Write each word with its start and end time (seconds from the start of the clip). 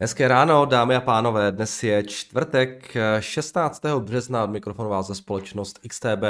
Hezké 0.00 0.28
ráno, 0.28 0.64
dámy 0.64 0.96
a 0.96 1.00
pánové. 1.00 1.52
Dnes 1.52 1.82
je 1.82 2.04
čtvrtek 2.04 2.94
16. 3.20 3.82
března. 3.98 4.44
Od 4.44 4.50
mikrofonu 4.50 4.90
vás 4.90 5.06
ze 5.06 5.14
společnost 5.14 5.78
XTB. 5.88 6.24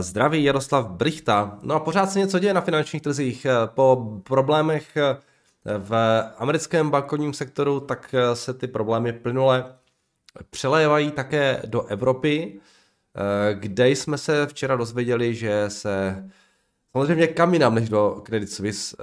Zdraví 0.00 0.44
Jaroslav 0.44 0.90
Brichta. 0.90 1.58
No 1.62 1.74
a 1.74 1.80
pořád 1.80 2.10
se 2.10 2.18
něco 2.18 2.38
děje 2.38 2.54
na 2.54 2.60
finančních 2.60 3.02
trzích. 3.02 3.46
Po 3.66 4.20
problémech 4.22 4.96
v 5.78 6.22
americkém 6.38 6.90
bankovním 6.90 7.32
sektoru, 7.32 7.80
tak 7.80 8.14
se 8.34 8.54
ty 8.54 8.66
problémy 8.66 9.12
plynule 9.12 9.64
přelévají 10.50 11.10
také 11.10 11.62
do 11.66 11.82
Evropy, 11.82 12.60
kde 13.52 13.88
jsme 13.88 14.18
se 14.18 14.46
včera 14.46 14.76
dozvěděli, 14.76 15.34
že 15.34 15.64
se 15.68 16.24
samozřejmě 16.92 17.26
kam 17.26 17.52
jinam 17.52 17.74
než 17.74 17.88
do 17.88 18.22
Credit 18.26 18.50
Suisse 18.50 18.96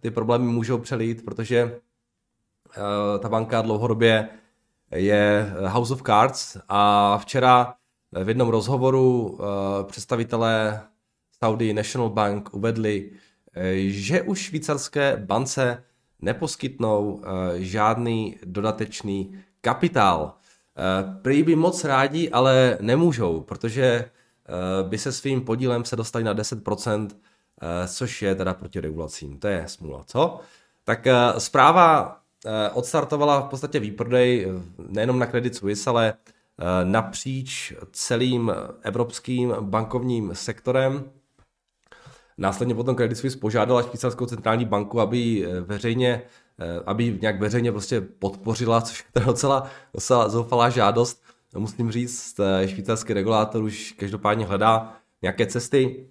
ty 0.00 0.10
problémy 0.10 0.44
můžou 0.44 0.78
přelít, 0.78 1.24
protože 1.24 1.72
Eh, 1.72 1.89
ta 3.18 3.28
banka 3.28 3.62
dlouhodobě 3.62 4.28
je 4.94 5.52
House 5.66 5.94
of 5.94 6.02
Cards 6.02 6.56
a 6.68 7.18
včera 7.18 7.74
v 8.24 8.28
jednom 8.28 8.48
rozhovoru 8.48 9.38
eh, 9.40 9.84
představitelé 9.84 10.82
Saudi 11.38 11.72
National 11.72 12.10
Bank 12.10 12.54
uvedli, 12.54 13.10
eh, 13.54 13.74
že 13.88 14.22
už 14.22 14.38
švýcarské 14.38 15.16
bance 15.16 15.84
neposkytnou 16.22 17.22
žádný 17.56 18.36
dodatečný 18.44 19.34
kapitál. 19.60 20.34
Prý 21.22 21.42
by 21.42 21.56
moc 21.56 21.84
rádi, 21.84 22.30
ale 22.30 22.78
nemůžou, 22.80 23.40
protože 23.40 24.10
by 24.88 24.98
se 24.98 25.12
svým 25.12 25.40
podílem 25.40 25.84
se 25.84 25.96
dostali 25.96 26.24
na 26.24 26.34
10%, 26.34 27.08
což 27.86 28.22
je 28.22 28.34
teda 28.34 28.54
proti 28.54 28.80
regulacím. 28.80 29.38
To 29.38 29.48
je 29.48 29.64
smůla, 29.66 30.04
co? 30.06 30.40
Tak 30.84 31.06
zpráva 31.38 32.16
Eh, 32.16 32.19
odstartovala 32.72 33.40
v 33.40 33.48
podstatě 33.48 33.80
výprodej 33.80 34.46
eh, 34.48 34.62
nejenom 34.88 35.18
na 35.18 35.26
Credit 35.26 35.54
Suisse, 35.54 35.90
ale 35.90 36.14
eh, 36.14 36.64
napříč 36.84 37.74
celým 37.92 38.52
evropským 38.82 39.54
bankovním 39.60 40.30
sektorem. 40.34 41.10
Následně 42.38 42.74
potom 42.74 42.96
Credit 42.96 43.18
Suisse 43.18 43.38
požádala 43.38 43.82
švýcarskou 43.82 44.26
centrální 44.26 44.64
banku, 44.64 45.00
aby 45.00 45.48
veřejně, 45.60 46.22
aby 46.86 47.18
nějak 47.20 47.40
veřejně 47.40 47.72
prostě 47.72 48.00
podpořila, 48.00 48.80
což 48.80 49.04
je 49.16 49.24
docela, 49.24 49.70
docela 49.94 50.28
zoufalá 50.28 50.70
žádost. 50.70 51.22
Musím 51.56 51.92
říct, 51.92 52.40
švýcarský 52.66 53.12
regulátor 53.12 53.62
už 53.62 53.92
každopádně 53.92 54.46
hledá 54.46 54.96
nějaké 55.22 55.46
cesty, 55.46 56.06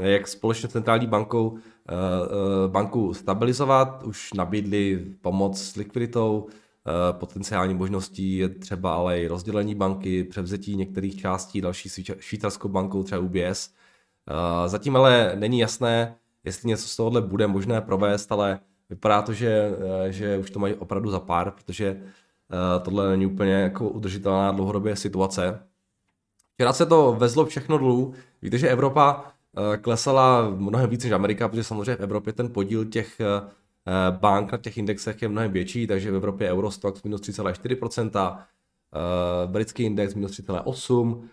jak 0.00 0.28
společně 0.28 0.68
s 0.68 0.72
centrální 0.72 1.06
bankou 1.06 1.58
eh, 1.58 1.92
eh, 1.94 2.68
banku 2.68 3.14
stabilizovat. 3.14 4.02
Už 4.02 4.32
nabídli 4.32 5.06
pomoc 5.20 5.62
s 5.62 5.76
likviditou, 5.76 6.48
eh, 6.48 7.12
potenciální 7.12 7.74
možností 7.74 8.36
je 8.36 8.48
třeba 8.48 8.94
ale 8.94 9.20
i 9.20 9.26
rozdělení 9.26 9.74
banky, 9.74 10.24
převzetí 10.24 10.76
některých 10.76 11.20
částí 11.20 11.60
další 11.60 11.88
švýcarskou 12.18 12.68
bankou, 12.68 13.02
třeba 13.02 13.20
UBS. 13.20 13.70
Zatím 14.66 14.96
ale 14.96 15.32
není 15.34 15.58
jasné, 15.58 16.16
jestli 16.44 16.68
něco 16.68 16.88
z 16.88 16.96
tohohle 16.96 17.22
bude 17.22 17.46
možné 17.46 17.80
provést, 17.80 18.32
ale 18.32 18.60
vypadá 18.90 19.22
to, 19.22 19.32
že, 19.32 19.70
že 20.08 20.38
už 20.38 20.50
to 20.50 20.58
mají 20.58 20.74
opravdu 20.74 21.10
za 21.10 21.20
pár, 21.20 21.50
protože 21.50 22.02
tohle 22.82 23.10
není 23.10 23.26
úplně 23.26 23.52
jako 23.52 23.88
udržitelná 23.88 24.52
dlouhodobě 24.52 24.96
situace. 24.96 25.62
Včera 26.54 26.72
se 26.72 26.86
to 26.86 27.12
vezlo 27.18 27.46
všechno 27.46 27.78
dolů. 27.78 28.14
Víte, 28.42 28.58
že 28.58 28.68
Evropa 28.68 29.32
klesala 29.80 30.50
mnohem 30.50 30.90
víc 30.90 31.04
než 31.04 31.12
Amerika, 31.12 31.48
protože 31.48 31.64
samozřejmě 31.64 31.96
v 31.96 32.00
Evropě 32.00 32.32
ten 32.32 32.52
podíl 32.52 32.84
těch 32.84 33.20
eh, 33.20 33.50
bank 34.10 34.52
na 34.52 34.58
těch 34.58 34.78
indexech 34.78 35.22
je 35.22 35.28
mnohem 35.28 35.52
větší, 35.52 35.86
takže 35.86 36.10
v 36.10 36.14
Evropě 36.14 36.52
Eurostox 36.52 37.02
minus 37.02 37.20
3,4%, 37.20 38.38
eh, 38.38 39.46
britský 39.46 39.82
index 39.82 40.14
minus 40.14 40.32
3,8%, 40.32 41.28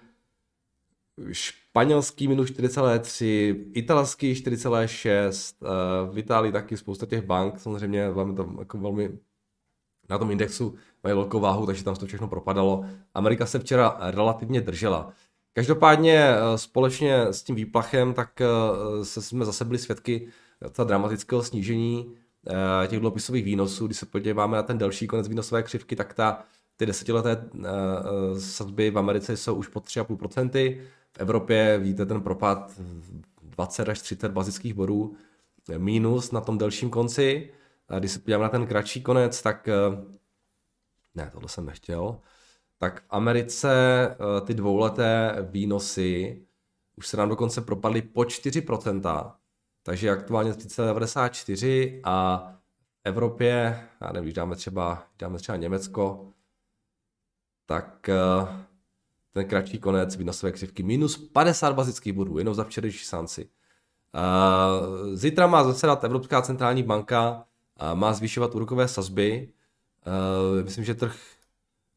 španělský 1.32 2.28
minus 2.28 2.52
4,3, 2.52 3.66
italský 3.74 4.36
4,6, 4.36 5.56
v 6.12 6.18
Itálii 6.18 6.52
taky 6.52 6.78
spousta 6.78 7.06
těch 7.06 7.26
bank, 7.26 7.60
samozřejmě 7.60 8.10
velmi 8.10 8.36
to, 8.36 8.56
jako 8.60 8.78
velmi 8.78 9.18
na 10.10 10.18
tom 10.18 10.32
indexu 10.32 10.76
mají 11.04 11.16
velkou 11.16 11.40
váhu, 11.40 11.66
takže 11.66 11.84
tam 11.84 11.96
to 11.96 12.06
všechno 12.06 12.28
propadalo. 12.28 12.86
Amerika 13.14 13.46
se 13.46 13.60
včera 13.60 13.98
relativně 14.00 14.62
držela. 14.62 15.14
Každopádně 15.58 16.28
eh, 16.28 16.58
společně 16.58 17.22
s 17.22 17.44
tím 17.44 17.56
výplachem, 17.56 18.14
tak 18.14 18.42
eh, 18.42 18.46
se 19.06 19.22
jsme 19.22 19.46
zase 19.46 19.66
byli 19.66 19.78
svědky 19.78 20.28
ta 20.72 20.84
dramatického 20.84 21.44
snížení 21.44 22.16
eh, 22.84 22.88
těch 22.88 23.00
dluhopisových 23.00 23.46
výnosů. 23.46 23.86
Když 23.86 23.98
se 23.98 24.06
podíváme 24.06 24.58
na 24.58 24.64
ten 24.64 24.78
delší 24.78 25.08
konec 25.08 25.28
výnosové 25.28 25.64
křivky, 25.64 25.96
tak 25.96 26.14
ta, 26.14 26.44
ty 26.78 26.86
desetileté 26.86 27.50
sazby 28.40 28.92
v 28.92 28.98
Americe 28.98 29.38
jsou 29.38 29.56
už 29.56 29.68
pod 29.68 29.86
3,5%. 29.86 30.80
V 31.12 31.20
Evropě 31.20 31.80
víte 31.80 32.06
ten 32.06 32.22
propad 32.22 32.72
20 33.44 33.90
až 33.90 34.02
30 34.02 34.32
bazických 34.32 34.74
bodů 34.74 35.16
mínus 35.78 36.32
na 36.32 36.42
tom 36.42 36.58
delším 36.58 36.90
konci. 36.90 37.50
Když 38.00 38.12
se 38.12 38.20
podíváme 38.20 38.44
na 38.44 38.50
ten 38.50 38.68
kratší 38.68 39.02
konec, 39.02 39.42
tak 39.42 39.70
ne, 41.16 41.30
tohle 41.34 41.50
jsem 41.50 41.66
nechtěl 41.66 42.20
tak 42.78 43.02
v 43.02 43.06
Americe 43.10 43.72
eh, 44.10 44.42
ty 44.42 44.54
dvouleté 44.54 45.36
výnosy 45.50 46.42
už 46.96 47.08
se 47.08 47.18
nám 47.18 47.30
dokonce 47.30 47.62
propadly 47.62 48.02
po 48.02 48.22
4%, 48.22 49.32
takže 49.84 50.10
aktuálně 50.10 50.54
394 50.54 52.02
a 52.04 52.48
v 52.92 53.00
Evropě, 53.04 53.84
já 54.02 54.12
nevím, 54.12 54.24
když 54.24 54.34
dáme 54.34 54.56
třeba, 54.56 55.04
dáme 55.20 55.38
třeba 55.38 55.56
Německo, 55.56 56.28
tak 57.66 58.10
eh, 58.10 58.16
ten 59.32 59.48
kratší 59.48 59.80
konec 59.80 60.16
výnosové 60.16 60.52
křivky 60.52 60.84
minus 60.84 61.18
50 61.18 61.74
bazických 61.74 62.14
bodů, 62.14 62.38
jenom 62.38 62.54
za 62.54 62.64
včerejší 62.64 63.06
sanci. 63.06 63.50
Eh, 64.16 65.16
zítra 65.16 65.48
má 65.48 65.64
zasedat 65.64 66.04
Evropská 66.04 66.42
centrální 66.42 66.84
banka, 66.84 67.44
má 67.94 68.14
zvyšovat 68.14 68.56
úrokové 68.56 68.88
sazby. 68.88 69.54
Myslím, 70.64 70.86
že 70.86 70.96
trh 70.96 71.37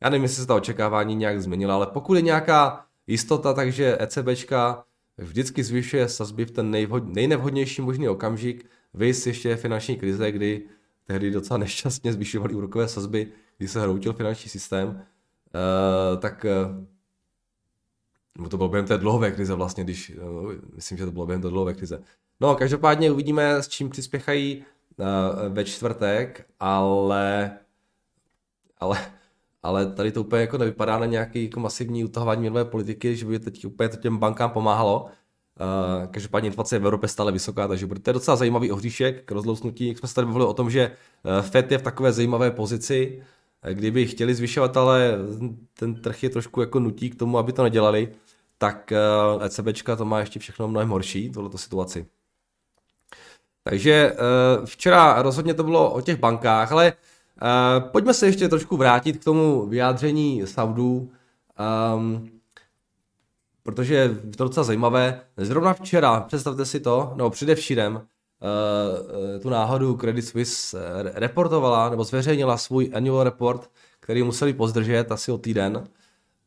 já 0.03 0.11
nevím, 0.11 0.23
jestli 0.23 0.43
se 0.43 0.47
ta 0.47 0.55
očekávání 0.55 1.15
nějak 1.15 1.43
změnila, 1.43 1.75
ale 1.75 1.87
pokud 1.87 2.15
je 2.15 2.23
nějaká 2.23 2.87
jistota, 3.07 3.53
takže 3.53 3.99
ECBčka 4.01 4.85
vždycky 5.19 5.65
zvyšuje 5.65 6.09
sazby 6.09 6.45
v 6.45 6.51
ten 6.51 6.71
nejvhod, 6.71 7.15
nejnevhodnější 7.15 7.83
možný 7.83 8.09
okamžik, 8.09 8.67
vy 8.95 9.13
ještě 9.27 9.57
finanční 9.57 9.97
krize, 9.97 10.33
kdy 10.33 10.63
tehdy 11.05 11.31
docela 11.31 11.59
nešťastně 11.59 12.13
zvyšovali 12.13 12.55
úrokové 12.55 12.89
sazby, 12.89 13.33
když 13.59 13.71
se 13.71 13.81
hroutil 13.81 14.13
finanční 14.13 14.51
systém, 14.51 14.89
uh, 14.89 16.21
tak 16.21 16.47
uh, 18.39 18.49
to 18.49 18.57
bylo 18.57 18.69
během 18.69 18.87
té 18.87 18.99
dlouhé 18.99 19.31
krize 19.31 19.55
vlastně, 19.55 19.85
když, 19.85 20.13
uh, 20.17 20.53
myslím, 20.75 20.99
že 20.99 21.05
to 21.05 21.13
bylo 21.13 21.27
během 21.27 21.43
té 21.43 21.49
dlouhé 21.49 21.75
krize. 21.75 22.03
No, 22.41 22.55
každopádně 22.55 23.11
uvidíme, 23.11 23.63
s 23.63 23.69
čím 23.69 23.91
přispěchají 23.91 24.65
uh, 24.97 25.05
ve 25.55 25.65
čtvrtek, 25.65 26.47
ale 26.61 27.51
ale 28.79 28.99
ale 29.63 29.93
tady 29.93 30.13
to 30.13 30.21
úplně 30.21 30.41
jako 30.41 30.59
nevypadá 30.59 30.99
na 30.99 31.07
nějaký 31.07 31.45
jako 31.45 31.61
masivní 31.61 32.05
utahování 32.05 32.41
měnové 32.41 32.65
politiky, 32.65 33.17
že 33.17 33.27
by 33.27 33.39
teď 33.39 33.67
úplně 33.67 33.89
to 33.89 33.97
těm 33.97 34.19
bankám 34.19 34.51
pomáhalo. 34.51 35.05
Uh, 35.05 36.07
každopádně 36.07 36.47
inflace 36.47 36.77
je 36.77 36.79
v 36.81 36.85
Evropě 36.85 37.09
stále 37.09 37.33
vysoká, 37.33 37.69
takže 37.69 37.87
bude 37.87 38.01
to 38.01 38.13
docela 38.13 38.37
zajímavý 38.37 38.73
ohříšek 38.73 39.25
k 39.25 39.31
rozlousnutí. 39.31 39.89
Jak 39.89 39.99
jsme 39.99 40.09
se 40.09 40.15
tady 40.15 40.25
mluvili 40.25 40.45
o 40.45 40.55
tom, 40.55 40.71
že 40.71 40.91
uh, 40.91 41.43
Fed 41.43 41.73
je 41.73 41.79
v 41.79 41.83
takové 41.83 42.13
zajímavé 42.13 42.51
pozici, 42.51 43.19
uh, 43.19 43.25
kdyby 43.73 44.07
chtěli 44.07 44.35
zvyšovat, 44.35 44.77
ale 44.77 45.19
ten 45.75 45.95
trh 45.95 46.23
je 46.23 46.31
trošku 46.31 46.61
jako 46.61 46.81
nutí 46.81 47.11
k 47.11 47.19
tomu, 47.19 47.39
aby 47.39 47.53
to 47.53 47.63
nedělali, 47.63 48.15
tak 48.59 48.93
ECBčka 49.43 49.97
to 49.97 50.05
má 50.05 50.21
ještě 50.21 50.41
všechno 50.41 50.69
mnohem 50.69 50.89
horší, 50.89 51.31
tohleto 51.31 51.59
situaci. 51.59 52.07
Takže 53.65 54.17
včera 54.65 55.23
rozhodně 55.23 55.55
to 55.55 55.65
bylo 55.65 55.93
o 55.93 56.01
těch 56.01 56.17
bankách, 56.17 56.73
ale 56.73 56.93
Uh, 57.43 57.89
pojďme 57.89 58.15
se 58.15 58.27
ještě 58.27 58.49
trošku 58.49 58.77
vrátit 58.77 59.17
k 59.17 59.25
tomu 59.25 59.67
vyjádření 59.67 60.43
Saudů, 60.47 61.11
um, 61.97 62.31
protože 63.63 63.95
je 63.95 64.09
to 64.37 64.45
docela 64.45 64.65
zajímavé. 64.65 65.21
Zrovna 65.37 65.75
včera, 65.75 66.21
představte 66.21 66.67
si 66.67 66.81
to, 66.81 67.13
no 67.17 67.31
především, 67.31 67.95
uh, 67.95 68.01
tu 69.43 69.49
náhodu 69.51 69.97
Credit 69.97 70.23
Suisse 70.23 70.79
reportovala 71.15 71.89
nebo 71.91 72.05
zveřejnila 72.05 72.57
svůj 72.57 72.91
annual 72.95 73.25
report, 73.25 73.71
který 74.01 74.23
museli 74.23 74.53
pozdržet 74.53 75.13
asi 75.13 75.33
o 75.33 75.39
týden. 75.39 75.85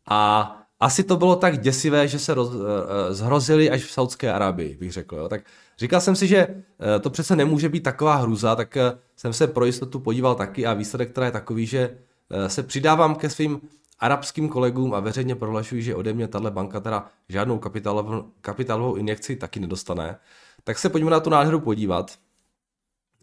A 0.09 0.51
asi 0.79 1.03
to 1.03 1.15
bylo 1.17 1.35
tak 1.35 1.61
děsivé, 1.61 2.07
že 2.07 2.19
se 2.19 2.33
roz, 2.33 2.49
uh, 2.49 2.61
zhrozili 3.09 3.69
až 3.69 3.83
v 3.83 3.91
Saudské 3.91 4.33
Arabii, 4.33 4.77
bych 4.79 4.91
řekl. 4.91 5.15
Jo. 5.15 5.29
Tak 5.29 5.41
Říkal 5.77 6.01
jsem 6.01 6.15
si, 6.15 6.27
že 6.27 6.37
eh, 6.37 6.99
to 6.99 7.09
přece 7.09 7.35
nemůže 7.35 7.69
být 7.69 7.83
taková 7.83 8.15
hruza, 8.15 8.55
tak 8.55 8.77
eh, 8.77 8.97
jsem 9.15 9.33
se 9.33 9.47
pro 9.47 9.65
jistotu 9.65 9.99
podíval 9.99 10.35
taky 10.35 10.65
a 10.65 10.73
výsledek 10.73 11.11
teda 11.11 11.25
je 11.25 11.31
takový, 11.31 11.65
že 11.65 11.97
eh, 12.29 12.49
se 12.49 12.63
přidávám 12.63 13.15
ke 13.15 13.29
svým 13.29 13.61
arabským 13.99 14.49
kolegům 14.49 14.93
a 14.93 14.99
veřejně 14.99 15.35
prohlašuji, 15.35 15.81
že 15.81 15.95
ode 15.95 16.13
mě 16.13 16.27
tahle 16.27 16.51
banka 16.51 16.79
teda 16.79 17.07
žádnou 17.29 17.57
kapitálovou, 17.57 18.31
kapitálovou 18.41 18.95
injekci 18.95 19.35
taky 19.35 19.59
nedostane. 19.59 20.19
Tak 20.63 20.79
se 20.79 20.89
pojďme 20.89 21.11
na 21.11 21.19
tu 21.19 21.29
nádheru 21.29 21.59
podívat. 21.59 22.17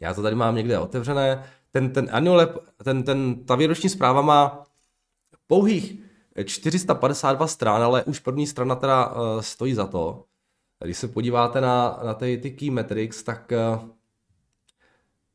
Já 0.01 0.15
to 0.15 0.23
tady 0.23 0.37
mám 0.37 0.55
někde 0.55 0.79
otevřené, 0.79 1.45
ten, 1.71 1.93
ten 1.93 2.09
annual, 2.13 2.49
ten, 2.85 3.03
ten, 3.03 3.45
ta 3.45 3.55
výroční 3.55 3.89
zpráva 3.89 4.23
má 4.23 4.65
pouhých 5.47 6.03
452 6.45 7.47
stran, 7.47 7.83
ale 7.83 8.05
už 8.05 8.19
první 8.19 8.47
strana 8.47 8.75
teda 8.75 9.15
stojí 9.41 9.75
za 9.75 9.87
to. 9.87 10.25
Když 10.85 10.99
se 10.99 11.09
podíváte 11.09 11.61
na, 11.61 12.01
na 12.05 12.15
ty, 12.15 12.39
ty 12.39 12.51
key 12.51 12.71
metrics, 12.71 13.23
tak 13.23 13.53
uh, 13.53 13.89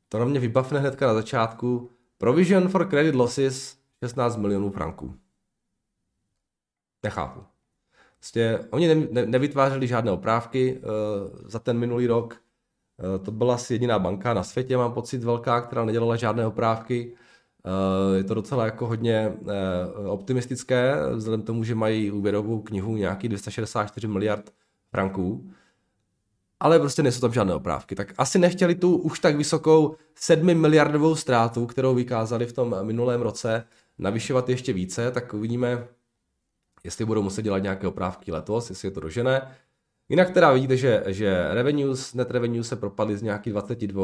to 0.09 0.19
na 0.19 0.25
mě 0.25 0.39
vybavne 0.39 0.79
hnedka 0.79 1.07
na 1.07 1.13
začátku. 1.13 1.91
Provision 2.17 2.67
for 2.67 2.89
credit 2.89 3.15
losses 3.15 3.77
16 4.03 4.37
milionů 4.37 4.71
franků. 4.71 5.15
Nechápu. 7.03 7.43
Prostě 8.19 8.59
oni 8.69 8.87
ne, 8.87 9.07
ne, 9.11 9.25
nevytvářeli 9.25 9.87
žádné 9.87 10.11
oprávky 10.11 10.77
uh, 10.77 10.81
za 11.45 11.59
ten 11.59 11.79
minulý 11.79 12.07
rok. 12.07 12.41
Uh, 13.17 13.25
to 13.25 13.31
byla 13.31 13.55
asi 13.55 13.73
jediná 13.73 13.99
banka 13.99 14.33
na 14.33 14.43
světě, 14.43 14.77
mám 14.77 14.93
pocit, 14.93 15.23
velká, 15.23 15.61
která 15.61 15.85
nedělala 15.85 16.15
žádné 16.15 16.45
oprávky. 16.45 17.13
Uh, 17.65 18.15
je 18.17 18.23
to 18.23 18.33
docela 18.33 18.65
jako 18.65 18.87
hodně 18.87 19.33
uh, 19.41 20.09
optimistické, 20.09 20.95
vzhledem 21.15 21.41
k 21.41 21.45
tomu, 21.45 21.63
že 21.63 21.75
mají 21.75 22.11
úvěrovou 22.11 22.61
knihu 22.61 22.95
nějaký 22.95 23.27
264 23.27 24.07
miliard 24.07 24.51
franků. 24.95 25.51
Ale 26.59 26.79
prostě 26.79 27.03
nejsou 27.03 27.21
tam 27.21 27.33
žádné 27.33 27.55
oprávky. 27.55 27.95
Tak 27.95 28.13
asi 28.17 28.39
nechtěli 28.39 28.75
tu 28.75 28.97
už 28.97 29.19
tak 29.19 29.35
vysokou 29.35 29.95
7 30.15 30.53
miliardovou 30.53 31.15
ztrátu, 31.15 31.65
kterou 31.65 31.95
vykázali 31.95 32.45
v 32.45 32.53
tom 32.53 32.75
minulém 32.81 33.21
roce, 33.21 33.63
navyšovat 33.97 34.49
ještě 34.49 34.73
více, 34.73 35.11
tak 35.11 35.33
uvidíme, 35.33 35.87
jestli 36.83 37.05
budou 37.05 37.21
muset 37.21 37.41
dělat 37.41 37.59
nějaké 37.59 37.87
oprávky 37.87 38.31
letos, 38.31 38.69
jestli 38.69 38.87
je 38.87 38.91
to 38.91 38.99
dožené. 38.99 39.51
Jinak 40.09 40.31
teda 40.31 40.51
vidíte, 40.51 40.77
že, 40.77 41.03
že 41.07 41.47
revenues, 41.51 42.13
net 42.13 42.31
revenues 42.31 42.67
se 42.67 42.75
propadly 42.75 43.17
z 43.17 43.21
nějakých 43.21 43.53
22 43.53 44.03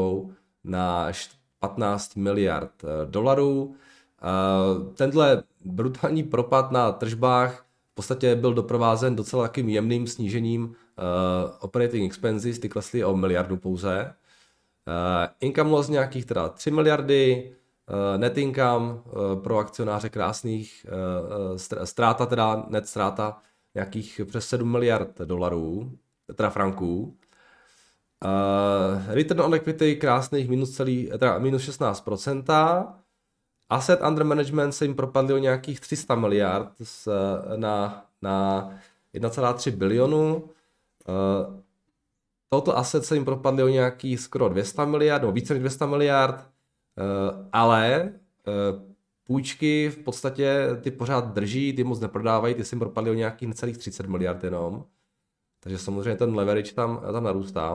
na 0.64 1.12
15 1.60 2.16
miliard 2.16 2.72
eh, 2.84 3.06
dolarů. 3.10 3.74
Eh, 3.74 4.94
tenhle 4.94 5.42
brutální 5.64 6.22
propad 6.22 6.70
na 6.70 6.92
tržbách 6.92 7.66
v 7.92 7.94
podstatě 7.94 8.36
byl 8.36 8.54
doprovázen 8.54 9.16
docela 9.16 9.42
takým 9.42 9.68
jemným 9.68 10.06
snížením 10.06 10.74
operating 11.60 12.06
expenses, 12.06 12.58
ty 12.58 12.68
klesly 12.68 13.04
o 13.04 13.16
miliardu 13.16 13.56
pouze. 13.56 14.14
Uh, 14.86 15.28
income 15.40 15.70
loss 15.70 15.88
nějakých 15.88 16.26
teda 16.26 16.48
3 16.48 16.70
miliardy, 16.70 17.52
uh, 17.88 18.20
net 18.20 18.38
income 18.38 18.98
pro 19.42 19.58
akcionáře 19.58 20.08
krásných, 20.08 20.86
ztráta 21.84 22.26
teda, 22.26 22.64
net 22.68 22.88
ztráta 22.88 23.38
nějakých 23.74 24.20
přes 24.24 24.48
7 24.48 24.72
miliard 24.72 25.18
dolarů, 25.18 25.92
teda 26.36 26.50
franků. 26.50 27.16
Uh, 28.24 29.14
return 29.14 29.40
on 29.40 29.54
equity 29.54 29.96
krásných 29.96 30.48
minus, 30.48 30.70
celý, 30.70 31.10
teda 31.18 31.38
minus 31.38 31.68
16%. 31.68 32.94
Asset 33.68 34.00
under 34.08 34.24
management 34.24 34.72
se 34.72 34.84
jim 34.84 34.94
propadly 34.94 35.34
o 35.34 35.38
nějakých 35.38 35.80
300 35.80 36.14
miliard 36.14 36.68
z, 36.82 37.08
na, 37.56 38.06
na 38.22 38.68
1,3 39.14 39.70
bilionu. 39.76 40.48
Uh, 41.08 41.60
total 42.48 42.78
asset 42.78 43.04
se 43.04 43.14
jim 43.14 43.24
propadly 43.24 43.62
o 43.62 43.68
nějakých 43.68 44.20
skoro 44.20 44.48
200 44.48 44.86
miliard, 44.86 45.22
nebo 45.22 45.32
více 45.32 45.54
než 45.54 45.60
200 45.60 45.86
miliard, 45.86 46.36
uh, 46.36 47.46
ale 47.52 48.12
uh, 48.46 48.92
půjčky 49.24 49.90
v 49.90 49.98
podstatě 49.98 50.68
ty 50.80 50.90
pořád 50.90 51.32
drží, 51.32 51.72
ty 51.72 51.84
moc 51.84 52.00
neprodávají, 52.00 52.54
ty 52.54 52.64
se 52.64 52.74
jim 52.74 52.80
propadly 52.80 53.10
o 53.10 53.14
nějakých 53.14 53.48
necelých 53.48 53.78
30 53.78 54.06
miliard 54.06 54.44
jenom. 54.44 54.84
Takže 55.60 55.78
samozřejmě 55.78 56.16
ten 56.16 56.34
leverage 56.34 56.72
tam, 56.72 57.02
tam 57.12 57.24
narůstá. 57.24 57.74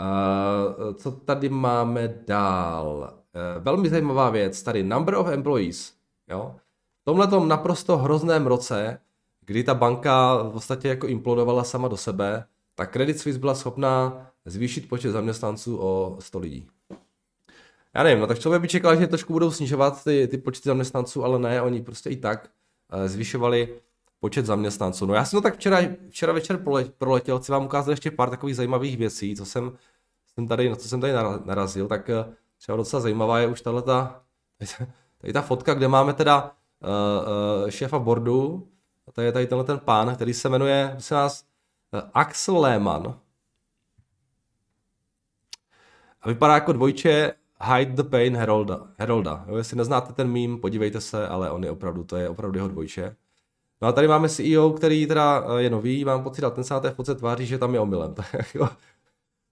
Uh, 0.00 0.94
co 0.94 1.10
tady 1.12 1.48
máme 1.48 2.22
dál? 2.26 3.14
Uh, 3.56 3.62
velmi 3.62 3.88
zajímavá 3.88 4.30
věc, 4.30 4.62
tady 4.62 4.82
number 4.82 5.14
of 5.14 5.28
employees. 5.28 5.94
Jo? 6.28 6.56
V 7.00 7.04
tomhle 7.04 7.46
naprosto 7.46 7.96
hrozném 7.96 8.46
roce, 8.46 9.00
kdy 9.48 9.64
ta 9.64 9.74
banka 9.74 10.42
v 10.42 10.52
podstatě 10.52 10.88
jako 10.88 11.06
implodovala 11.06 11.64
sama 11.64 11.88
do 11.88 11.96
sebe, 11.96 12.44
tak 12.74 12.92
Credit 12.92 13.18
Suisse 13.18 13.38
byla 13.38 13.54
schopná 13.54 14.26
zvýšit 14.44 14.88
počet 14.88 15.10
zaměstnanců 15.10 15.78
o 15.80 16.16
100 16.20 16.38
lidí. 16.38 16.68
Já 17.94 18.02
nevím, 18.02 18.20
no 18.20 18.26
tak 18.26 18.38
člověk 18.38 18.62
by 18.62 18.68
čekal, 18.68 18.96
že 18.96 19.06
trošku 19.06 19.32
budou 19.32 19.50
snižovat 19.50 20.04
ty, 20.04 20.28
ty 20.28 20.38
počty 20.38 20.68
zaměstnanců, 20.68 21.24
ale 21.24 21.38
ne, 21.38 21.62
oni 21.62 21.82
prostě 21.82 22.10
i 22.10 22.16
tak 22.16 22.50
uh, 22.92 23.06
zvyšovali 23.06 23.80
počet 24.20 24.46
zaměstnanců. 24.46 25.06
No 25.06 25.14
já 25.14 25.24
jsem 25.24 25.36
to 25.36 25.42
tak 25.42 25.54
včera, 25.54 25.78
včera 26.08 26.32
večer 26.32 26.60
proletěl, 26.98 27.38
chci 27.38 27.52
vám 27.52 27.64
ukázat 27.64 27.90
ještě 27.90 28.10
pár 28.10 28.30
takových 28.30 28.56
zajímavých 28.56 28.96
věcí, 28.96 29.36
co 29.36 29.44
jsem, 29.44 29.72
jsem 30.34 30.48
tady, 30.48 30.68
na 30.70 30.76
co 30.76 30.88
jsem 30.88 31.00
tady 31.00 31.12
narazil, 31.44 31.88
tak 31.88 32.10
eh, 32.10 32.24
třeba 32.58 32.76
docela 32.76 33.00
zajímavá 33.00 33.38
je 33.38 33.46
už 33.46 33.60
tahle 33.60 33.82
ta, 33.82 34.22
tady 35.18 35.32
ta 35.32 35.42
fotka, 35.42 35.74
kde 35.74 35.88
máme 35.88 36.12
teda 36.12 36.42
uh, 36.42 36.88
uh, 37.64 37.70
šéfa 37.70 37.98
boardu, 37.98 38.68
a 39.08 39.12
tady 39.12 39.26
je 39.26 39.32
tady 39.32 39.46
tenhle 39.46 39.64
ten 39.64 39.78
pán, 39.78 40.14
který 40.14 40.34
se 40.34 40.48
jmenuje, 40.48 40.92
myslím 40.94 41.16
nás, 41.16 41.44
uh, 41.92 42.00
Axel 42.14 42.58
Lehmann. 42.60 43.18
A 46.22 46.28
vypadá 46.28 46.54
jako 46.54 46.72
dvojče 46.72 47.32
Hide 47.60 47.92
the 47.92 48.02
Pain 48.02 48.36
Herolda. 48.36 48.80
Herolda. 48.98 49.44
Jo, 49.48 49.56
jestli 49.56 49.76
neznáte 49.76 50.12
ten 50.12 50.28
mím, 50.28 50.60
podívejte 50.60 51.00
se, 51.00 51.28
ale 51.28 51.50
on 51.50 51.64
je 51.64 51.70
opravdu, 51.70 52.04
to 52.04 52.16
je 52.16 52.28
opravdu 52.28 52.58
jeho 52.58 52.68
dvojče. 52.68 53.16
No 53.82 53.88
a 53.88 53.92
tady 53.92 54.08
máme 54.08 54.28
CEO, 54.28 54.70
který 54.70 55.06
teda 55.06 55.44
eh, 55.48 55.62
je 55.62 55.70
nový, 55.70 56.04
mám 56.04 56.22
pocit, 56.22 56.44
a 56.44 56.50
ten 56.50 56.64
se 56.64 56.74
na 56.74 56.80
té 56.80 56.90
fotce 56.90 57.14
tváří, 57.14 57.46
že 57.46 57.58
tam 57.58 57.74
je 57.74 57.80
omylem. 57.80 58.14
to 58.14 58.22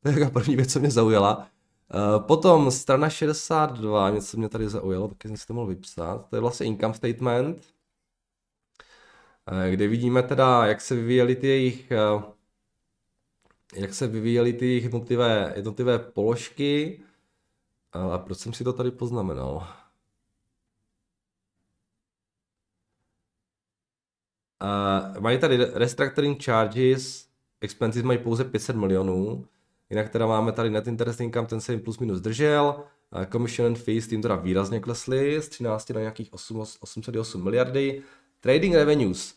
je 0.08 0.20
jako 0.20 0.32
první 0.32 0.56
věc, 0.56 0.72
co 0.72 0.80
mě 0.80 0.90
zaujala. 0.90 1.46
Uh, 1.94 2.26
potom 2.26 2.70
strana 2.70 3.08
62, 3.08 4.10
něco 4.10 4.36
mě 4.36 4.48
tady 4.48 4.68
zaujalo, 4.68 5.08
taky 5.08 5.28
jsem 5.28 5.36
si 5.36 5.46
to 5.46 5.54
mohl 5.54 5.66
vypsat. 5.66 6.28
To 6.30 6.36
je 6.36 6.40
vlastně 6.40 6.66
income 6.66 6.94
statement, 6.94 7.62
kde 9.70 9.88
vidíme 9.88 10.22
teda, 10.22 10.66
jak 10.66 10.80
se 10.80 10.94
vyvíjely 10.94 11.36
ty 11.36 11.46
jejich, 11.46 11.92
uh, 12.14 12.22
jak 13.74 13.94
se 13.94 14.06
vyvíjely 14.06 14.52
ty 14.52 14.66
jejich 14.66 14.82
jednotlivé, 14.82 15.52
jednotlivé 15.56 15.98
položky. 15.98 17.00
A 17.92 18.18
proč 18.18 18.38
jsem 18.38 18.52
si 18.52 18.64
to 18.64 18.72
tady 18.72 18.90
poznamenal? 18.90 19.68
Uh, 24.62 25.20
mají 25.20 25.38
tady 25.38 25.56
restructuring 25.56 26.44
charges, 26.44 27.28
expenses 27.60 28.02
mají 28.02 28.18
pouze 28.18 28.44
500 28.44 28.76
milionů, 28.76 29.46
jinak 29.90 30.08
teda 30.08 30.26
máme 30.26 30.52
tady 30.52 30.70
net 30.70 30.86
interest 30.86 31.20
income, 31.20 31.46
ten 31.46 31.60
se 31.60 31.72
jim 31.72 31.80
plus 31.80 31.98
minus 31.98 32.20
držel, 32.20 32.84
uh, 33.10 33.24
commission 33.24 33.66
and 33.66 33.78
fees 33.78 34.08
tím 34.08 34.22
teda 34.22 34.36
výrazně 34.36 34.80
klesly 34.80 35.42
z 35.42 35.48
13 35.48 35.90
na 35.90 36.00
nějakých 36.00 36.32
8, 36.32 36.60
808 36.80 37.44
miliardy, 37.44 38.02
trading 38.46 38.74
revenues, 38.74 39.34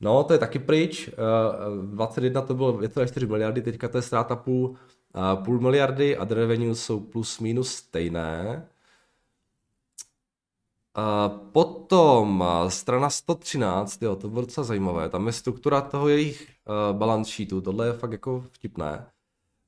no 0.00 0.24
to 0.24 0.32
je 0.32 0.38
taky 0.38 0.58
pryč, 0.58 1.08
uh, 1.08 1.86
21 1.86 2.42
to 2.42 2.54
bylo 2.54 2.72
2,4 2.72 3.28
miliardy, 3.28 3.62
teďka 3.62 3.88
to 3.88 3.98
je 3.98 4.02
ztráta 4.02 4.36
půl, 4.36 4.68
uh, 4.68 5.44
půl 5.44 5.60
miliardy 5.60 6.16
a 6.16 6.24
revenues 6.24 6.82
jsou 6.82 7.00
plus 7.00 7.40
minus 7.40 7.68
stejné. 7.68 8.66
Potom 11.52 12.44
strana 12.68 13.10
113, 13.10 14.02
jo, 14.02 14.16
to 14.16 14.28
bylo 14.28 14.40
docela 14.40 14.64
zajímavé, 14.64 15.08
tam 15.08 15.26
je 15.26 15.32
struktura 15.32 15.80
toho 15.80 16.08
jejich 16.08 16.48
balance 16.92 17.30
sheetu, 17.30 17.60
tohle 17.60 17.86
je 17.86 17.92
fakt 17.92 18.12
jako 18.12 18.44
vtipné. 18.50 19.06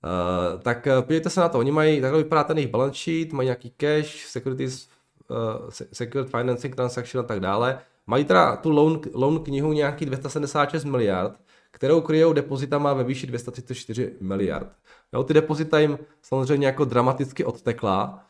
Uh, 0.04 0.60
tak 0.60 0.88
podívejte 1.00 1.30
se 1.30 1.40
na 1.40 1.48
to, 1.48 1.58
oni 1.58 1.70
mají, 1.70 2.00
takhle 2.00 2.22
vypadá 2.22 2.44
ten 2.44 2.58
jejich 2.58 2.70
balance 2.70 2.98
sheet, 2.98 3.32
mají 3.32 3.46
nějaký 3.46 3.70
cash, 3.70 4.26
securities, 4.26 4.88
uh, 5.28 5.70
secured 5.92 6.30
financing 6.30 6.76
transaction 6.76 7.24
a 7.24 7.28
tak 7.28 7.40
dále. 7.40 7.80
Mají 8.06 8.24
teda 8.24 8.56
tu 8.56 8.70
loan, 8.70 9.00
loan 9.14 9.38
knihu 9.38 9.72
nějaký 9.72 10.06
276 10.06 10.84
miliard, 10.84 11.40
kterou 11.70 12.00
kryjou 12.00 12.32
depozitama 12.32 12.92
ve 12.92 13.04
výši 13.04 13.26
234 13.26 14.12
miliard. 14.20 14.72
Jo, 15.12 15.24
ty 15.24 15.34
depozita 15.34 15.78
jim 15.78 15.98
samozřejmě 16.22 16.66
jako 16.66 16.84
dramaticky 16.84 17.44
odtekla, 17.44 18.24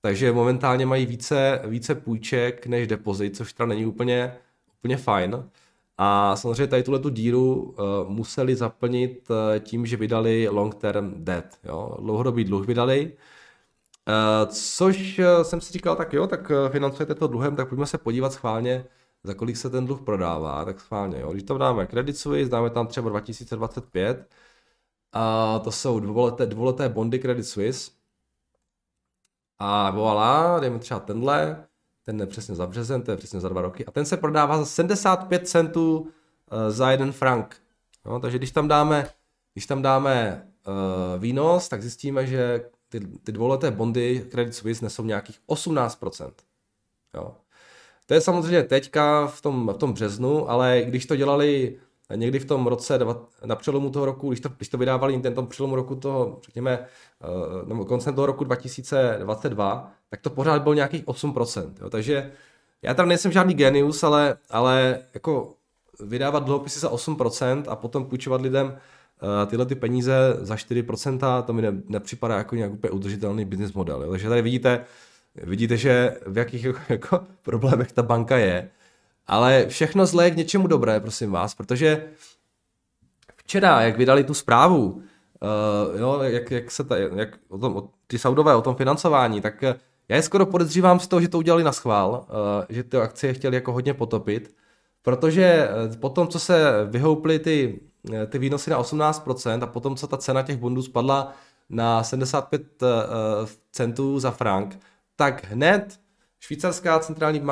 takže 0.00 0.32
momentálně 0.32 0.86
mají 0.86 1.06
více, 1.06 1.60
více 1.64 1.94
půjček 1.94 2.66
než 2.66 2.86
depozit, 2.86 3.36
což 3.36 3.52
teda 3.52 3.66
není 3.66 3.86
úplně, 3.86 4.36
úplně 4.78 4.96
fajn. 4.96 5.44
A 5.98 6.36
samozřejmě 6.36 6.66
tady 6.66 6.82
tuhle 6.82 7.00
tu 7.00 7.08
díru 7.08 7.54
uh, 7.62 7.74
museli 8.08 8.56
zaplnit 8.56 9.30
uh, 9.30 9.36
tím, 9.58 9.86
že 9.86 9.96
vydali 9.96 10.48
long 10.48 10.74
term 10.74 11.14
debt, 11.24 11.58
jo? 11.64 11.96
dlouhodobý 12.00 12.44
dluh 12.44 12.66
vydali, 12.66 13.12
uh, 14.08 14.50
což 14.52 15.20
jsem 15.42 15.60
si 15.60 15.72
říkal, 15.72 15.96
tak 15.96 16.12
jo, 16.12 16.26
tak 16.26 16.52
financujete 16.70 17.14
to 17.14 17.26
dluhem, 17.26 17.56
tak 17.56 17.68
pojďme 17.68 17.86
se 17.86 17.98
podívat 17.98 18.32
schválně, 18.32 18.84
za 19.24 19.34
kolik 19.34 19.56
se 19.56 19.70
ten 19.70 19.86
dluh 19.86 20.00
prodává, 20.00 20.64
tak 20.64 20.80
schválně, 20.80 21.20
jo. 21.20 21.32
Když 21.32 21.42
tam 21.42 21.58
dáme 21.58 21.86
Credit 21.86 22.16
Suisse, 22.16 22.50
dáme 22.50 22.70
tam 22.70 22.86
třeba 22.86 23.08
2025, 23.08 24.28
a 25.12 25.58
to 25.58 25.72
jsou 25.72 26.00
dvouleté, 26.00 26.46
dvouleté 26.46 26.88
bondy 26.88 27.18
Credit 27.18 27.44
Suisse, 27.44 27.90
a 29.58 29.90
voilà, 29.90 30.60
dejme 30.60 30.78
třeba 30.78 31.00
tenhle, 31.00 31.66
ten 32.04 32.20
je 32.20 32.26
přesně 32.26 32.54
za 32.54 32.66
březen, 32.66 33.02
to 33.02 33.10
je 33.10 33.16
přesně 33.16 33.40
za 33.40 33.48
dva 33.48 33.60
roky. 33.60 33.86
A 33.86 33.90
ten 33.90 34.04
se 34.04 34.16
prodává 34.16 34.58
za 34.58 34.64
75 34.64 35.48
centů 35.48 36.08
eh, 36.50 36.70
za 36.70 36.90
jeden 36.90 37.12
frank. 37.12 37.56
No, 38.04 38.20
takže 38.20 38.38
když 38.38 38.50
tam 38.50 38.68
dáme, 38.68 39.08
když 39.54 39.66
tam 39.66 39.82
dáme 39.82 40.46
uh, 40.66 41.22
výnos, 41.22 41.68
tak 41.68 41.82
zjistíme, 41.82 42.26
že 42.26 42.70
ty, 42.88 43.00
ty 43.00 43.32
dvouleté 43.32 43.70
bondy 43.70 44.26
Credit 44.30 44.54
Suisse 44.54 44.84
nesou 44.84 45.04
nějakých 45.04 45.40
18%. 45.48 46.32
Jo. 47.14 47.36
To 48.12 48.16
je 48.16 48.20
samozřejmě 48.20 48.62
teďka 48.62 49.26
v 49.26 49.40
tom, 49.40 49.70
v 49.74 49.78
tom 49.78 49.92
březnu, 49.92 50.50
ale 50.50 50.82
když 50.86 51.06
to 51.06 51.16
dělali 51.16 51.76
někdy 52.14 52.38
v 52.38 52.44
tom 52.44 52.66
roce, 52.66 52.98
na 53.44 53.56
přelomu 53.56 53.90
toho 53.90 54.04
roku, 54.04 54.28
když 54.28 54.40
to, 54.40 54.48
když 54.48 54.68
to 54.68 54.78
vydávali 54.78 55.18
ten 55.18 55.34
tom 55.34 55.46
přelomu 55.46 55.76
roku 55.76 55.94
toho, 55.94 56.38
řekněme, 56.44 56.78
eh, 56.78 57.66
nebo 57.66 57.84
koncem 57.84 58.14
toho 58.14 58.26
roku 58.26 58.44
2022, 58.44 59.92
tak 60.10 60.20
to 60.20 60.30
pořád 60.30 60.62
bylo 60.62 60.74
nějakých 60.74 61.06
8%. 61.06 61.74
Jo. 61.80 61.90
Takže 61.90 62.32
já 62.82 62.94
tam 62.94 63.08
nejsem 63.08 63.32
žádný 63.32 63.54
genius, 63.54 64.02
ale, 64.02 64.36
ale 64.50 64.98
jako 65.14 65.54
vydávat 66.00 66.44
dluhopisy 66.44 66.80
za 66.80 66.88
8% 66.88 67.64
a 67.68 67.76
potom 67.76 68.04
půjčovat 68.04 68.40
lidem 68.40 68.66
uh, 68.66 69.50
tyhle 69.50 69.66
ty 69.66 69.74
peníze 69.74 70.36
za 70.40 70.54
4%, 70.54 71.42
to 71.42 71.52
mi 71.52 71.62
ne, 71.62 71.72
nepřipadá 71.88 72.36
jako 72.36 72.56
nějak 72.56 72.72
úplně 72.72 72.90
udržitelný 72.90 73.44
business 73.44 73.72
model. 73.72 74.02
Jo. 74.02 74.10
Takže 74.10 74.28
tady 74.28 74.42
vidíte, 74.42 74.84
vidíte, 75.34 75.76
že 75.76 76.16
v 76.26 76.38
jakých 76.38 76.66
jako, 76.88 77.20
problémech 77.42 77.92
ta 77.92 78.02
banka 78.02 78.36
je. 78.36 78.70
Ale 79.26 79.66
všechno 79.68 80.06
zlé 80.06 80.24
je 80.24 80.30
k 80.30 80.36
něčemu 80.36 80.66
dobré, 80.66 81.00
prosím 81.00 81.30
vás, 81.30 81.54
protože 81.54 82.04
včera, 83.36 83.80
jak 83.80 83.96
vydali 83.96 84.24
tu 84.24 84.34
zprávu, 84.34 84.86
uh, 84.90 86.00
jo, 86.00 86.18
jak, 86.22 86.50
jak 86.50 86.70
se 86.70 86.84
ta, 86.84 86.96
jak 86.96 87.38
o 87.48 87.58
tom, 87.58 87.76
o, 87.76 87.88
ty 88.06 88.18
Saudové 88.18 88.54
o 88.54 88.62
tom 88.62 88.76
financování, 88.76 89.40
tak 89.40 89.62
já 90.08 90.16
je 90.16 90.22
skoro 90.22 90.46
podezřívám 90.46 91.00
z 91.00 91.08
toho, 91.08 91.20
že 91.20 91.28
to 91.28 91.38
udělali 91.38 91.64
na 91.64 91.72
schvál, 91.72 92.26
uh, 92.28 92.64
že 92.68 92.82
ty 92.82 92.96
akcie 92.96 93.34
chtěli 93.34 93.54
jako 93.54 93.72
hodně 93.72 93.94
potopit, 93.94 94.54
protože 95.02 95.68
eh, 95.92 95.96
potom, 95.96 96.28
co 96.28 96.38
se 96.38 96.86
vyhouply 96.90 97.38
ty, 97.38 97.80
eh, 98.14 98.26
ty 98.26 98.38
výnosy 98.38 98.70
na 98.70 98.78
18% 98.78 99.62
a 99.62 99.66
potom, 99.66 99.96
co 99.96 100.06
ta 100.06 100.16
cena 100.16 100.42
těch 100.42 100.56
bondů 100.56 100.82
spadla 100.82 101.32
na 101.70 102.02
75 102.02 102.82
uh, 102.82 102.88
centů 103.72 104.18
za 104.18 104.30
frank, 104.30 104.78
tak 105.16 105.44
hned 105.44 106.00
švýcarská, 106.40 106.98
centrální, 106.98 107.42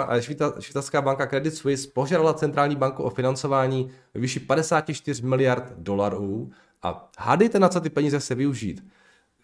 švýcarská 0.61 1.03
banka 1.03 1.27
Credit 1.27 1.55
Suisse 1.55 1.89
požádala 1.95 2.35
centrální 2.35 2.77
banku 2.77 3.03
o 3.03 3.11
financování 3.11 3.91
výši 4.15 4.41
54 4.41 5.23
miliard 5.23 5.73
dolarů 5.77 6.51
a 6.83 7.11
hádejte, 7.19 7.59
na 7.59 7.69
co 7.69 7.81
ty 7.81 7.91
peníze 7.91 8.21
se 8.21 8.35
využít 8.35 8.85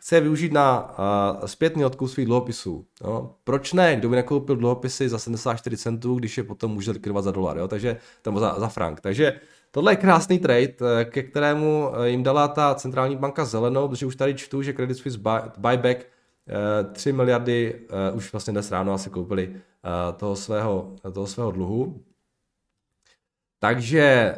chce 0.07 0.21
využít 0.21 0.53
na 0.53 0.95
uh, 1.41 1.47
zpětný 1.47 1.85
odkup 1.85 2.09
svých 2.09 2.27
dluhopisů. 2.27 2.87
Jo? 3.05 3.31
Proč 3.45 3.73
ne? 3.73 3.97
Kdo 3.97 4.09
by 4.09 4.17
nekoupil 4.17 4.57
dluhopisy 4.57 5.09
za 5.09 5.19
74 5.19 5.77
centů, 5.77 6.15
když 6.15 6.39
je 6.39 6.45
potom 6.45 6.71
může 6.71 6.91
likvidovat 6.91 7.23
za 7.23 7.31
dolar, 7.31 7.59
jo? 7.59 7.69
Takže, 7.69 7.97
nebo 8.27 8.41
za, 8.41 8.61
za 8.61 8.69
frank. 8.69 9.01
Takže 9.01 9.41
tohle 9.71 9.93
je 9.93 9.97
krásný 9.97 10.39
trade, 10.39 10.75
eh, 11.01 11.05
ke 11.05 11.23
kterému 11.23 11.91
eh, 11.95 12.09
jim 12.09 12.23
dala 12.23 12.49
ta 12.49 12.75
centrální 12.75 13.17
banka 13.17 13.45
zelenou, 13.45 13.89
protože 13.89 14.07
už 14.07 14.17
tady 14.17 14.35
čtu, 14.35 14.63
že 14.63 14.73
Credit 14.73 14.97
Suisse 14.97 15.19
buy, 15.19 15.41
buyback 15.59 16.07
3 16.93 17.12
miliardy 17.12 17.87
už 18.15 18.33
vlastně 18.33 18.53
dnes 18.53 18.71
ráno 18.71 18.93
asi 18.93 19.11
koupili 19.11 19.61
toho 20.17 20.37
svého, 20.37 20.97
toho 21.15 21.26
svého 21.26 21.50
dluhu. 21.50 22.05
Takže 23.59 24.37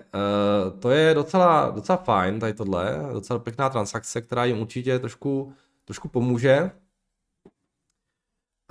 to 0.79 0.91
je 0.91 1.15
docela, 1.15 1.71
docela 1.71 1.99
fajn, 1.99 2.41
tady 2.41 2.55
tohle, 2.55 2.99
docela 3.13 3.39
pěkná 3.39 3.71
transakce, 3.71 4.23
která 4.23 4.45
jim 4.45 4.61
určitě 4.61 4.99
trošku, 4.99 5.53
trošku 5.85 6.09
pomůže. 6.09 6.71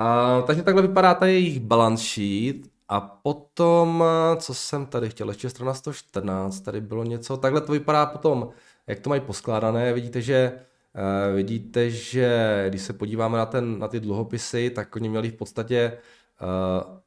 Uh, 0.02 0.48
takže 0.48 0.64
takhle 0.64 0.82
vypadá 0.82 1.14
tady 1.14 1.34
jejich 1.34 1.60
balance 1.60 2.04
sheet. 2.04 2.78
A 2.90 3.02
potom, 3.02 4.04
co 4.38 4.54
jsem 4.54 4.86
tady 4.86 5.10
chtěl, 5.10 5.30
ještě 5.30 5.50
strana 5.50 5.74
114, 5.74 6.60
tady 6.60 6.82
bylo 6.82 7.04
něco, 7.04 7.38
takhle 7.38 7.62
to 7.62 7.72
vypadá 7.72 8.06
potom, 8.06 8.50
jak 8.88 9.00
to 9.00 9.10
mají 9.10 9.22
poskládané, 9.22 9.94
vidíte, 9.94 10.22
že 10.22 10.60
vidíte, 11.36 11.90
že 11.90 12.66
když 12.70 12.82
se 12.82 12.94
podíváme 12.94 13.38
na, 13.38 13.46
ten, 13.46 13.80
na 13.80 13.88
ty 13.88 14.00
dluhopisy, 14.00 14.70
tak 14.70 14.96
oni 14.96 15.10
měli 15.10 15.30
v 15.30 15.36
podstatě 15.36 15.98
uh, 16.42 16.98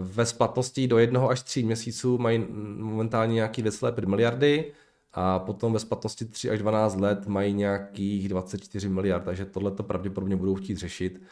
ve 0.00 0.26
splatnosti 0.26 0.88
do 0.88 0.98
jednoho 0.98 1.28
až 1.28 1.42
tří 1.42 1.64
měsíců 1.64 2.18
mají 2.18 2.46
momentálně 2.78 3.34
nějaký 3.34 3.62
2,5 3.62 4.06
miliardy 4.06 4.72
a 5.12 5.38
potom 5.38 5.72
ve 5.72 5.78
splatnosti 5.78 6.24
3 6.24 6.50
až 6.50 6.58
12 6.58 6.96
let 7.00 7.26
mají 7.26 7.54
nějakých 7.54 8.28
24 8.28 8.88
miliard, 8.88 9.24
takže 9.24 9.44
tohle 9.44 9.70
to 9.70 9.82
pravděpodobně 9.82 10.36
budou 10.36 10.54
chtít 10.54 10.76
řešit 10.76 11.22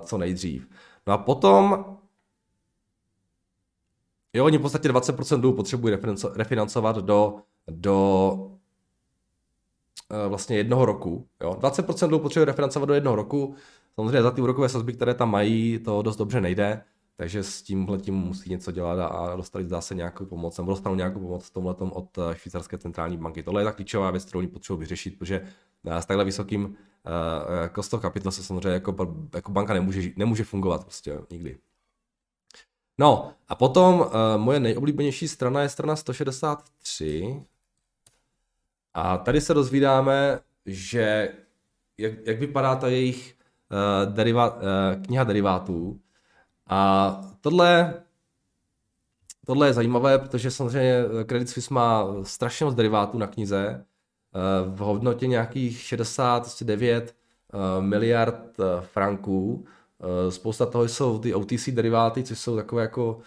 co 0.00 0.18
nejdřív. 0.18 0.68
No 1.06 1.12
a 1.12 1.18
potom 1.18 1.84
Jo, 4.32 4.44
oni 4.44 4.58
v 4.58 4.62
podstatě 4.62 4.88
20% 4.88 5.40
dluhu 5.40 5.56
potřebují 5.56 5.96
refinancovat 6.34 6.96
do, 6.96 7.36
do 7.70 8.57
vlastně 10.28 10.56
jednoho 10.56 10.84
roku. 10.84 11.28
Jo. 11.42 11.56
20% 11.60 12.08
dluhu 12.08 12.22
potřebují 12.22 12.46
refinancovat 12.46 12.88
do 12.88 12.94
jednoho 12.94 13.16
roku. 13.16 13.54
Samozřejmě 13.94 14.22
za 14.22 14.30
ty 14.30 14.40
úrokové 14.40 14.68
sazby, 14.68 14.92
které 14.92 15.14
tam 15.14 15.30
mají, 15.30 15.78
to 15.78 16.02
dost 16.02 16.16
dobře 16.16 16.40
nejde. 16.40 16.82
Takže 17.16 17.42
s 17.42 17.62
tímhle 17.62 17.98
tím 17.98 18.14
musí 18.14 18.50
něco 18.50 18.72
dělat 18.72 18.98
a 19.00 19.36
dostali 19.36 19.68
zase 19.68 19.94
nějakou 19.94 20.26
pomoc, 20.26 20.58
nebo 20.58 20.70
dostanou 20.70 20.94
nějakou 20.94 21.20
pomoc 21.20 21.46
v 21.46 21.52
tomhle 21.52 21.74
od 21.74 22.18
eh, 22.18 22.34
švýcarské 22.34 22.78
centrální 22.78 23.16
banky. 23.16 23.42
Tohle 23.42 23.60
je 23.60 23.64
ta 23.64 23.72
klíčová 23.72 24.10
věc, 24.10 24.24
kterou 24.24 24.38
oni 24.38 24.48
potřebují 24.48 24.80
vyřešit, 24.80 25.18
protože 25.18 25.42
eh, 25.86 26.02
s 26.02 26.06
takhle 26.06 26.24
vysokým 26.24 26.64
uh, 26.64 26.72
cost 27.74 27.94
of 27.94 28.02
capital 28.02 28.32
se 28.32 28.42
samozřejmě 28.42 28.68
jako, 28.68 29.16
jako 29.34 29.52
banka 29.52 29.74
nemůže, 29.74 30.10
nemůže 30.16 30.44
fungovat 30.44 30.84
prostě 30.84 31.18
nikdy. 31.30 31.58
No 32.98 33.32
a 33.48 33.54
potom 33.54 34.00
uh, 34.00 34.06
moje 34.36 34.60
nejoblíbenější 34.60 35.28
strana 35.28 35.62
je 35.62 35.68
strana 35.68 35.96
163 35.96 37.42
a 38.94 39.18
tady 39.18 39.40
se 39.40 39.54
dozvídáme, 39.54 40.40
že 40.66 41.28
jak, 41.98 42.12
jak 42.26 42.38
vypadá 42.38 42.76
ta 42.76 42.88
jejich 42.88 43.36
uh, 43.70 44.12
deriva, 44.12 44.56
uh, 44.56 44.62
kniha 45.02 45.24
derivátů, 45.24 46.00
a 46.68 47.20
tohle, 47.40 47.94
tohle 49.46 49.66
je 49.66 49.72
zajímavé, 49.72 50.18
protože 50.18 50.50
samozřejmě 50.50 51.04
Credit 51.26 51.48
Suisse 51.48 51.74
má 51.74 52.06
strašně 52.22 52.66
moc 52.66 52.74
derivátů 52.74 53.18
na 53.18 53.26
knize 53.26 53.66
eh, 53.68 54.70
v 54.70 54.78
hodnotě 54.78 55.26
nějakých 55.26 55.80
69 55.80 57.16
eh, 57.52 57.82
miliard 57.82 58.60
eh, 58.60 58.64
franků. 58.80 59.66
Spousta 60.28 60.66
toho 60.66 60.84
jsou 60.84 61.18
ty 61.18 61.34
OTC 61.34 61.68
deriváty, 61.68 62.22
což 62.22 62.38
jsou 62.38 62.56
takové 62.56 62.82
jako 62.82 63.18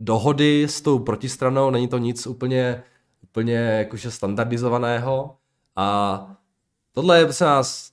dohody 0.00 0.64
s 0.68 0.80
tou 0.80 0.98
protistranou, 0.98 1.70
není 1.70 1.88
to 1.88 1.98
nic 1.98 2.26
úplně, 2.26 2.82
úplně 3.22 3.54
jakože 3.54 4.10
standardizovaného. 4.10 5.36
A 5.76 6.36
tohle 6.92 7.18
je 7.18 7.32
se 7.32 7.44
nás 7.44 7.92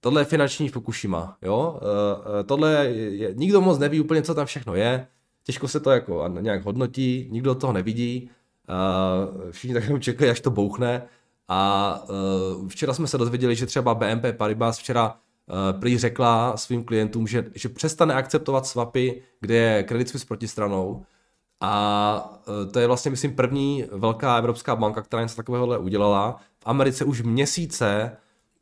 tohle 0.00 0.20
je 0.20 0.24
finanční 0.24 0.68
Fukushima, 0.68 1.36
jo, 1.42 1.80
uh, 1.82 2.46
tohle 2.46 2.86
je, 2.86 3.34
nikdo 3.34 3.60
moc 3.60 3.78
neví 3.78 4.00
úplně, 4.00 4.22
co 4.22 4.34
tam 4.34 4.46
všechno 4.46 4.74
je, 4.74 5.06
těžko 5.44 5.68
se 5.68 5.80
to 5.80 5.90
jako 5.90 6.28
nějak 6.40 6.64
hodnotí, 6.64 7.28
nikdo 7.30 7.54
toho 7.54 7.72
nevidí, 7.72 8.30
uh, 8.68 9.50
všichni 9.50 9.74
tak 9.74 9.84
jenom 9.84 10.00
čekají, 10.00 10.30
až 10.30 10.40
to 10.40 10.50
bouchne. 10.50 11.02
A 11.50 12.02
včera 12.68 12.94
jsme 12.94 13.06
se 13.06 13.18
dozvěděli, 13.18 13.56
že 13.56 13.66
třeba 13.66 13.94
BNP 13.94 14.24
Paribas 14.36 14.78
včera 14.78 15.16
prý 15.80 15.98
řekla 15.98 16.56
svým 16.56 16.84
klientům, 16.84 17.26
že, 17.26 17.44
že 17.54 17.68
přestane 17.68 18.14
akceptovat 18.14 18.66
swapy, 18.66 19.22
kde 19.40 19.54
je 19.54 19.82
Credit 19.82 20.08
Suisse 20.08 20.26
protistranou 20.26 21.04
a 21.60 22.40
uh, 22.48 22.72
to 22.72 22.78
je 22.80 22.86
vlastně, 22.86 23.10
myslím, 23.10 23.36
první 23.36 23.84
velká 23.92 24.36
evropská 24.36 24.76
banka, 24.76 25.02
která 25.02 25.22
něco 25.22 25.36
takového 25.36 25.80
udělala. 25.80 26.40
V 26.58 26.66
Americe 26.66 27.04
už 27.04 27.22
měsíce 27.22 28.16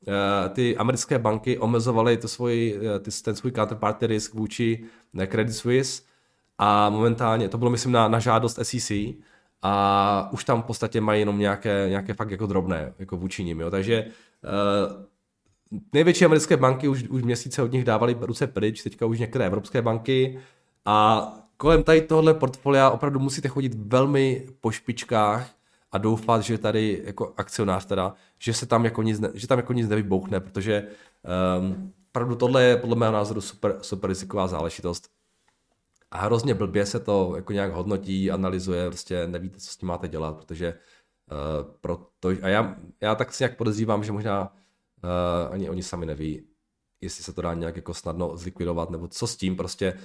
Eh, 0.08 0.48
ty 0.48 0.76
americké 0.76 1.18
banky 1.18 1.58
omezovaly 1.58 2.16
to 2.16 2.28
svůj, 2.28 2.80
eh, 2.96 3.10
ten 3.22 3.36
svůj 3.36 3.52
counterparty 3.52 4.06
risk 4.06 4.34
vůči 4.34 4.84
eh, 5.18 5.26
Credit 5.26 5.54
Suisse 5.54 6.02
a 6.58 6.90
momentálně, 6.90 7.48
to 7.48 7.58
bylo 7.58 7.70
myslím 7.70 7.92
na, 7.92 8.08
na 8.08 8.18
žádost 8.18 8.58
SEC 8.62 8.90
a 9.62 10.28
už 10.32 10.44
tam 10.44 10.62
v 10.62 10.64
podstatě 10.64 11.00
mají 11.00 11.20
jenom 11.20 11.38
nějaké, 11.38 11.86
nějaké 11.88 12.14
fakt 12.14 12.30
jako 12.30 12.46
drobné 12.46 12.94
jako 12.98 13.16
vůči 13.16 13.44
nim, 13.44 13.60
jo. 13.60 13.70
takže 13.70 14.06
největší 15.92 16.24
americké 16.24 16.56
banky 16.56 16.88
už, 16.88 17.02
už 17.02 17.22
měsíce 17.22 17.62
od 17.62 17.72
nich 17.72 17.84
dávali 17.84 18.16
ruce 18.20 18.46
pryč, 18.46 18.82
teďka 18.82 19.06
už 19.06 19.18
některé 19.18 19.46
evropské 19.46 19.82
banky 19.82 20.38
a 20.84 21.26
kolem 21.56 21.82
tady 21.82 22.00
tohle 22.00 22.34
portfolia 22.34 22.90
opravdu 22.90 23.18
musíte 23.18 23.48
chodit 23.48 23.74
velmi 23.74 24.46
po 24.60 24.70
špičkách, 24.70 25.56
a 25.92 25.98
doufat, 25.98 26.42
že 26.42 26.58
tady 26.58 27.02
jako 27.04 27.34
akcionář 27.36 27.86
teda, 27.86 28.14
že 28.38 28.54
se 28.54 28.66
tam 28.66 28.84
jako 28.84 29.02
nic, 29.02 29.20
ne, 29.20 29.30
že 29.34 29.46
tam 29.46 29.58
jako 29.58 29.72
nic 29.72 29.88
nevybouchne, 29.88 30.40
protože 30.40 30.86
um, 31.58 31.92
opravdu 32.08 32.34
tohle 32.36 32.62
je 32.62 32.76
podle 32.76 32.96
mého 32.96 33.12
názoru 33.12 33.40
super, 33.40 33.76
super 33.82 34.08
riziková 34.08 34.46
záležitost. 34.46 35.08
A 36.10 36.20
hrozně 36.20 36.54
blbě 36.54 36.86
se 36.86 37.00
to 37.00 37.32
jako 37.36 37.52
nějak 37.52 37.72
hodnotí, 37.72 38.30
analyzuje, 38.30 38.86
prostě 38.86 39.26
nevíte, 39.26 39.60
co 39.60 39.70
s 39.70 39.76
tím 39.76 39.88
máte 39.88 40.08
dělat, 40.08 40.36
protože 40.36 40.74
uh, 40.74 41.74
proto, 41.80 42.28
a 42.42 42.48
já, 42.48 42.76
já 43.00 43.14
tak 43.14 43.32
si 43.32 43.44
nějak 43.44 43.56
podezřívám, 43.56 44.04
že 44.04 44.12
možná 44.12 44.52
uh, 45.04 45.52
ani 45.52 45.70
oni 45.70 45.82
sami 45.82 46.06
neví, 46.06 46.42
jestli 47.00 47.24
se 47.24 47.32
to 47.32 47.42
dá 47.42 47.54
nějak 47.54 47.76
jako 47.76 47.94
snadno 47.94 48.36
zlikvidovat, 48.36 48.90
nebo 48.90 49.08
co 49.08 49.26
s 49.26 49.36
tím, 49.36 49.56
prostě 49.56 49.98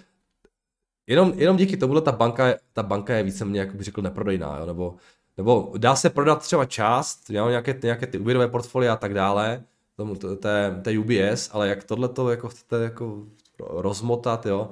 jenom, 1.07 1.33
jenom 1.35 1.57
díky 1.57 1.77
tomu 1.77 2.01
ta 2.01 2.11
banka, 2.11 2.53
ta 2.73 2.83
banka 2.83 3.13
je 3.13 3.23
víceméně, 3.23 3.59
jak 3.59 3.75
bych 3.75 3.85
řekl, 3.85 4.01
neprodejná, 4.01 4.57
jo? 4.57 4.65
nebo 4.65 4.97
nebo 5.37 5.73
dá 5.77 5.95
se 5.95 6.09
prodat 6.09 6.41
třeba 6.41 6.65
část, 6.65 7.29
nějaké, 7.29 7.79
nějaké 7.83 8.07
ty 8.07 8.17
úvěrové 8.17 8.47
portfolia 8.47 8.93
a 8.93 8.97
tak 8.97 9.13
dále, 9.13 9.63
tomu, 9.95 10.15
té, 10.15 10.81
té 10.81 10.99
UBS, 10.99 11.49
ale 11.53 11.67
jak 11.67 11.83
tohle 11.83 12.09
to 12.09 12.29
jako 12.29 12.49
chcete 12.49 12.83
jako 12.83 13.25
rozmotat, 13.59 14.45
jo, 14.45 14.69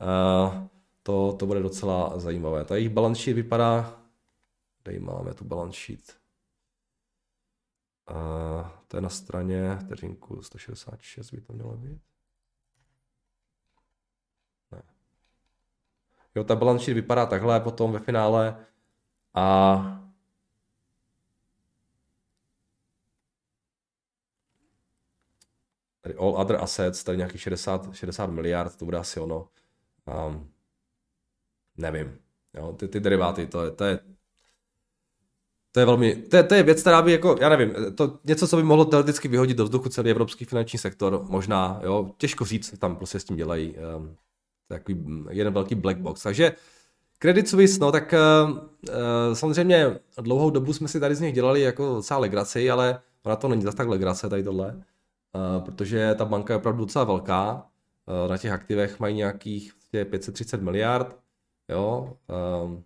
uh, 0.00 0.68
to, 1.02 1.36
to 1.38 1.46
bude 1.46 1.60
docela 1.60 2.12
zajímavé. 2.18 2.64
Ta 2.64 2.76
jejich 2.76 2.90
balance 2.90 3.22
sheet 3.22 3.36
vypadá, 3.36 4.00
kde 4.82 5.00
máme 5.00 5.34
tu 5.34 5.44
balance 5.44 5.78
sheet, 5.78 6.16
uh, 8.10 8.66
to 8.90 8.96
je 8.96 9.00
na 9.00 9.08
straně 9.08 9.76
vteřinku 9.76 10.42
166 10.42 11.30
by 11.30 11.40
to 11.40 11.52
mělo 11.52 11.76
být. 11.76 12.02
Ne. 14.72 14.82
Jo, 16.34 16.44
ta 16.44 16.56
balance 16.56 16.84
sheet 16.84 16.94
vypadá 16.94 17.26
takhle 17.26 17.60
potom 17.60 17.92
ve 17.92 17.98
finále 17.98 18.66
a 19.34 19.76
tady 26.00 26.14
all 26.14 26.36
other 26.40 26.56
assets, 26.56 27.04
tady 27.04 27.18
nějakých 27.18 27.40
60, 27.40 27.94
60 27.94 28.26
miliard, 28.26 28.76
to 28.76 28.84
bude 28.84 28.98
asi 28.98 29.20
ono. 29.20 29.48
Um, 30.28 30.52
nevím. 31.76 32.18
Jo, 32.54 32.72
ty, 32.72 32.88
ty 32.88 33.00
deriváty, 33.00 33.46
to 33.46 33.64
je, 33.64 33.70
to 33.70 33.84
je 33.84 34.00
to 35.72 35.80
je 35.80 35.86
velmi, 35.86 36.16
to 36.16 36.36
je, 36.36 36.42
to 36.42 36.54
je 36.54 36.62
věc, 36.62 36.80
která 36.80 37.02
by 37.02 37.12
jako, 37.12 37.36
já 37.40 37.48
nevím, 37.48 37.74
to 37.94 38.18
něco, 38.24 38.48
co 38.48 38.56
by 38.56 38.62
mohlo 38.62 38.84
teoreticky 38.84 39.28
vyhodit 39.28 39.56
do 39.56 39.64
vzduchu 39.64 39.88
celý 39.88 40.10
evropský 40.10 40.44
finanční 40.44 40.78
sektor, 40.78 41.24
možná, 41.28 41.80
jo, 41.82 42.10
těžko 42.18 42.44
říct, 42.44 42.78
tam 42.78 42.96
prostě 42.96 43.20
s 43.20 43.24
tím 43.24 43.36
dělají, 43.36 43.74
um, 43.96 44.16
takový 44.68 45.04
jeden 45.30 45.52
velký 45.52 45.74
black 45.74 45.98
box. 45.98 46.22
Takže 46.22 46.52
Credit 47.18 47.48
Suisse, 47.48 47.80
no 47.80 47.92
tak 47.92 48.14
uh, 48.52 48.58
samozřejmě 49.32 49.98
dlouhou 50.20 50.50
dobu 50.50 50.72
jsme 50.72 50.88
si 50.88 51.00
tady 51.00 51.14
z 51.14 51.20
nich 51.20 51.34
dělali 51.34 51.60
jako 51.60 51.94
docela 51.94 52.20
legraci, 52.20 52.70
ale 52.70 53.00
ona 53.22 53.36
to 53.36 53.48
není 53.48 53.62
zase 53.62 53.76
tak 53.76 53.88
legrace 53.88 54.28
tady 54.28 54.42
tohle, 54.42 54.74
uh, 54.74 55.64
protože 55.64 56.14
ta 56.14 56.24
banka 56.24 56.52
je 56.52 56.58
opravdu 56.58 56.84
docela 56.84 57.04
velká, 57.04 57.66
na 58.28 58.38
těch 58.38 58.52
aktivech 58.52 59.00
mají 59.00 59.16
nějakých 59.16 59.72
530 59.90 60.34
prostě 60.34 60.64
miliard, 60.64 61.16
jo, 61.68 62.16
um, 62.64 62.84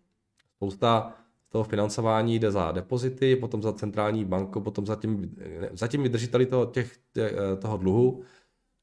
spousta 0.56 1.14
toho 1.54 1.64
financování 1.64 2.38
jde 2.38 2.50
za 2.50 2.72
depozity, 2.72 3.36
potom 3.36 3.62
za 3.62 3.72
centrální 3.72 4.24
banku, 4.24 4.60
potom 4.60 4.86
za 4.86 4.96
tím, 4.96 5.36
za 5.72 5.88
tím 5.88 6.02
vydržiteli 6.02 6.46
toho, 6.46 6.66
těch, 6.66 6.96
těch, 7.12 7.34
toho 7.58 7.76
dluhu, 7.76 8.22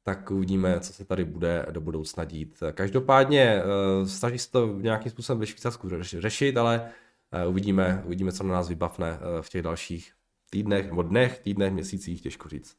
tak 0.04 0.32
uvidíme, 0.32 0.80
co 0.80 0.94
se 0.94 1.06
tady 1.06 1.26
bude 1.26 1.66
do 1.72 1.82
budoucna 1.82 2.24
dít. 2.24 2.64
Každopádně 2.72 3.42
eh, 3.42 4.08
snaží 4.08 4.40
se 4.40 4.52
to 4.52 4.68
nějakým 4.68 5.12
způsobem 5.12 5.40
ve 5.40 5.46
Švýcarsku 5.46 5.90
řešit, 6.04 6.58
ale 6.58 6.92
eh, 7.32 7.48
uvidíme, 7.48 8.04
uvidíme, 8.06 8.32
co 8.32 8.44
na 8.44 8.54
nás 8.54 8.70
vybavne 8.70 9.20
eh, 9.22 9.42
v 9.42 9.50
těch 9.50 9.62
dalších 9.62 10.12
týdnech, 10.50 10.86
nebo 10.90 11.04
dnech, 11.04 11.40
týdnech, 11.40 11.74
měsících, 11.74 12.22
těžko 12.22 12.50
říct. 12.50 12.76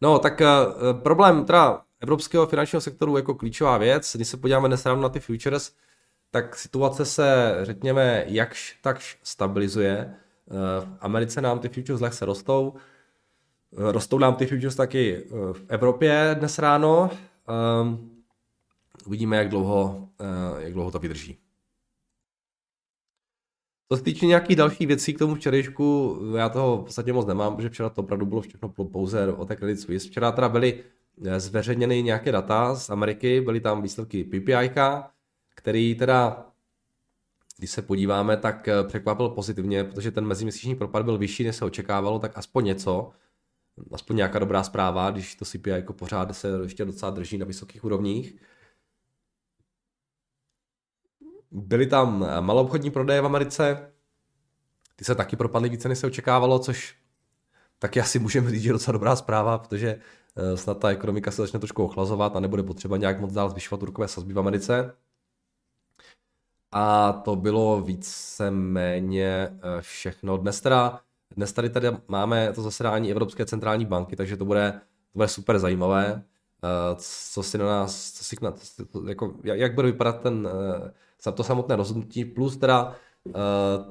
No, 0.00 0.18
tak 0.18 0.42
problém 1.02 1.44
teda 1.44 1.82
evropského 2.00 2.46
finančního 2.46 2.80
sektoru 2.80 3.16
jako 3.16 3.34
klíčová 3.34 3.78
věc, 3.78 4.16
když 4.16 4.28
se 4.28 4.36
podíváme 4.36 4.68
dnes 4.68 4.84
na 4.84 5.08
ty 5.08 5.20
futures, 5.20 5.72
tak 6.30 6.56
situace 6.56 7.04
se, 7.04 7.58
řekněme, 7.62 8.24
jakž 8.26 8.78
takž 8.82 9.18
stabilizuje. 9.22 10.14
V 10.80 10.88
Americe 11.00 11.40
nám 11.40 11.58
ty 11.58 11.68
futures 11.68 12.00
lehce 12.00 12.24
rostou, 12.24 12.74
Rostou 13.72 14.18
nám 14.18 14.34
ty 14.34 14.46
futures 14.46 14.74
taky 14.76 15.16
eh, 15.16 15.52
v 15.52 15.64
Evropě 15.68 16.36
dnes 16.38 16.58
ráno. 16.58 17.10
Um, 17.82 18.10
uvidíme, 19.06 19.36
jak 19.36 19.48
dlouho, 19.48 20.08
uh, 20.20 20.60
jak 20.62 20.72
dlouho 20.72 20.90
to 20.90 20.98
vydrží. 20.98 21.38
Co 23.92 23.96
se 23.96 24.02
týče 24.02 24.26
nějakých 24.26 24.56
dalších 24.56 24.86
věcí 24.86 25.14
k 25.14 25.18
tomu 25.18 25.34
včerejšku, 25.34 26.18
já 26.36 26.48
toho 26.48 26.82
v 26.82 26.84
podstatě 26.84 27.12
moc 27.12 27.26
nemám, 27.26 27.56
protože 27.56 27.68
včera 27.68 27.88
to 27.88 28.00
opravdu 28.00 28.26
bylo 28.26 28.40
všechno 28.40 28.68
pouze 28.68 29.32
o 29.32 29.44
té 29.44 29.56
Credit 29.56 29.80
Suisse. 29.80 30.08
Včera 30.08 30.32
teda 30.32 30.48
byly 30.48 30.84
eh, 31.24 31.40
zveřejněny 31.40 32.02
nějaké 32.02 32.32
data 32.32 32.74
z 32.74 32.90
Ameriky, 32.90 33.40
byly 33.40 33.60
tam 33.60 33.82
výsledky 33.82 34.24
PPI, 34.24 34.70
který 35.58 35.94
teda, 35.94 36.46
když 37.58 37.70
se 37.70 37.82
podíváme, 37.82 38.36
tak 38.36 38.68
překvapil 38.86 39.28
pozitivně, 39.28 39.84
protože 39.84 40.10
ten 40.10 40.26
meziměsíční 40.26 40.74
propad 40.74 41.04
byl 41.04 41.18
vyšší, 41.18 41.44
než 41.44 41.56
se 41.56 41.64
očekávalo, 41.64 42.18
tak 42.18 42.38
aspoň 42.38 42.64
něco 42.64 43.10
aspoň 43.92 44.16
nějaká 44.16 44.38
dobrá 44.38 44.62
zpráva, 44.62 45.10
když 45.10 45.34
to 45.34 45.44
CPI 45.44 45.70
jako 45.70 45.92
pořád 45.92 46.36
se 46.36 46.48
ještě 46.62 46.84
docela 46.84 47.10
drží 47.10 47.38
na 47.38 47.46
vysokých 47.46 47.84
úrovních. 47.84 48.36
Byly 51.50 51.86
tam 51.86 52.26
maloobchodní 52.40 52.90
prodeje 52.90 53.20
v 53.20 53.26
Americe, 53.26 53.92
ty 54.96 55.04
se 55.04 55.14
taky 55.14 55.36
propadly 55.36 55.68
více, 55.68 55.88
než 55.88 55.98
se 55.98 56.06
očekávalo, 56.06 56.58
což 56.58 56.96
taky 57.78 58.00
asi 58.00 58.18
můžeme 58.18 58.50
říct, 58.50 58.62
že 58.62 58.68
je 58.68 58.72
docela 58.72 58.92
dobrá 58.92 59.16
zpráva, 59.16 59.58
protože 59.58 60.00
eh, 60.36 60.56
snad 60.56 60.78
ta 60.78 60.88
ekonomika 60.88 61.30
se 61.30 61.42
začne 61.42 61.58
trošku 61.58 61.84
ochlazovat 61.84 62.36
a 62.36 62.40
nebude 62.40 62.62
potřeba 62.62 62.96
nějak 62.96 63.20
moc 63.20 63.32
dál 63.32 63.50
zvyšovat 63.50 63.82
úrokové 63.82 64.08
sazby 64.08 64.32
v 64.34 64.38
Americe. 64.38 64.94
A 66.72 67.12
to 67.12 67.36
bylo 67.36 67.80
víceméně 67.80 69.48
eh, 69.52 69.80
všechno. 69.80 70.36
Dnes 70.36 70.60
teda 70.60 71.00
dnes 71.36 71.52
tady, 71.52 71.70
tady 71.70 71.88
máme 72.08 72.52
to 72.52 72.62
zasedání 72.62 73.10
Evropské 73.10 73.46
centrální 73.46 73.84
banky, 73.84 74.16
takže 74.16 74.36
to 74.36 74.44
bude, 74.44 74.72
to 75.12 75.18
bude 75.18 75.28
super 75.28 75.58
zajímavé. 75.58 76.22
Eh, 76.64 76.96
co 77.32 77.42
si 77.42 77.58
na 77.58 77.66
nás, 77.66 78.12
co 78.12 78.24
si 78.24 78.36
na, 78.42 78.54
jako, 79.08 79.34
jak 79.42 79.74
bude 79.74 79.86
vypadat 79.86 80.20
ten, 80.20 80.48
eh, 81.26 81.32
to 81.32 81.44
samotné 81.44 81.76
rozhodnutí, 81.76 82.24
plus 82.24 82.56
teda 82.56 82.94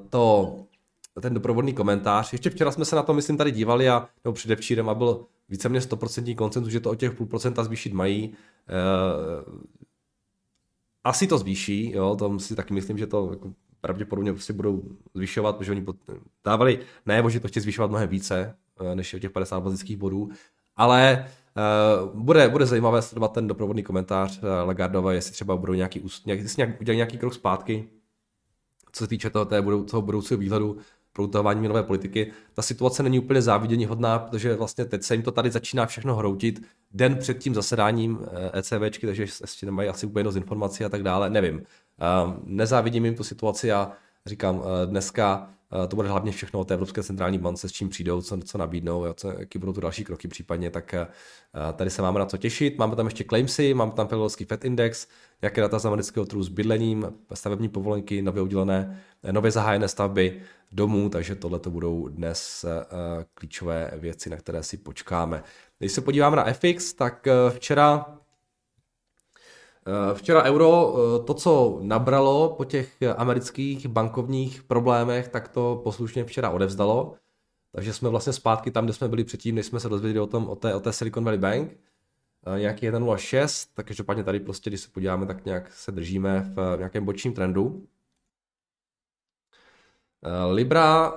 to, 0.10 0.56
ten 1.22 1.34
doprovodný 1.34 1.74
komentář. 1.74 2.32
Ještě 2.34 2.50
včera 2.50 2.72
jsme 2.72 2.86
se 2.86 2.96
na 2.96 3.04
to, 3.04 3.14
myslím, 3.14 3.38
tady 3.38 3.52
dívali 3.52 3.90
a 3.90 4.08
nebo 4.24 4.34
předevčírem 4.34 4.90
a 4.90 4.96
byl 4.96 5.26
víceméně 5.50 5.82
100% 5.82 6.36
koncentus, 6.36 6.72
že 6.72 6.80
to 6.80 6.90
o 6.90 6.96
těch 6.96 7.12
půl 7.12 7.28
procenta 7.28 7.64
zvýšit 7.64 7.94
mají. 7.94 8.36
Asi 11.08 11.28
to 11.28 11.38
zvýší, 11.38 11.92
jo, 11.92 12.16
to 12.20 12.40
si 12.40 12.56
taky 12.56 12.74
myslím, 12.74 12.98
že 12.98 13.08
to 13.08 13.30
jako 13.32 13.54
pravděpodobně 13.82 14.34
prostě 14.34 14.54
budou 14.54 14.84
zvyšovat, 15.14 15.58
protože 15.58 15.72
oni 15.72 15.86
dávali 16.46 16.80
najevo, 17.06 17.30
že 17.30 17.40
to 17.40 17.48
chtějí 17.48 17.62
zvyšovat 17.62 17.90
mnohem 17.90 18.10
více, 18.10 18.56
eh, 18.82 18.96
než 18.96 19.16
těch 19.20 19.32
50 19.32 19.60
bazických 19.60 19.98
bodů, 19.98 20.30
ale 20.76 21.26
uh, 22.04 22.22
bude, 22.22 22.50
bude 22.50 22.66
zajímavé 22.66 23.02
sledovat 23.02 23.34
ten 23.34 23.48
doprovodný 23.48 23.84
komentář 23.84 24.38
uh, 24.38 24.44
Lagardové, 24.66 25.16
jestli 25.16 25.32
třeba 25.32 25.58
budou 25.58 25.74
nějaký, 25.74 26.04
nějak, 26.26 26.40
jestli 26.40 26.60
nějak, 26.62 26.82
udělají 26.82 26.98
nějaký 26.98 27.18
krok 27.18 27.34
zpátky, 27.34 27.90
co 28.92 29.04
se 29.04 29.08
týče 29.08 29.30
toho, 29.30 29.46
toho 29.86 30.02
budoucího 30.02 30.38
výhledu 30.38 30.78
protahování 31.18 31.60
měnové 31.60 31.84
politiky. 31.84 32.32
Ta 32.54 32.62
situace 32.62 33.04
není 33.04 33.20
úplně 33.20 33.42
závidění 33.42 33.86
hodná, 33.86 34.20
protože 34.20 34.56
vlastně 34.56 34.86
teď 34.86 35.04
se 35.04 35.14
jim 35.14 35.24
to 35.24 35.32
tady 35.32 35.52
začíná 35.52 35.86
všechno 35.86 36.16
hroutit 36.16 36.62
den 36.92 37.16
před 37.16 37.38
tím 37.38 37.54
zasedáním 37.54 38.20
ECBčky, 38.54 39.08
takže 39.08 39.24
ještě 39.24 39.66
nemají 39.66 39.90
asi 39.90 40.06
úplně 40.06 40.24
dost 40.24 40.36
informací 40.36 40.86
a 40.86 40.90
tak 40.90 41.04
dále, 41.04 41.30
nevím. 41.30 41.62
Ehm, 42.00 42.40
nezávidím 42.44 43.06
jim 43.06 43.16
tu 43.16 43.24
situaci 43.24 43.72
a 43.72 43.92
říkám, 44.26 44.62
eh, 44.64 44.86
dneska 44.86 45.50
eh, 45.50 45.57
to 45.88 45.96
bude 45.96 46.10
hlavně 46.10 46.32
všechno 46.32 46.60
o 46.60 46.66
té 46.66 46.74
Evropské 46.74 47.04
centrální 47.04 47.38
bance, 47.38 47.70
s 47.70 47.72
čím 47.72 47.90
přijdou, 47.90 48.22
co, 48.22 48.38
co 48.38 48.58
nabídnou, 48.58 49.06
co, 49.14 49.32
jaký 49.40 49.60
budou 49.60 49.74
tu 49.74 49.82
další 49.82 50.04
kroky 50.04 50.28
případně, 50.28 50.72
tak 50.72 50.94
eh, 50.94 51.08
tady 51.74 51.90
se 51.90 52.02
máme 52.02 52.20
na 52.20 52.26
co 52.26 52.38
těšit. 52.38 52.78
Máme 52.78 52.96
tam 52.96 53.06
ještě 53.06 53.24
claimsy, 53.24 53.74
máme 53.74 53.92
tam 53.92 54.08
Philadelphia 54.08 54.48
Fed 54.48 54.66
Index, 54.66 55.08
nějaké 55.42 55.62
data 55.62 55.80
z 55.80 55.86
amerického 55.86 56.26
trhu 56.26 56.44
s 56.44 56.50
bydlením, 56.50 57.14
stavební 57.34 57.70
povolenky, 57.70 58.22
nově 58.22 58.42
udělené, 58.42 59.02
nově 59.32 59.52
zahájené 59.52 59.88
stavby 59.88 60.42
domů, 60.72 61.10
takže 61.10 61.36
tohle 61.36 61.60
to 61.60 61.70
budou 61.70 62.08
dnes 62.08 62.66
klíčové 63.34 63.92
věci, 63.98 64.30
na 64.30 64.38
které 64.38 64.64
si 64.64 64.78
počkáme. 64.78 65.44
Když 65.80 65.92
se 65.92 66.02
podíváme 66.02 66.36
na 66.36 66.54
FX, 66.54 66.94
tak 66.94 67.28
včera 67.50 68.06
Eh, 68.06 68.27
včera 70.14 70.44
euro, 70.44 70.96
eh, 70.96 71.24
to, 71.24 71.34
co 71.34 71.80
nabralo 71.82 72.50
po 72.58 72.66
těch 72.66 72.98
amerických 73.18 73.88
bankovních 73.88 74.64
problémech, 74.64 75.28
tak 75.28 75.48
to 75.48 75.82
poslušně 75.84 76.26
včera 76.26 76.50
odevzdalo. 76.50 77.16
Takže 77.72 77.94
jsme 77.94 78.10
vlastně 78.10 78.34
zpátky 78.34 78.72
tam, 78.72 78.84
kde 78.84 78.94
jsme 78.94 79.08
byli 79.08 79.24
předtím, 79.24 79.56
než 79.56 79.66
jsme 79.66 79.80
se 79.80 79.90
dozvěděli 79.90 80.24
o, 80.24 80.28
tom, 80.28 80.50
o, 80.50 80.56
té, 80.56 80.76
o 80.76 80.80
té 80.80 80.94
Silicon 80.94 81.24
Valley 81.24 81.40
Bank. 81.40 81.78
Eh, 82.56 82.60
nějaký 82.60 82.86
1.06, 82.90 83.70
tak 83.74 83.88
každopádně 83.88 84.24
tady 84.24 84.40
prostě, 84.40 84.70
když 84.70 84.82
se 84.82 84.90
podíváme, 84.90 85.26
tak 85.26 85.46
nějak 85.46 85.74
se 85.74 85.92
držíme 85.92 86.52
v 86.56 86.78
nějakém 86.78 87.06
bočním 87.06 87.34
trendu. 87.34 87.88
Libra, 90.52 91.14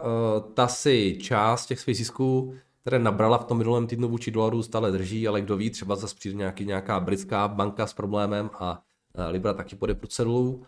ta 0.55 0.69
si 0.69 1.19
část 1.23 1.67
těch 1.67 1.81
svých 1.81 1.97
zisků 1.97 2.55
které 2.81 2.99
nabrala 2.99 3.39
v 3.39 3.45
tom 3.45 3.59
minulém 3.59 3.87
týdnu 3.87 4.09
vůči 4.09 4.31
dolaru, 4.31 4.63
stále 4.63 4.91
drží, 4.91 5.29
ale 5.29 5.41
kdo 5.41 5.57
ví, 5.57 5.71
třeba 5.71 5.97
zase 5.97 6.15
přijde 6.15 6.37
nějaký, 6.37 6.67
nějaká 6.67 7.01
britská 7.01 7.49
banka 7.49 7.87
s 7.87 7.95
problémem 7.95 8.51
a 8.55 8.83
Libra 9.31 9.55
taky 9.55 9.77
půjde 9.77 9.95
pro 9.95 10.07
cedulu. 10.07 10.67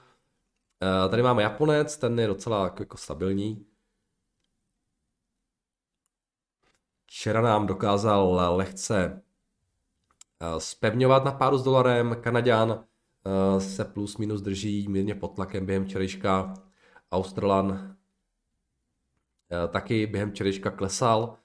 Tady 1.10 1.22
máme 1.22 1.42
Japonec, 1.42 1.96
ten 1.96 2.20
je 2.20 2.26
docela 2.26 2.64
jako, 2.64 2.82
jako 2.82 2.96
stabilní. 2.96 3.66
Včera 7.06 7.40
nám 7.40 7.66
dokázal 7.66 8.40
lehce 8.56 9.22
spevňovat 10.58 11.24
na 11.24 11.32
páru 11.32 11.58
s 11.58 11.62
dolarem. 11.62 12.16
Kanaďan 12.20 12.84
se 13.58 13.84
plus 13.84 14.16
minus 14.16 14.40
drží 14.40 14.88
mírně 14.88 15.14
pod 15.14 15.28
tlakem 15.28 15.66
během 15.66 15.84
včerejška. 15.84 16.54
Australan 17.12 17.96
taky 19.68 20.06
během 20.06 20.30
včerejška 20.30 20.70
klesal 20.70 21.36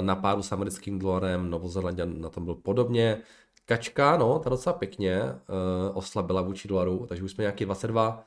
na 0.00 0.16
páru 0.16 0.42
s 0.42 0.52
americkým 0.52 0.98
dolarem, 0.98 1.50
Novozelanděn 1.50 2.20
na 2.20 2.28
tom 2.28 2.44
byl 2.44 2.54
podobně. 2.54 3.22
Kačka, 3.64 4.16
no, 4.16 4.38
ta 4.38 4.50
docela 4.50 4.72
pěkně 4.72 5.22
oslabila 5.94 6.42
vůči 6.42 6.68
dolaru, 6.68 7.06
takže 7.08 7.24
už 7.24 7.32
jsme 7.32 7.42
nějaký 7.42 7.64
22 7.64 8.26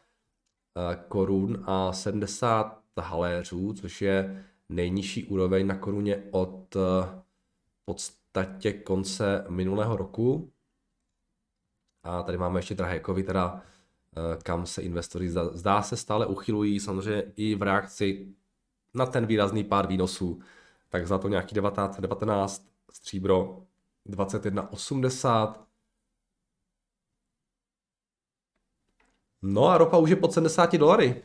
korun 1.07 1.63
a 1.65 1.93
70 1.93 2.81
haléřů, 3.01 3.73
což 3.73 4.01
je 4.01 4.45
nejnižší 4.69 5.23
úroveň 5.23 5.67
na 5.67 5.77
koruně 5.77 6.23
od 6.31 6.77
podstatě 7.85 8.73
konce 8.73 9.45
minulého 9.49 9.97
roku. 9.97 10.51
A 12.03 12.23
tady 12.23 12.37
máme 12.37 12.59
ještě 12.59 12.75
Drahekovi, 12.75 13.23
teda 13.23 13.61
eh, 14.17 14.37
kam 14.43 14.65
se 14.65 14.81
investory 14.81 15.29
zdá 15.51 15.81
se 15.81 15.97
stále 15.97 16.25
uchylují, 16.25 16.79
samozřejmě 16.79 17.23
i 17.35 17.55
v 17.55 17.61
reakci 17.61 18.35
na 18.93 19.05
ten 19.05 19.25
výrazný 19.25 19.63
pár 19.63 19.87
výnosů. 19.87 20.41
Tak 20.95 21.07
za 21.07 21.17
to 21.17 21.27
nějaký 21.27 21.55
19, 21.55 21.99
19 21.99 22.67
stříbro 22.91 23.63
21,80. 24.07 25.55
No 29.41 29.67
a 29.67 29.77
ropa 29.77 29.97
už 29.97 30.09
je 30.09 30.15
pod 30.15 30.33
70 30.33 30.77
dolary. 30.77 31.23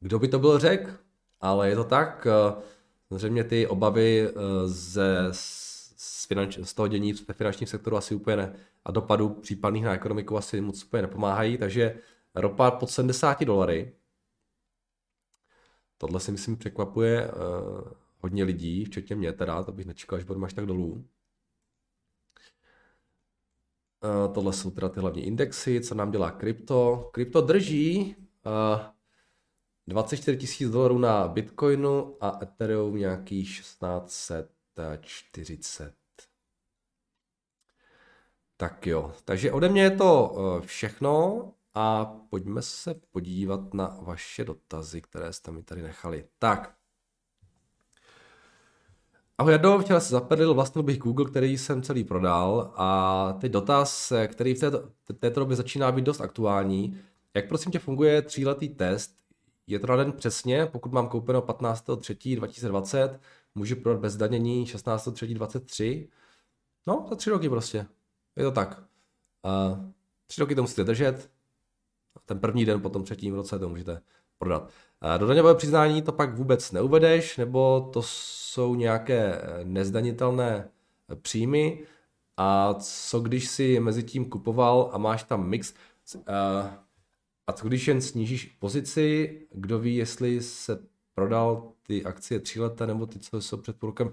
Kdo 0.00 0.18
by 0.18 0.28
to 0.28 0.38
byl 0.38 0.58
řek? 0.58 1.00
Ale 1.40 1.68
je 1.68 1.76
to 1.76 1.84
tak. 1.84 2.26
Eh, 2.26 2.62
samozřejmě 3.08 3.44
ty 3.44 3.66
obavy 3.66 4.28
eh, 4.28 4.32
ze 4.64 5.28
z, 5.30 6.26
finanč, 6.26 6.58
z 6.62 6.74
toho 6.74 6.88
dění 6.88 7.12
ve 7.12 7.34
finančním 7.34 7.66
sektoru 7.66 7.96
asi 7.96 8.14
úplně 8.14 8.36
ne, 8.36 8.56
a 8.84 8.90
dopadu 8.90 9.28
případných 9.28 9.84
na 9.84 9.94
ekonomiku 9.94 10.36
asi 10.36 10.60
moc 10.60 10.84
úplně 10.84 11.02
nepomáhají, 11.02 11.58
takže 11.58 11.98
ropa 12.34 12.70
pod 12.70 12.90
70 12.90 13.44
dolary. 13.44 13.92
Tohle 15.98 16.20
si 16.20 16.32
myslím 16.32 16.56
překvapuje 16.56 17.30
uh, 17.32 18.03
hodně 18.24 18.44
lidí, 18.44 18.84
včetně 18.84 19.16
mě 19.16 19.32
teda, 19.32 19.62
to 19.62 19.72
bych 19.72 19.86
nečekal, 19.86 20.18
že 20.18 20.24
budu 20.24 20.44
až 20.44 20.54
tak 20.54 20.66
dolů. 20.66 20.92
Uh, 20.92 21.02
tohle 24.34 24.52
jsou 24.52 24.70
teda 24.70 24.88
ty 24.88 25.00
hlavní 25.00 25.26
indexy, 25.26 25.80
co 25.80 25.94
nám 25.94 26.10
dělá 26.10 26.30
krypto. 26.30 27.10
Krypto 27.12 27.40
drží 27.40 28.16
uh, 28.16 28.22
24 29.86 30.36
tisíc 30.36 30.70
dolarů 30.70 30.98
na 30.98 31.28
Bitcoinu 31.28 32.16
a 32.20 32.38
Ethereum 32.42 32.96
nějakých 32.96 33.58
1640. 33.58 35.94
Tak 38.56 38.86
jo, 38.86 39.12
takže 39.24 39.52
ode 39.52 39.68
mě 39.68 39.82
je 39.82 39.90
to 39.90 40.36
eh, 40.36 40.60
všechno 40.66 41.52
a 41.74 42.04
pojďme 42.04 42.62
se 42.62 42.94
podívat 42.94 43.74
na 43.74 43.98
vaše 44.00 44.44
dotazy, 44.44 45.00
které 45.00 45.32
jste 45.32 45.50
mi 45.50 45.62
tady 45.62 45.82
nechali. 45.82 46.28
Tak. 46.38 46.83
Ahoj 49.38 49.52
Jardo, 49.52 49.78
včera 49.78 50.00
se 50.00 50.08
zapadl, 50.08 50.54
vlastnil 50.54 50.82
bych 50.82 50.98
Google, 50.98 51.30
který 51.30 51.58
jsem 51.58 51.82
celý 51.82 52.04
prodal 52.04 52.72
a 52.76 53.32
teď 53.40 53.52
dotaz, 53.52 54.12
který 54.26 54.54
v 54.54 54.60
této, 54.60 54.90
této 55.18 55.40
době 55.40 55.56
začíná 55.56 55.92
být 55.92 56.04
dost 56.04 56.20
aktuální. 56.20 57.00
Jak 57.34 57.48
prosím 57.48 57.72
tě 57.72 57.78
funguje 57.78 58.22
tříletý 58.22 58.68
test? 58.68 59.16
Je 59.66 59.78
to 59.78 59.86
na 59.86 59.96
den 59.96 60.12
přesně, 60.12 60.66
pokud 60.66 60.92
mám 60.92 61.08
koupeno 61.08 61.40
15.3.2020, 61.40 63.18
můžu 63.54 63.76
prodat 63.76 64.00
bez 64.00 64.16
danění 64.16 64.64
16.3.23? 64.64 66.08
No, 66.86 67.06
za 67.10 67.16
tři 67.16 67.30
roky 67.30 67.48
prostě. 67.48 67.86
Je 68.36 68.44
to 68.44 68.50
tak. 68.50 68.82
Uh, 69.42 69.78
tři 70.26 70.40
roky 70.40 70.54
to 70.54 70.62
musíte 70.62 70.84
držet, 70.84 71.30
ten 72.24 72.38
první 72.38 72.64
den 72.64 72.80
po 72.80 72.88
tom 72.88 73.04
třetím 73.04 73.34
roce 73.34 73.58
to 73.58 73.68
můžete 73.68 74.00
prodat. 74.38 74.62
Uh, 74.62 75.18
do 75.18 75.26
daňového 75.26 75.54
přiznání 75.54 76.02
to 76.02 76.12
pak 76.12 76.34
vůbec 76.34 76.72
neuvedeš, 76.72 77.36
nebo 77.36 77.90
to 77.92 78.02
jsou 78.04 78.74
nějaké 78.74 79.40
nezdanitelné 79.64 80.68
příjmy 81.22 81.82
a 82.36 82.74
co 82.74 83.20
když 83.20 83.48
si 83.48 83.80
mezi 83.80 84.02
tím 84.02 84.24
kupoval 84.24 84.90
a 84.92 84.98
máš 84.98 85.22
tam 85.22 85.48
mix, 85.48 85.74
a 87.46 87.52
co 87.52 87.68
když 87.68 87.88
jen 87.88 88.00
snížíš 88.00 88.56
pozici, 88.58 89.40
kdo 89.52 89.78
ví, 89.78 89.96
jestli 89.96 90.42
se 90.42 90.78
prodal 91.14 91.72
ty 91.86 92.04
akcie 92.04 92.40
tři 92.40 92.60
leta 92.60 92.86
nebo 92.86 93.06
ty, 93.06 93.18
co 93.18 93.42
jsou 93.42 93.56
před 93.56 93.76
půl 93.76 93.88
rokem. 93.88 94.12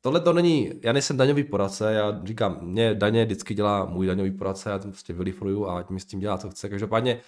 Tohle 0.00 0.20
to 0.20 0.32
není, 0.32 0.72
já 0.82 0.92
nejsem 0.92 1.16
daňový 1.16 1.44
poradce, 1.44 1.92
já 1.92 2.20
říkám, 2.24 2.58
mě 2.60 2.94
daně 2.94 3.24
vždycky 3.24 3.54
dělá 3.54 3.84
můj 3.84 4.06
daňový 4.06 4.30
poradce, 4.30 4.70
já 4.70 4.78
to 4.78 4.88
prostě 4.88 5.12
vylifruju 5.12 5.66
a 5.66 5.78
ať 5.78 5.90
mi 5.90 6.00
s 6.00 6.04
tím 6.04 6.20
dělá, 6.20 6.38
co 6.38 6.50
chce. 6.50 6.68
Každopádně, 6.68 7.20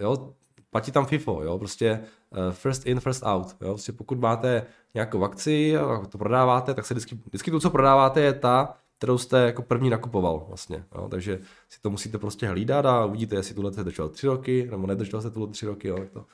jo, 0.00 0.34
platí 0.72 0.92
tam 0.92 1.06
FIFO, 1.06 1.42
jo, 1.42 1.58
prostě 1.58 2.00
uh, 2.30 2.52
first 2.52 2.86
in, 2.86 3.00
first 3.00 3.22
out, 3.22 3.56
jo, 3.60 3.68
prostě 3.68 3.92
pokud 3.92 4.18
máte 4.18 4.66
nějakou 4.94 5.24
akci 5.24 5.76
a 5.76 6.06
to 6.06 6.18
prodáváte, 6.18 6.74
tak 6.74 6.86
se 6.86 6.94
vždycky, 6.94 7.14
vždycky 7.14 7.50
to, 7.50 7.60
co 7.60 7.70
prodáváte, 7.70 8.20
je 8.20 8.32
ta, 8.32 8.74
kterou 8.98 9.18
jste 9.18 9.38
jako 9.38 9.62
první 9.62 9.90
nakupoval 9.90 10.44
vlastně, 10.48 10.84
jo, 10.94 11.08
takže 11.08 11.40
si 11.68 11.80
to 11.80 11.90
musíte 11.90 12.18
prostě 12.18 12.46
hlídat 12.48 12.86
a 12.86 13.04
uvidíte, 13.04 13.36
jestli 13.36 13.54
tuhle 13.54 13.72
se 13.72 13.84
držel 13.84 14.08
tři 14.08 14.26
roky, 14.26 14.68
nebo 14.70 14.86
nedržel 14.86 15.22
se 15.22 15.30
tuhle 15.30 15.48
tři 15.48 15.66
roky, 15.66 15.88
jo, 15.88 15.98
to 16.14 16.26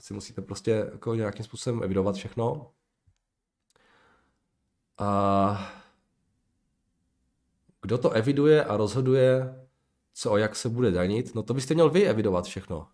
si 0.00 0.14
musíte 0.14 0.42
prostě 0.42 0.70
jako 0.70 1.14
nějakým 1.14 1.44
způsobem 1.44 1.82
evidovat 1.82 2.16
všechno 2.16 2.70
a 4.98 5.72
kdo 7.82 7.98
to 7.98 8.10
eviduje 8.10 8.64
a 8.64 8.76
rozhoduje, 8.76 9.54
co 10.14 10.32
a 10.32 10.38
jak 10.38 10.56
se 10.56 10.68
bude 10.68 10.90
danit, 10.90 11.34
no 11.34 11.42
to 11.42 11.54
byste 11.54 11.74
měl 11.74 11.90
vy 11.90 12.06
evidovat 12.06 12.44
všechno. 12.44 12.86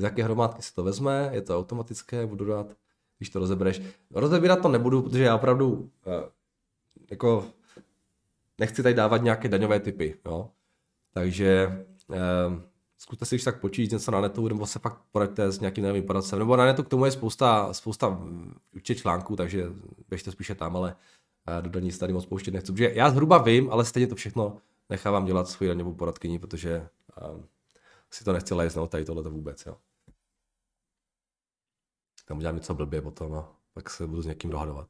Z 0.00 0.02
jaké 0.02 0.24
hromádky 0.24 0.62
se 0.62 0.74
to 0.74 0.84
vezme, 0.84 1.30
je 1.32 1.42
to 1.42 1.58
automatické, 1.58 2.26
budu 2.26 2.44
dát, 2.44 2.66
když 3.18 3.30
to 3.30 3.38
rozebereš. 3.38 3.82
Rozebírat 4.10 4.62
to 4.62 4.68
nebudu, 4.68 5.02
protože 5.02 5.22
já 5.22 5.34
opravdu 5.34 5.90
eh, 6.06 6.30
jako 7.10 7.44
nechci 8.58 8.82
tady 8.82 8.94
dávat 8.94 9.22
nějaké 9.22 9.48
daňové 9.48 9.80
typy, 9.80 10.14
jo. 10.26 10.50
Takže 11.12 11.84
eh, 12.12 12.18
zkuste 12.98 13.24
si 13.24 13.38
tak 13.38 13.60
počít 13.60 13.92
něco 13.92 14.10
na 14.10 14.20
netu, 14.20 14.48
nebo 14.48 14.66
se 14.66 14.78
fakt 14.78 15.00
poraďte 15.12 15.52
s 15.52 15.60
nějakým 15.60 15.84
novým 15.84 16.02
poradcem, 16.02 16.38
nebo 16.38 16.56
na 16.56 16.64
netu 16.64 16.82
k 16.82 16.88
tomu 16.88 17.04
je 17.04 17.10
spousta, 17.10 17.72
spousta 17.72 18.20
určitě 18.74 19.00
článků, 19.00 19.36
takže 19.36 19.66
běžte 20.08 20.32
spíše 20.32 20.54
tam, 20.54 20.76
ale 20.76 20.96
eh, 21.58 21.62
do 21.62 21.70
daní 21.70 21.92
se 21.92 21.98
tady 21.98 22.12
moc 22.12 22.26
pouštět 22.26 22.50
nechci, 22.50 22.72
protože 22.72 22.92
já 22.94 23.10
zhruba 23.10 23.38
vím, 23.38 23.70
ale 23.70 23.84
stejně 23.84 24.06
to 24.06 24.14
všechno 24.14 24.56
nechávám 24.88 25.24
dělat 25.24 25.48
svou 25.48 25.66
daňovou 25.66 25.94
poradkyni, 25.94 26.38
protože 26.38 26.88
uh, 27.22 27.40
si 28.10 28.24
to 28.24 28.32
nechci 28.32 28.54
lejznout 28.54 28.90
tady 28.90 29.04
tohle 29.04 29.22
vůbec, 29.22 29.66
jo. 29.66 29.76
Tam 32.30 32.38
udělám 32.38 32.56
něco 32.56 32.74
blbě 32.74 33.02
potom 33.02 33.34
a 33.34 33.52
pak 33.74 33.90
se 33.90 34.06
budu 34.06 34.22
s 34.22 34.26
někým 34.26 34.50
dohadovat. 34.50 34.88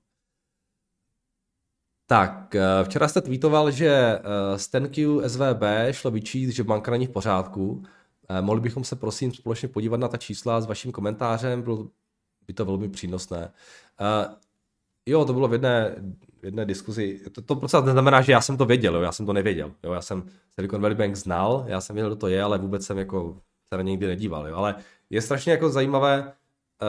Tak, 2.07 2.55
eh, 2.55 2.85
včera 2.85 3.09
jste 3.09 3.21
tweetoval, 3.21 3.71
že 3.71 4.19
z 4.57 4.69
TenQ 4.69 5.23
SVB 5.29 5.93
šlo 5.93 6.11
vyčíst, 6.11 6.57
že 6.57 6.65
banka 6.65 6.91
není 6.91 7.07
v 7.07 7.11
pořádku. 7.11 7.83
Eh, 8.29 8.43
mohli 8.43 8.61
bychom 8.61 8.85
se 8.85 8.97
prosím 8.97 9.33
společně 9.33 9.69
podívat 9.69 10.01
na 10.01 10.09
ta 10.09 10.17
čísla 10.17 10.61
s 10.61 10.67
vaším 10.67 10.93
komentářem, 10.93 11.63
bylo 11.63 11.89
by 12.47 12.53
to 12.53 12.65
velmi 12.65 12.89
přínosné. 12.89 13.53
Jo, 15.07 15.25
to 15.25 15.33
bylo 15.33 15.49
v 15.49 15.53
jedné, 15.53 15.95
v 16.41 16.45
jedné 16.45 16.65
diskuzi. 16.65 17.21
To, 17.33 17.43
to 17.43 17.57
prostě 17.57 17.81
neznamená, 17.81 18.23
že 18.23 18.33
já 18.33 18.41
jsem 18.41 18.57
to 18.57 18.67
věděl, 18.67 18.95
jo, 18.95 19.03
já 19.03 19.13
jsem 19.13 19.27
to 19.27 19.33
nevěděl. 19.33 19.73
Jo, 19.85 19.93
já 19.93 20.03
jsem 20.03 20.29
Silicon 20.51 20.81
Valley 20.81 20.97
Bank 20.97 21.17
znal, 21.17 21.65
já 21.67 21.81
jsem 21.81 21.95
věděl, 21.95 22.11
kdo 22.11 22.17
to 22.17 22.29
je, 22.29 22.43
ale 22.43 22.59
vůbec 22.59 22.87
jsem 22.87 22.99
jako 22.99 23.41
se 23.69 23.77
na 23.77 23.83
nikdy 23.83 24.07
nedíval. 24.07 24.49
Jo. 24.49 24.57
Ale 24.57 24.75
je 25.11 25.23
strašně 25.23 25.53
jako 25.53 25.71
zajímavé, 25.71 26.33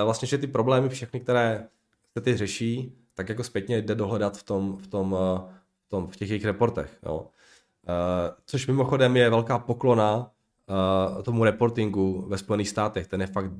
vlastně, 0.04 0.28
že 0.28 0.38
ty 0.38 0.48
problémy 0.48 0.90
všechny, 0.90 1.20
které 1.20 1.68
se 2.18 2.22
ty 2.22 2.38
řeší, 2.38 2.96
tak 3.14 3.30
jako 3.30 3.44
zpětně 3.44 3.82
jde 3.82 3.96
dohledat 3.96 4.38
v 4.38 4.44
tom, 4.44 4.78
v 4.78 4.88
tom, 4.88 5.14
uh, 5.14 5.20
v, 5.86 5.90
tom 5.90 6.08
v 6.08 6.16
těch 6.16 6.30
jejich 6.30 6.46
reportech. 6.46 6.98
Jo. 7.06 7.18
Uh, 7.18 7.28
což 8.46 8.68
mimochodem 8.68 9.18
je 9.18 9.30
velká 9.30 9.60
poklona 9.60 10.32
tomu 11.24 11.44
reportingu 11.44 12.26
ve 12.28 12.38
Spojených 12.38 12.70
státech. 12.70 13.08
Ten 13.08 13.22
je 13.22 13.28
fakt 13.28 13.52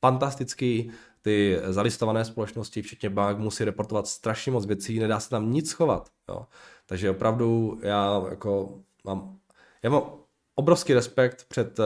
fantastický. 0.00 0.90
Ty 1.22 1.58
zalistované 1.64 2.24
společnosti, 2.24 2.82
včetně 2.82 3.10
bank, 3.10 3.38
musí 3.38 3.64
reportovat 3.64 4.06
strašně 4.06 4.52
moc 4.52 4.66
věcí, 4.66 4.98
nedá 4.98 5.20
se 5.20 5.30
tam 5.30 5.52
nic 5.52 5.70
schovat. 5.70 6.08
Jo. 6.28 6.46
Takže 6.86 7.10
opravdu 7.10 7.78
já 7.82 8.22
jako 8.30 8.80
mám, 9.04 9.38
já 9.82 9.90
mám 9.90 10.02
obrovský 10.54 10.94
respekt 10.94 11.44
před 11.48 11.78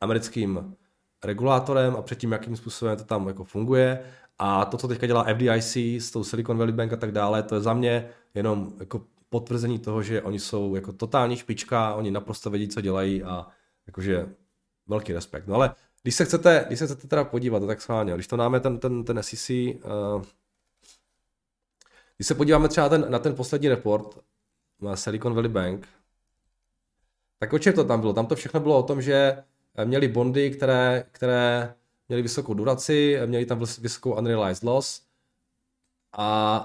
americkým 0.00 0.76
regulátorem 1.24 1.96
a 1.96 2.02
před 2.02 2.18
tím, 2.18 2.32
jakým 2.32 2.56
způsobem 2.56 2.96
to 2.96 3.04
tam 3.04 3.28
jako 3.28 3.44
funguje. 3.44 4.00
A 4.38 4.64
to, 4.64 4.76
co 4.76 4.88
teďka 4.88 5.06
dělá 5.06 5.24
FDIC 5.34 5.76
s 5.76 6.10
tou 6.10 6.24
Silicon 6.24 6.58
Valley 6.58 6.72
Bank 6.72 6.92
a 6.92 6.96
tak 6.96 7.12
dále, 7.12 7.42
to 7.42 7.54
je 7.54 7.60
za 7.60 7.74
mě 7.74 8.08
jenom 8.34 8.72
jako 8.80 9.02
potvrzení 9.28 9.78
toho, 9.78 10.02
že 10.02 10.22
oni 10.22 10.40
jsou 10.40 10.74
jako 10.74 10.92
totální 10.92 11.36
špička, 11.36 11.94
oni 11.94 12.10
naprosto 12.10 12.50
vědí, 12.50 12.68
co 12.68 12.80
dělají 12.80 13.22
a 13.22 13.46
Jakože 13.88 14.28
velký 14.86 15.12
respekt. 15.12 15.46
No 15.46 15.54
ale 15.54 15.74
když 16.02 16.14
se 16.14 16.24
chcete, 16.24 16.64
když 16.66 16.78
se 16.78 16.84
chcete 16.84 17.08
teda 17.08 17.24
podívat, 17.24 17.66
tak 17.66 17.80
schválně, 17.80 18.14
když 18.14 18.26
to 18.26 18.36
máme 18.36 18.60
ten, 18.60 18.78
ten, 18.78 19.04
ten 19.04 19.22
SEC, 19.22 19.50
uh, 19.50 20.22
když 22.16 22.26
se 22.28 22.34
podíváme 22.34 22.68
třeba 22.68 22.88
ten, 22.88 23.10
na 23.10 23.18
ten 23.18 23.34
poslední 23.34 23.68
report 23.68 24.18
na 24.80 24.96
Silicon 24.96 25.34
Valley 25.34 25.50
Bank, 25.50 25.88
tak 27.38 27.52
o 27.52 27.58
čem 27.58 27.72
to 27.72 27.84
tam 27.84 28.00
bylo? 28.00 28.12
Tam 28.12 28.26
to 28.26 28.36
všechno 28.36 28.60
bylo 28.60 28.78
o 28.78 28.82
tom, 28.82 29.02
že 29.02 29.42
měli 29.84 30.08
bondy, 30.08 30.50
které, 30.50 31.04
které 31.12 31.74
měli 32.08 32.22
vysokou 32.22 32.54
duraci, 32.54 33.18
měli 33.26 33.46
tam 33.46 33.58
vysokou 33.58 34.14
unrealized 34.14 34.62
loss 34.62 35.02
a, 36.12 36.58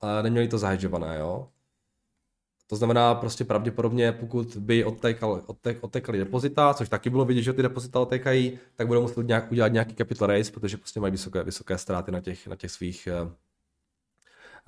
a 0.00 0.22
neměli 0.22 0.48
to 0.48 0.58
zahedžované, 0.58 1.18
jo. 1.18 1.48
To 2.66 2.76
znamená 2.76 3.14
prostě 3.14 3.44
pravděpodobně, 3.44 4.12
pokud 4.12 4.56
by 4.56 4.84
odtekal, 4.84 5.42
odtek, 5.46 5.78
odtekali 5.80 6.18
depozita, 6.18 6.74
což 6.74 6.88
taky 6.88 7.10
bylo 7.10 7.24
vidět, 7.24 7.42
že 7.42 7.52
ty 7.52 7.62
depozita 7.62 8.00
odtekají, 8.00 8.58
tak 8.76 8.86
budou 8.86 9.02
muset 9.02 9.26
nějak, 9.26 9.52
udělat 9.52 9.68
nějaký 9.68 9.94
capital 9.94 10.28
raise, 10.28 10.52
protože 10.52 10.76
prostě 10.76 11.00
mají 11.00 11.10
vysoké, 11.10 11.42
vysoké 11.42 11.78
ztráty 11.78 12.12
na 12.12 12.20
těch, 12.20 12.46
na 12.46 12.56
těch 12.56 12.70
svých 12.70 13.06
eh, 13.06 13.30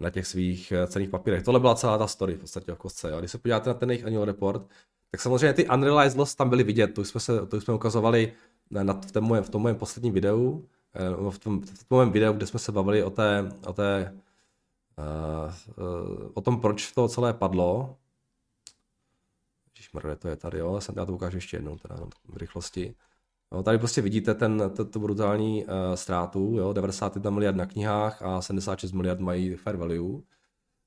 na 0.01 0.11
těch 0.11 0.27
svých 0.27 0.73
eh, 0.73 0.87
cených 0.87 1.09
papírech. 1.09 1.43
Tohle 1.43 1.61
byla 1.61 1.75
celá 1.75 1.99
ta 1.99 2.07
story 2.07 2.35
v 2.35 2.41
podstatě 2.41 2.73
o 2.73 2.77
kostce. 2.77 3.11
Jo. 3.11 3.19
Když 3.19 3.31
se 3.31 3.39
podíváte 3.39 3.71
na 3.71 3.75
ten 3.75 3.91
jejich 3.91 4.07
annual 4.07 4.25
report, 4.25 4.63
tak 5.11 5.21
samozřejmě 5.21 5.53
ty 5.53 5.69
unrealized 5.69 6.19
loss 6.19 6.35
tam 6.35 6.49
byly 6.49 6.65
vidět, 6.65 6.87
to 6.87 7.05
jsme, 7.05 7.21
se, 7.21 7.47
to 7.47 7.61
jsme 7.61 7.75
ukazovali 7.75 8.33
na, 8.71 9.01
v, 9.01 9.13
tom 9.13 9.25
mojem, 9.25 9.45
v 9.45 9.51
tom 9.51 9.63
mojem 9.63 9.77
posledním 9.77 10.15
videu, 10.15 10.69
eh, 10.95 11.31
v 11.31 11.39
tom, 11.39 11.61
v 11.61 11.85
tom 11.85 11.99
mém 11.99 12.13
videu, 12.13 12.33
kde 12.33 12.47
jsme 12.47 12.59
se 12.59 12.73
bavili 12.73 13.05
o 13.05 13.11
té, 13.11 13.53
o 13.67 13.73
té 13.73 14.21
uh, 14.99 15.85
uh, 15.85 16.31
o 16.35 16.41
tom, 16.41 16.61
proč 16.61 16.93
to 16.93 17.09
celé 17.09 17.35
padlo. 17.35 17.97
Ježišmarja, 19.77 20.17
to 20.17 20.29
je 20.29 20.37
tady, 20.37 20.59
jo, 20.59 20.81
já, 20.97 21.07
to 21.07 21.13
ukážu 21.13 21.37
ještě 21.37 21.57
jednou, 21.57 21.77
teda 21.77 21.97
v 22.29 22.37
rychlosti. 22.37 22.95
No, 23.53 23.63
tady 23.63 23.79
prostě 23.79 24.03
vidíte 24.03 24.35
ten, 24.35 24.71
to 24.91 24.99
brutální 24.99 25.65
uh, 25.65 25.71
ztrátu, 25.95 26.55
jo, 26.59 26.73
91 26.73 27.31
miliard 27.31 27.57
na 27.57 27.67
knihách 27.67 28.23
a 28.23 28.43
76 28.43 28.93
miliard 28.93 29.21
mají 29.21 29.57
fair 29.57 29.77
value. 29.77 30.23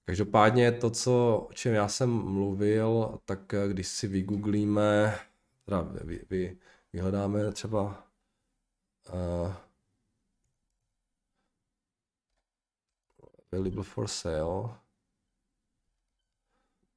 Každopádně 0.05 0.71
to, 0.71 0.89
co, 0.89 1.45
o 1.49 1.53
čem 1.53 1.73
já 1.73 1.87
jsem 1.87 2.09
mluvil, 2.09 3.19
tak 3.25 3.53
když 3.67 3.87
si 3.87 4.07
vygooglíme, 4.07 5.19
teda 5.65 5.81
vy, 5.81 6.25
vy, 6.29 6.57
vyhledáme 6.93 7.51
třeba 7.51 8.07
uh, 9.13 9.53
available 13.51 13.83
for 13.83 14.07
sale 14.07 14.83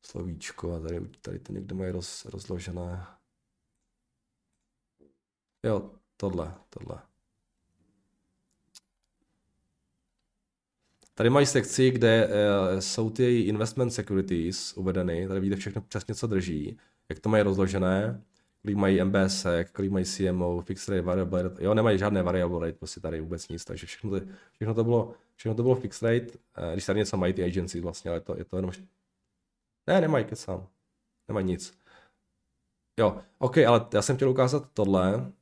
slovíčko 0.06 0.74
a 0.74 0.80
tady, 0.80 1.08
tady 1.08 1.38
to 1.38 1.52
někde 1.52 1.74
mají 1.74 1.90
roz, 1.92 2.24
rozložené. 2.24 3.06
Jo, 5.62 5.90
tohle, 6.16 6.54
tohle. 6.68 7.02
Tady 11.18 11.30
mají 11.30 11.46
sekci, 11.46 11.90
kde 11.90 12.28
uh, 12.28 12.78
jsou 12.78 13.10
ty 13.10 13.40
investment 13.40 13.92
securities 13.92 14.72
uvedeny, 14.72 15.28
tady 15.28 15.40
vidíte 15.40 15.56
všechno 15.56 15.82
přesně, 15.82 16.14
co 16.14 16.26
drží, 16.26 16.78
jak 17.08 17.20
to 17.20 17.28
mají 17.28 17.42
rozložené, 17.42 18.22
kolik 18.62 18.76
mají 18.76 19.04
MBS, 19.04 19.46
kolik 19.72 19.90
mají 19.90 20.04
CMO, 20.04 20.62
fixed 20.62 20.88
rate, 20.88 21.02
variable 21.02 21.42
rate, 21.42 21.64
jo, 21.64 21.74
nemají 21.74 21.98
žádné 21.98 22.22
variable 22.22 22.66
rate, 22.66 22.78
prostě 22.78 23.00
tady 23.00 23.20
vůbec 23.20 23.48
nic, 23.48 23.64
takže 23.64 23.86
všechno 23.86 24.10
to, 24.10 24.26
všechno 24.52 24.74
to 24.74 24.84
bylo, 24.84 25.14
všechno 25.36 25.54
to 25.54 25.62
bylo 25.62 25.74
fixed 25.74 26.02
rate, 26.02 26.38
uh, 26.58 26.72
když 26.72 26.84
tady 26.84 26.98
něco 26.98 27.16
mají 27.16 27.32
ty 27.32 27.44
agencies 27.44 27.82
vlastně, 27.82 28.10
ale 28.10 28.20
to, 28.20 28.38
je 28.38 28.44
to 28.44 28.56
jenom, 28.56 28.70
ne, 29.86 30.00
nemají 30.00 30.24
kecám, 30.24 30.66
nemají 31.28 31.46
nic. 31.46 31.78
Jo, 33.00 33.18
ok, 33.38 33.58
ale 33.58 33.86
já 33.94 34.02
jsem 34.02 34.16
chtěl 34.16 34.30
ukázat 34.30 34.70
tohle, 34.74 35.32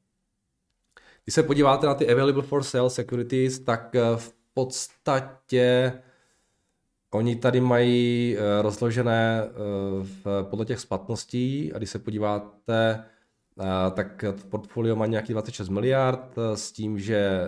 když 1.24 1.34
se 1.34 1.42
podíváte 1.42 1.86
na 1.86 1.94
ty 1.94 2.12
available 2.12 2.42
for 2.42 2.62
sale 2.62 2.90
securities, 2.90 3.58
tak 3.58 3.94
eh, 3.94 4.16
v 4.16 4.43
podstatě 4.54 5.92
oni 7.10 7.36
tady 7.36 7.60
mají 7.60 8.36
eh, 8.38 8.62
rozložené 8.62 9.42
eh, 9.44 10.42
podle 10.42 10.64
těch 10.64 10.80
splatností 10.80 11.72
a 11.72 11.78
když 11.78 11.90
se 11.90 11.98
podíváte, 11.98 13.04
tak 13.94 14.24
portfolio 14.48 14.96
má 14.96 15.06
nějaký 15.06 15.32
26 15.32 15.68
miliard 15.68 16.34
s 16.54 16.72
tím, 16.72 16.98
že 16.98 17.40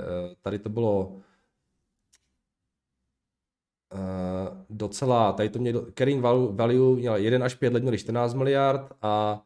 tady 0.43 0.59
to 0.59 0.69
bylo 0.69 1.21
docela, 4.71 5.33
tady 5.33 5.49
to 5.49 5.59
mělo, 5.59 5.87
carrying 5.99 6.23
value 6.53 6.97
měla 6.97 7.17
1 7.17 7.47
až 7.47 7.55
5 7.55 7.73
let 7.73 7.83
měli 7.83 7.99
14 7.99 8.35
miliard 8.35 8.93
a 9.03 9.43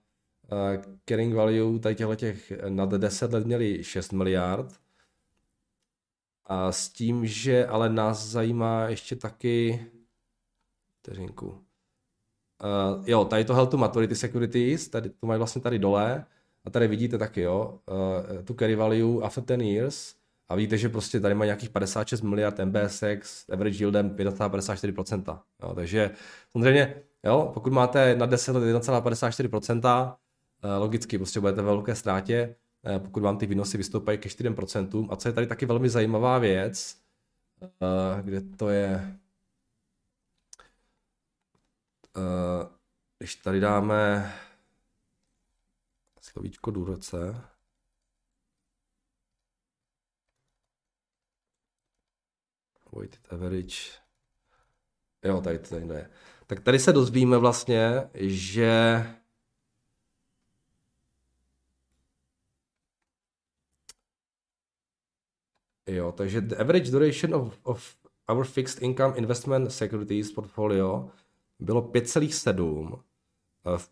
carrying 1.08 1.34
value 1.34 1.78
tady 1.78 1.94
těchto 1.94 2.14
těch 2.14 2.52
nad 2.68 2.90
10 2.90 3.32
let 3.32 3.46
měli 3.46 3.84
6 3.84 4.12
miliard. 4.12 4.80
A 6.50 6.72
s 6.72 6.88
tím, 6.88 7.26
že 7.26 7.66
ale 7.66 7.88
nás 7.88 8.26
zajímá 8.26 8.88
ještě 8.88 9.16
taky 9.16 9.86
vteřinku. 10.98 11.46
Uh, 11.46 13.04
jo, 13.06 13.24
tady 13.24 13.44
to 13.44 13.54
Health 13.54 13.70
to 13.70 13.76
Maturity 13.76 14.16
Securities, 14.16 14.88
tady 14.88 15.10
to 15.10 15.26
mají 15.26 15.38
vlastně 15.38 15.62
tady 15.62 15.78
dole. 15.78 16.24
A 16.64 16.70
tady 16.70 16.88
vidíte 16.88 17.18
taky, 17.18 17.40
jo, 17.40 17.78
uh, 17.90 18.42
tu 18.44 18.54
carry 18.54 18.74
value 18.74 19.22
after 19.24 19.44
10 19.44 19.64
years. 19.64 20.14
A 20.48 20.54
vidíte, 20.54 20.78
že 20.78 20.88
prostě 20.88 21.20
tady 21.20 21.34
mají 21.34 21.48
nějakých 21.48 21.70
56 21.70 22.22
miliard 22.22 22.60
MBSX, 22.64 23.50
average 23.50 23.78
yieldem 23.78 24.10
1,54%. 24.10 25.40
Jo, 25.62 25.74
takže 25.74 26.10
samozřejmě, 26.52 27.02
jo, 27.24 27.50
pokud 27.54 27.72
máte 27.72 28.16
na 28.16 28.26
10 28.26 28.52
let 28.52 28.64
1,54%, 28.64 30.16
Eh, 30.62 30.76
logicky 30.76 31.18
prostě 31.18 31.40
budete 31.40 31.62
ve 31.62 31.66
velké 31.66 31.94
ztrátě, 31.94 32.54
pokud 32.98 33.22
vám 33.22 33.38
ty 33.38 33.46
výnosy 33.46 33.78
vystoupají 33.78 34.18
ke 34.18 34.28
4%. 34.28 35.08
A 35.10 35.16
co 35.16 35.28
je 35.28 35.32
tady 35.32 35.46
taky 35.46 35.66
velmi 35.66 35.88
zajímavá 35.88 36.38
věc, 36.38 37.00
eh, 37.62 38.22
kde 38.22 38.40
to 38.40 38.68
je, 38.68 39.16
když 43.18 43.36
tady 43.36 43.60
dáme 43.60 44.32
slovíčko 46.20 46.70
důroce, 46.70 47.44
weighted 52.92 53.32
average, 53.32 53.76
jo, 55.24 55.40
tady 55.40 55.58
to 55.58 55.68
tady 55.68 55.86
je. 55.94 56.10
Tak 56.46 56.60
tady 56.60 56.78
se 56.78 56.92
dozvíme 56.92 57.38
vlastně, 57.38 58.10
že 58.14 59.02
Jo, 65.90 66.12
takže 66.12 66.40
the 66.40 66.56
average 66.56 66.90
duration 66.90 67.34
of, 67.34 67.58
of 67.62 67.96
our 68.28 68.44
fixed 68.44 68.82
income 68.82 69.12
investment 69.16 69.72
securities 69.72 70.32
portfolio 70.32 71.10
bylo 71.58 71.82
5,7 71.82 72.98
eh, 73.66 73.78
v, 73.78 73.90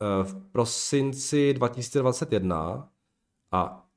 eh, 0.00 0.24
v 0.24 0.34
prosinci 0.52 1.54
2021 1.54 2.88
a 3.52 3.88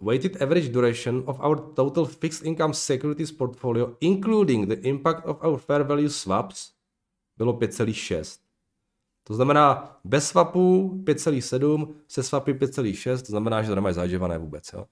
weighted 0.00 0.42
average 0.42 0.68
duration 0.68 1.22
of 1.26 1.40
our 1.40 1.72
total 1.74 2.04
fixed 2.04 2.44
income 2.44 2.74
securities 2.74 3.32
portfolio, 3.32 3.96
including 4.00 4.68
the 4.68 4.88
impact 4.88 5.26
of 5.26 5.44
our 5.44 5.58
fair 5.58 5.82
value 5.82 6.08
swaps, 6.08 6.72
bylo 7.36 7.52
5,6. 7.52 8.40
To 9.24 9.34
znamená, 9.34 9.96
bez 10.04 10.28
swapů 10.28 10.94
5,7, 11.04 11.94
se 12.08 12.22
swapy 12.22 12.54
5,6, 12.54 13.20
to 13.20 13.26
znamená, 13.26 13.62
že 13.62 13.68
to 13.68 13.74
nemají 13.74 13.94
zažívané 13.94 14.38
vůbec. 14.38 14.72
Jo? 14.72 14.86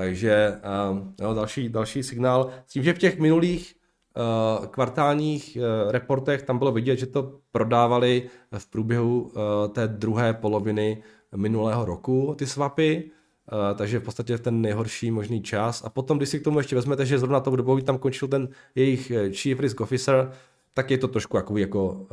Takže 0.00 0.60
uh, 0.90 0.98
jo, 1.20 1.34
další, 1.34 1.68
další 1.68 2.02
signál. 2.02 2.50
S 2.66 2.72
tím, 2.72 2.82
že 2.82 2.92
v 2.92 2.98
těch 2.98 3.18
minulých 3.18 3.74
uh, 4.16 4.66
kvartálních 4.66 5.58
uh, 5.60 5.92
reportech 5.92 6.42
tam 6.42 6.58
bylo 6.58 6.72
vidět, 6.72 6.96
že 6.96 7.06
to 7.06 7.38
prodávali 7.52 8.30
v 8.58 8.66
průběhu 8.70 9.22
uh, 9.22 9.32
té 9.72 9.88
druhé 9.88 10.34
poloviny 10.34 11.02
minulého 11.36 11.84
roku, 11.84 12.34
ty 12.38 12.46
swapy, 12.46 13.10
uh, 13.52 13.76
takže 13.78 13.98
v 13.98 14.02
podstatě 14.02 14.38
ten 14.38 14.60
nejhorší 14.60 15.10
možný 15.10 15.42
čas. 15.42 15.84
A 15.84 15.90
potom, 15.90 16.16
když 16.16 16.28
si 16.28 16.40
k 16.40 16.44
tomu 16.44 16.58
ještě 16.58 16.76
vezmete, 16.76 17.06
že 17.06 17.18
zrovna 17.18 17.40
tou 17.40 17.56
dobou 17.56 17.80
tam 17.80 17.98
končil 17.98 18.28
ten 18.28 18.48
jejich 18.74 19.12
chief 19.32 19.60
risk 19.60 19.80
officer, 19.80 20.32
tak 20.74 20.90
je 20.90 20.98
to 20.98 21.08
trošku 21.08 21.36
jako, 21.36 21.58
jako 21.58 22.06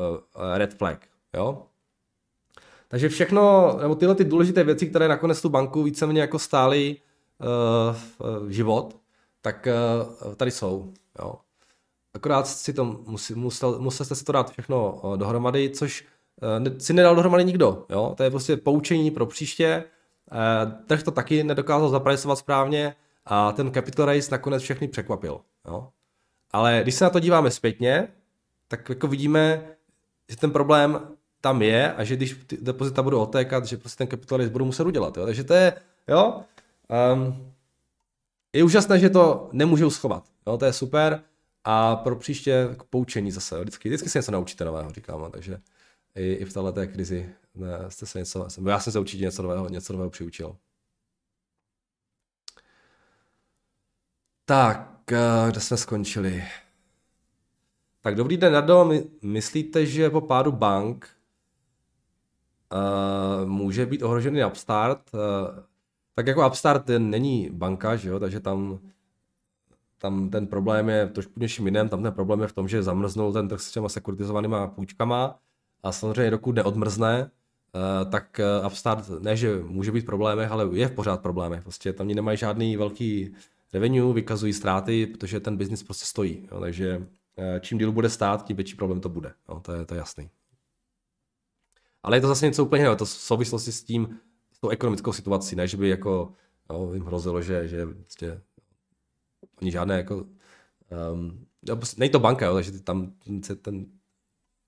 red 0.54 0.74
flag. 0.74 1.06
Jo? 1.36 1.64
Takže 2.88 3.10
všechno, 3.10 3.76
nebo 3.82 3.96
tyhle 3.96 4.16
ty 4.16 4.24
důležité 4.24 4.64
věci, 4.64 4.88
které 4.88 5.08
nakonec 5.08 5.42
tu 5.42 5.50
banku 5.50 5.84
víceméně 5.84 6.22
jako 6.22 6.40
stály 6.40 6.98
uh, 7.40 8.50
život, 8.50 8.96
tak 9.42 9.68
uh, 10.26 10.36
tady 10.36 10.52
jsou. 10.52 10.94
Jo. 11.20 11.36
Akorát 12.14 12.48
si 12.48 12.74
to 12.74 12.86
musí, 12.86 13.34
musel, 13.34 13.80
musel 13.80 14.06
jste 14.06 14.16
si 14.16 14.24
to 14.24 14.32
dát 14.32 14.52
všechno 14.52 14.92
uh, 15.04 15.18
dohromady, 15.18 15.70
což 15.70 16.06
uh, 16.62 16.78
si 16.78 16.94
nedal 16.94 17.16
dohromady 17.16 17.46
nikdo. 17.46 17.86
Jo. 17.90 18.14
To 18.18 18.24
je 18.24 18.30
prostě 18.30 18.58
poučení 18.58 19.12
pro 19.12 19.26
příště. 19.26 19.84
Uh, 20.32 20.72
trh 20.88 21.04
to 21.04 21.12
taky 21.12 21.44
nedokázal 21.44 21.90
zapracovat 21.90 22.36
správně 22.36 22.96
a 23.26 23.52
ten 23.52 23.74
capital 23.74 24.06
raise 24.06 24.32
nakonec 24.32 24.64
všechny 24.64 24.88
překvapil. 24.88 25.42
Jo. 25.68 25.88
Ale 26.52 26.80
když 26.84 26.96
se 26.96 27.04
na 27.04 27.10
to 27.10 27.20
díváme 27.20 27.52
zpětně, 27.52 28.08
tak 28.68 28.90
jako 28.90 29.08
vidíme, 29.08 29.68
že 30.30 30.38
ten 30.38 30.52
problém 30.52 31.00
tam 31.42 31.62
je 31.62 31.94
a 31.94 32.04
že 32.04 32.16
když 32.16 32.40
ty 32.48 32.58
depozita 32.62 33.04
budou 33.04 33.20
otékat, 33.20 33.66
že 33.66 33.78
prostě 33.78 33.98
ten 33.98 34.08
capital 34.08 34.38
raise 34.38 34.52
budou 34.52 34.66
muset 34.66 34.88
udělat. 34.88 35.18
Jo. 35.18 35.26
Takže 35.26 35.44
to 35.44 35.54
je, 35.54 35.74
jo, 36.08 36.42
Um, 37.14 37.54
je 38.54 38.64
úžasné, 38.64 39.00
že 39.00 39.10
to 39.10 39.50
nemůžou 39.52 39.90
schovat. 39.90 40.24
Jo, 40.48 40.58
to 40.58 40.66
je 40.66 40.74
super. 40.74 41.24
A 41.64 41.96
pro 41.96 42.16
příště 42.16 42.76
k 42.80 42.84
poučení 42.84 43.32
zase. 43.32 43.60
Vždycky, 43.60 43.90
vždycky 43.90 44.10
se 44.10 44.20
něco 44.20 44.32
naučíte 44.32 44.66
nového, 44.66 44.92
říkám. 44.92 45.22
No, 45.22 45.30
takže 45.30 45.60
i, 46.16 46.34
i 46.34 46.46
v 46.46 46.54
této 46.54 46.88
krizi 46.94 47.36
ne, 47.56 47.70
jste 47.90 48.06
se 48.06 48.20
něco, 48.20 48.48
já 48.68 48.80
jsem 48.80 48.94
se 48.94 49.00
určitě 49.00 49.24
něco 49.24 49.44
nového, 49.44 49.70
něco 49.70 49.94
nového 49.94 50.10
přiučil. 50.10 50.56
Tak, 54.46 55.12
eh, 55.12 55.52
kde 55.52 55.60
jsme 55.60 55.78
skončili? 55.78 56.44
Tak 58.02 58.16
dobrý 58.16 58.38
den, 58.38 58.54
Nado. 58.54 58.92
Myslíte, 59.22 59.86
že 59.86 60.10
po 60.10 60.22
pádu 60.22 60.52
bank 60.52 61.10
uh, 62.74 63.50
může 63.50 63.86
být 63.86 64.04
ohrožený 64.04 64.46
Upstart? 64.46 65.14
Uh, 65.14 65.20
tak 66.18 66.28
jako 66.28 66.48
Upstart 66.48 66.84
není 66.98 67.50
banka, 67.54 67.96
že 67.96 68.10
jo? 68.10 68.20
takže 68.20 68.40
tam, 68.40 68.80
tam 69.98 70.30
ten 70.30 70.48
problém 70.48 70.90
je 70.90 71.08
trošku 71.08 71.40
něčím 71.40 71.66
jiném. 71.66 71.90
Tam 71.90 72.04
ten 72.04 72.14
problém 72.14 72.42
je 72.42 72.48
v 72.48 72.54
tom, 72.54 72.68
že 72.68 72.84
zamrznul 72.84 73.34
ten 73.34 73.48
trh 73.48 73.62
s 73.62 73.72
těma 73.72 73.90
sekuritizovanýma 73.90 74.68
půjčkama 74.68 75.40
a 75.84 75.92
samozřejmě 75.92 76.32
dokud 76.32 76.56
neodmrzne, 76.56 77.32
uh, 77.74 78.12
tak 78.12 78.42
Upstart 78.66 79.10
ne, 79.20 79.36
že 79.36 79.60
může 79.64 79.92
být 79.92 80.02
v 80.02 80.06
problémech, 80.06 80.52
ale 80.52 80.70
je 80.74 80.88
v 80.88 80.92
pořád 80.92 81.22
problémech. 81.22 81.64
Prostě 81.64 81.94
tam 81.94 82.08
nemají 82.08 82.38
žádný 82.38 82.78
velký 82.78 83.36
revenue, 83.74 84.14
vykazují 84.14 84.54
ztráty, 84.54 85.06
protože 85.06 85.40
ten 85.40 85.58
biznis 85.58 85.84
prostě 85.84 86.06
stojí. 86.06 86.48
Jo? 86.52 86.60
Takže 86.60 87.08
Eh, 87.38 87.60
čím 87.60 87.78
díl 87.78 87.92
bude 87.92 88.10
stát, 88.10 88.46
tím 88.46 88.56
větší 88.56 88.76
problém 88.76 89.02
to 89.02 89.10
bude. 89.10 89.34
No, 89.50 89.60
to, 89.60 89.74
je, 89.74 89.86
to 89.86 89.94
je 89.94 89.98
jasný. 89.98 90.30
Ale 92.04 92.18
je 92.18 92.22
to 92.22 92.28
zase 92.28 92.46
něco 92.46 92.66
úplně 92.66 92.80
jiného. 92.80 92.96
To 92.96 93.06
v 93.06 93.10
souvislosti 93.10 93.72
s 93.72 93.84
tím, 93.84 94.20
s 94.58 94.60
tou 94.60 94.70
ekonomickou 94.70 95.14
situací, 95.14 95.56
ne, 95.56 95.68
že 95.68 95.78
by 95.78 95.90
jako 95.90 96.34
no, 96.70 96.94
jim 96.94 97.06
hrozilo, 97.06 97.42
že, 97.42 97.68
že 97.68 97.86
prostě 97.86 98.42
oni 99.62 99.72
žádné 99.72 99.98
jako 99.98 100.26
um, 101.14 101.46
není 101.98 102.12
to 102.12 102.20
banka, 102.20 102.46
jo, 102.46 102.54
takže 102.54 102.72
tam 102.82 103.14
ten, 103.26 103.42
ten, 103.42 103.86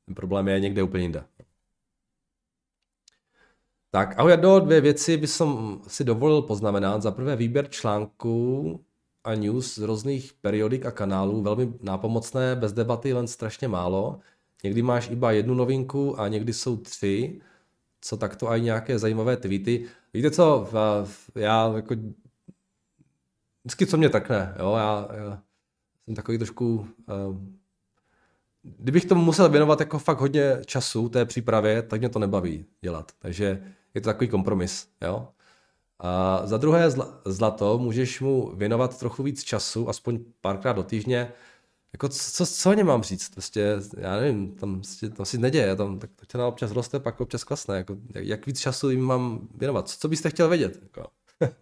ten 0.05 0.15
problém 0.15 0.47
je 0.47 0.59
někde 0.59 0.83
úplně 0.83 1.03
jinde. 1.03 1.23
Tak, 3.91 4.19
ahoj, 4.19 4.37
do 4.37 4.59
dvě 4.59 4.81
věci 4.81 5.17
by 5.17 5.27
som 5.27 5.81
si 5.87 6.03
dovolil 6.03 6.41
poznamenat. 6.41 7.01
Za 7.01 7.11
prvé 7.11 7.35
výběr 7.35 7.69
článku 7.69 8.79
a 9.23 9.35
news 9.35 9.75
z 9.75 9.81
různých 9.81 10.33
periodik 10.33 10.85
a 10.85 10.91
kanálů, 10.91 11.41
velmi 11.41 11.73
nápomocné, 11.81 12.55
bez 12.55 12.73
debaty, 12.73 13.13
len 13.13 13.27
strašně 13.27 13.67
málo. 13.67 14.19
Někdy 14.63 14.81
máš 14.81 15.09
iba 15.09 15.31
jednu 15.31 15.53
novinku 15.53 16.19
a 16.19 16.27
někdy 16.27 16.53
jsou 16.53 16.77
tři, 16.77 17.41
co 18.01 18.17
takto 18.17 18.49
aj 18.49 18.61
nějaké 18.61 18.99
zajímavé 18.99 19.37
tweety. 19.37 19.85
Víte 20.13 20.31
co, 20.31 20.69
já 21.35 21.73
jako 21.75 21.95
vždycky 23.63 23.85
co 23.85 23.97
mě 23.97 24.09
takne, 24.09 24.55
jo, 24.59 24.75
já, 24.77 25.07
já 25.13 25.41
jsem 26.05 26.15
takový 26.15 26.37
trošku, 26.37 26.87
um, 27.29 27.59
kdybych 28.63 29.05
tomu 29.05 29.21
musel 29.21 29.49
věnovat 29.49 29.79
jako 29.79 29.99
fakt 29.99 30.19
hodně 30.19 30.57
času 30.65 31.09
té 31.09 31.25
přípravě, 31.25 31.81
tak 31.81 31.99
mě 31.99 32.09
to 32.09 32.19
nebaví 32.19 32.65
dělat, 32.81 33.11
takže 33.19 33.63
je 33.93 34.01
to 34.01 34.09
takový 34.09 34.27
kompromis, 34.27 34.87
jo. 35.01 35.27
A 35.99 36.41
za 36.43 36.57
druhé 36.57 36.89
zlato 37.25 37.77
můžeš 37.77 38.21
mu 38.21 38.55
věnovat 38.55 38.99
trochu 38.99 39.23
víc 39.23 39.43
času, 39.43 39.89
aspoň 39.89 40.19
párkrát 40.41 40.73
do 40.73 40.83
týdně. 40.83 41.31
Jako 41.93 42.09
co, 42.09 42.45
co 42.45 42.69
o 42.69 42.73
něm 42.73 42.87
mám 42.87 43.03
říct? 43.03 43.29
Prostě, 43.29 43.75
já 43.97 44.15
nevím, 44.15 44.55
tam, 44.55 44.75
prostě, 44.75 45.09
tam 45.09 45.25
si 45.25 45.37
neděje, 45.37 45.75
tam, 45.75 45.99
tak 45.99 46.09
to 46.15 46.25
tě 46.25 46.37
občas 46.37 46.71
roste, 46.71 46.99
pak 46.99 47.21
občas 47.21 47.43
klasne. 47.43 47.77
Jako, 47.77 47.97
jak, 48.15 48.25
jak 48.25 48.45
víc 48.45 48.59
času 48.59 48.89
jim 48.89 49.01
mám 49.01 49.47
věnovat? 49.55 49.89
Co, 49.89 49.97
co 49.99 50.07
byste 50.07 50.29
chtěl 50.29 50.49
vědět? 50.49 50.79
Jako. 50.81 51.07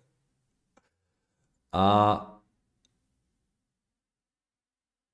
A 1.71 2.41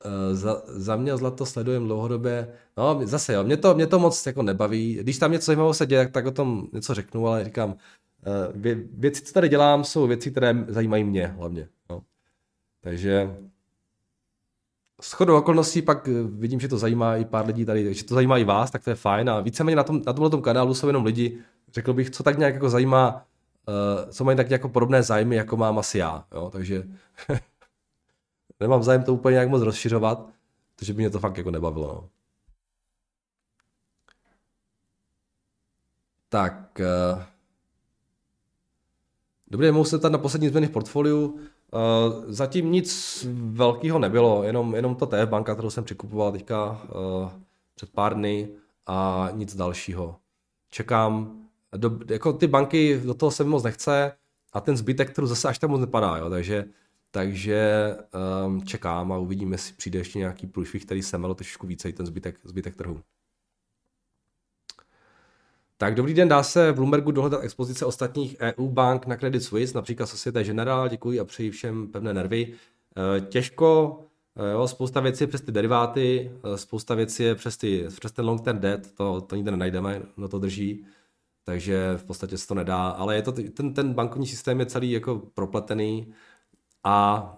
e, 0.05 0.35
za, 0.35 0.61
za 0.67 0.95
mě 0.95 1.17
zlato 1.17 1.45
sledujem 1.45 1.85
dlouhodobě. 1.85 2.53
No 2.77 2.99
zase 3.03 3.33
jo, 3.33 3.43
mě 3.43 3.57
to, 3.57 3.75
mě 3.75 3.87
to 3.87 3.99
moc 3.99 4.25
jako 4.25 4.41
nebaví. 4.43 4.95
Když 4.95 5.17
tam 5.17 5.31
něco 5.31 5.45
zajímavého 5.45 5.73
se 5.73 5.85
děje, 5.85 6.03
tak, 6.05 6.13
tak 6.13 6.25
o 6.25 6.31
tom 6.31 6.67
něco 6.73 6.93
řeknu, 6.93 7.27
ale 7.27 7.45
říkám, 7.45 7.75
Eh, 8.25 8.51
vě, 8.55 8.75
věci, 8.75 9.23
co 9.23 9.33
tady 9.33 9.49
dělám, 9.49 9.83
jsou 9.83 10.07
věci, 10.07 10.31
které 10.31 10.65
zajímají 10.67 11.03
mě 11.03 11.27
hlavně. 11.27 11.69
No. 11.89 12.03
Takže 12.81 13.37
s 15.03 15.11
chodou 15.11 15.37
okolností 15.37 15.81
pak 15.81 16.07
eh, 16.07 16.11
vidím, 16.23 16.59
že 16.59 16.67
to 16.67 16.77
zajímá 16.77 17.15
i 17.15 17.25
pár 17.25 17.45
lidí 17.45 17.65
tady, 17.65 17.93
že 17.93 18.03
to 18.03 18.15
zajímá 18.15 18.37
i 18.37 18.43
vás, 18.43 18.71
tak 18.71 18.83
to 18.83 18.89
je 18.89 18.95
fajn. 18.95 19.29
A 19.29 19.39
víceméně 19.39 19.75
na, 19.75 19.83
tom, 19.83 20.01
na 20.05 20.13
tomhle 20.13 20.29
tom 20.29 20.41
kanálu 20.41 20.73
jsou 20.73 20.87
jenom 20.87 21.05
lidi, 21.05 21.39
řekl 21.73 21.93
bych, 21.93 22.09
co 22.09 22.23
tak 22.23 22.37
nějak 22.37 22.53
jako 22.53 22.69
zajímá, 22.69 23.25
uh, 23.67 24.11
co 24.11 24.23
mají 24.23 24.37
tak 24.37 24.51
jako 24.51 24.69
podobné 24.69 25.03
zájmy, 25.03 25.35
jako 25.35 25.57
mám 25.57 25.79
asi 25.79 25.97
já. 25.97 26.25
Jo? 26.31 26.49
Takže 26.49 26.83
nemám 28.59 28.83
zájem 28.83 29.03
to 29.03 29.13
úplně 29.13 29.33
nějak 29.33 29.49
moc 29.49 29.61
rozšiřovat, 29.61 30.29
protože 30.75 30.93
by 30.93 30.97
mě 30.97 31.09
to 31.09 31.19
fakt 31.19 31.37
jako 31.37 31.51
nebavilo. 31.51 31.87
No. 31.87 32.09
Tak, 36.29 36.79
uh, 37.15 37.23
Dobrý, 39.47 39.71
mohu 39.71 39.85
se 39.85 40.09
na 40.09 40.17
poslední 40.17 40.49
změny 40.49 40.67
v 40.67 40.71
portfoliu. 40.71 41.39
Uh, 41.73 42.23
zatím 42.27 42.71
nic 42.71 43.25
velkého 43.33 43.99
nebylo, 43.99 44.43
jenom, 44.43 44.75
jenom 44.75 44.95
ta 44.95 45.05
TF 45.05 45.29
banka, 45.29 45.53
kterou 45.53 45.69
jsem 45.69 45.83
přikupoval 45.83 46.31
teďka 46.31 46.71
uh, 46.71 47.29
před 47.75 47.89
pár 47.89 48.15
dny 48.15 48.49
a 48.87 49.29
nic 49.33 49.55
dalšího. 49.55 50.15
Čekám, 50.69 51.43
do, 51.77 51.99
jako 52.09 52.33
ty 52.33 52.47
banky, 52.47 53.01
do 53.05 53.13
toho 53.13 53.31
se 53.31 53.43
mi 53.43 53.49
moc 53.49 53.63
nechce 53.63 54.11
a 54.53 54.61
ten 54.61 54.77
zbytek, 54.77 55.11
který 55.11 55.27
zase 55.27 55.47
až 55.47 55.59
tam 55.59 55.69
moc 55.69 55.81
nepadá, 55.81 56.17
jo, 56.17 56.29
takže, 56.29 56.65
takže 57.11 57.89
um, 58.45 58.65
čekám 58.65 59.11
a 59.11 59.17
uvidíme, 59.17 59.53
jestli 59.53 59.73
přijde 59.73 59.99
ještě 59.99 60.19
nějaký 60.19 60.47
průšvih, 60.47 60.85
který 60.85 61.01
se 61.01 61.17
melo 61.17 61.33
trošku 61.33 61.67
více, 61.67 61.89
i 61.89 61.93
ten 61.93 62.05
zbytek, 62.05 62.39
zbytek 62.43 62.75
trhu. 62.75 63.01
Tak 65.83 65.95
dobrý 65.95 66.13
den, 66.13 66.27
dá 66.27 66.43
se 66.43 66.71
v 66.71 66.75
Bloombergu 66.75 67.11
dohledat 67.11 67.43
expozice 67.43 67.85
ostatních 67.85 68.35
EU 68.39 68.67
bank 68.67 69.05
na 69.07 69.15
Credit 69.15 69.43
Suisse, 69.43 69.75
například 69.75 70.05
Societe 70.05 70.43
Generale, 70.43 70.89
děkuji 70.89 71.19
a 71.19 71.25
přeji 71.25 71.51
všem 71.51 71.87
pevné 71.87 72.13
nervy. 72.13 72.53
Eh, 72.97 73.21
těžko, 73.21 73.99
eh, 74.35 74.51
jo, 74.51 74.67
spousta 74.67 74.99
věcí 74.99 75.23
je 75.23 75.27
přes 75.27 75.41
ty 75.41 75.51
deriváty, 75.51 76.31
eh, 76.53 76.57
spousta 76.57 76.95
věcí 76.95 77.23
je 77.23 77.35
přes, 77.35 77.57
ty, 77.57 77.87
přes 77.99 78.11
ten 78.11 78.25
long 78.25 78.41
term 78.41 78.59
debt, 78.59 78.95
to, 78.95 79.21
to 79.21 79.35
nikde 79.35 79.51
nenajdeme, 79.51 80.01
no 80.17 80.27
to 80.27 80.39
drží, 80.39 80.85
takže 81.43 81.93
v 81.97 82.03
podstatě 82.03 82.37
se 82.37 82.47
to 82.47 82.55
nedá, 82.55 82.87
ale 82.87 83.15
je 83.15 83.21
to, 83.21 83.31
ten, 83.31 83.73
ten 83.73 83.93
bankovní 83.93 84.27
systém 84.27 84.59
je 84.59 84.65
celý 84.65 84.91
jako 84.91 85.21
propletený 85.33 86.13
a 86.83 87.35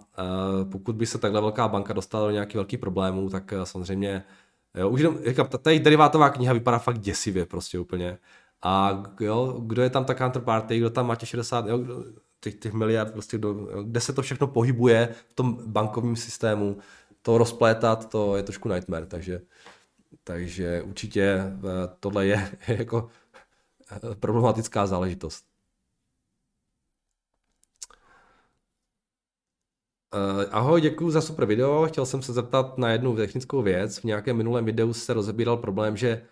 pokud 0.72 0.96
by 0.96 1.06
se 1.06 1.18
takhle 1.18 1.40
velká 1.40 1.68
banka 1.68 1.92
dostala 1.92 2.26
do 2.26 2.30
nějakých 2.30 2.56
velkých 2.56 2.78
problémů, 2.78 3.30
tak 3.30 3.54
samozřejmě 3.64 4.24
Jo, 4.76 4.90
už 4.90 5.00
jenom, 5.00 5.18
říkám, 5.26 5.46
ta, 5.46 5.58
ta 5.58 5.70
derivátová 5.78 6.30
kniha 6.30 6.52
vypadá 6.52 6.78
fakt 6.78 6.98
děsivě 6.98 7.46
prostě 7.46 7.78
úplně. 7.78 8.18
A 8.62 9.02
jo, 9.20 9.60
kdo 9.66 9.82
je 9.82 9.90
tam 9.90 10.04
ta 10.04 10.14
counterparty, 10.14 10.78
kdo 10.78 10.90
tam 10.90 11.06
má 11.06 11.14
těch 11.14 11.28
60, 11.28 11.66
jo, 11.66 11.84
těch, 12.40 12.54
těch 12.54 12.72
miliard, 12.72 13.12
prostě 13.12 13.38
kdo, 13.38 13.48
jo, 13.48 13.82
kde 13.82 14.00
se 14.00 14.12
to 14.12 14.22
všechno 14.22 14.46
pohybuje 14.46 15.14
v 15.28 15.32
tom 15.32 15.58
bankovním 15.66 16.16
systému, 16.16 16.78
to 17.22 17.38
rozplétat, 17.38 18.08
to 18.08 18.36
je 18.36 18.42
trošku 18.42 18.68
nightmare, 18.68 19.06
takže, 19.06 19.40
takže 20.24 20.82
určitě 20.82 21.22
eh, 21.22 21.52
tohle 22.00 22.26
je 22.26 22.50
jako 22.68 23.08
eh, 23.92 24.14
problematická 24.14 24.86
záležitost. 24.86 25.55
Ahoj, 30.50 30.80
děkuji 30.80 31.10
za 31.10 31.20
super 31.20 31.44
video. 31.44 31.86
Chtěl 31.86 32.06
jsem 32.06 32.22
se 32.22 32.32
zeptat 32.32 32.78
na 32.78 32.90
jednu 32.90 33.16
technickou 33.16 33.62
věc. 33.62 33.98
V 33.98 34.04
nějakém 34.04 34.36
minulém 34.36 34.64
videu 34.64 34.92
se 34.92 35.14
rozebíral 35.14 35.56
problém, 35.56 35.96
že, 35.96 36.22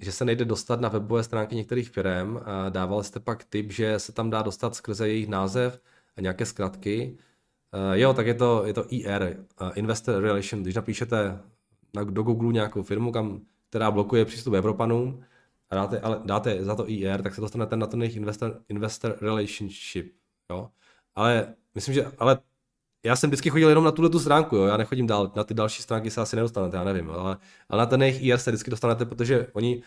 že 0.00 0.12
se 0.12 0.24
nejde 0.24 0.44
dostat 0.44 0.80
na 0.80 0.88
webové 0.88 1.22
stránky 1.22 1.56
některých 1.56 1.88
firm. 1.88 2.38
A 2.44 2.68
dával 2.68 3.02
jste 3.02 3.20
pak 3.20 3.44
tip, 3.44 3.72
že 3.72 3.98
se 3.98 4.12
tam 4.12 4.30
dá 4.30 4.42
dostat 4.42 4.74
skrze 4.74 5.08
jejich 5.08 5.28
název 5.28 5.80
a 6.16 6.20
nějaké 6.20 6.46
zkratky. 6.46 7.18
Uh, 7.74 7.98
jo, 7.98 8.14
tak 8.14 8.26
je 8.26 8.34
to, 8.34 8.66
je 8.66 8.74
to 8.74 8.84
IR, 8.88 9.36
Investor 9.74 10.22
Relation. 10.22 10.62
Když 10.62 10.74
napíšete 10.74 11.38
na, 11.94 12.04
do 12.04 12.22
Google 12.22 12.52
nějakou 12.52 12.82
firmu, 12.82 13.12
kam, 13.12 13.40
která 13.68 13.90
blokuje 13.90 14.24
přístup 14.24 14.54
Evropanům, 14.54 15.24
a 15.70 15.74
dáte, 15.74 16.00
ale 16.00 16.20
dáte 16.24 16.64
za 16.64 16.74
to 16.74 16.90
IR, 16.90 17.22
tak 17.22 17.34
se 17.34 17.40
dostanete 17.40 17.76
na 17.76 17.86
ten 17.86 18.02
jejich 18.02 18.16
investor, 18.16 18.60
investor 18.68 19.16
relationship. 19.20 20.12
Jo? 20.50 20.70
Ale 21.14 21.54
myslím, 21.74 21.94
že 21.94 22.06
ale 22.18 22.38
já 23.04 23.16
jsem 23.16 23.30
vždycky 23.30 23.50
chodil 23.50 23.68
jenom 23.68 23.84
na 23.84 23.92
tuhle 23.92 24.10
tu 24.10 24.20
stránku, 24.20 24.56
jo? 24.56 24.64
já 24.64 24.76
nechodím 24.76 25.06
dál, 25.06 25.32
na 25.36 25.44
ty 25.44 25.54
další 25.54 25.82
stránky 25.82 26.10
se 26.10 26.20
asi 26.20 26.36
nedostanete, 26.36 26.76
já 26.76 26.84
nevím, 26.84 27.10
ale, 27.10 27.36
ale 27.68 27.78
na 27.78 27.86
ten 27.86 28.02
jejich 28.02 28.22
IR 28.22 28.38
se 28.38 28.50
vždycky 28.50 28.70
dostanete, 28.70 29.04
protože 29.04 29.46
oni 29.52 29.82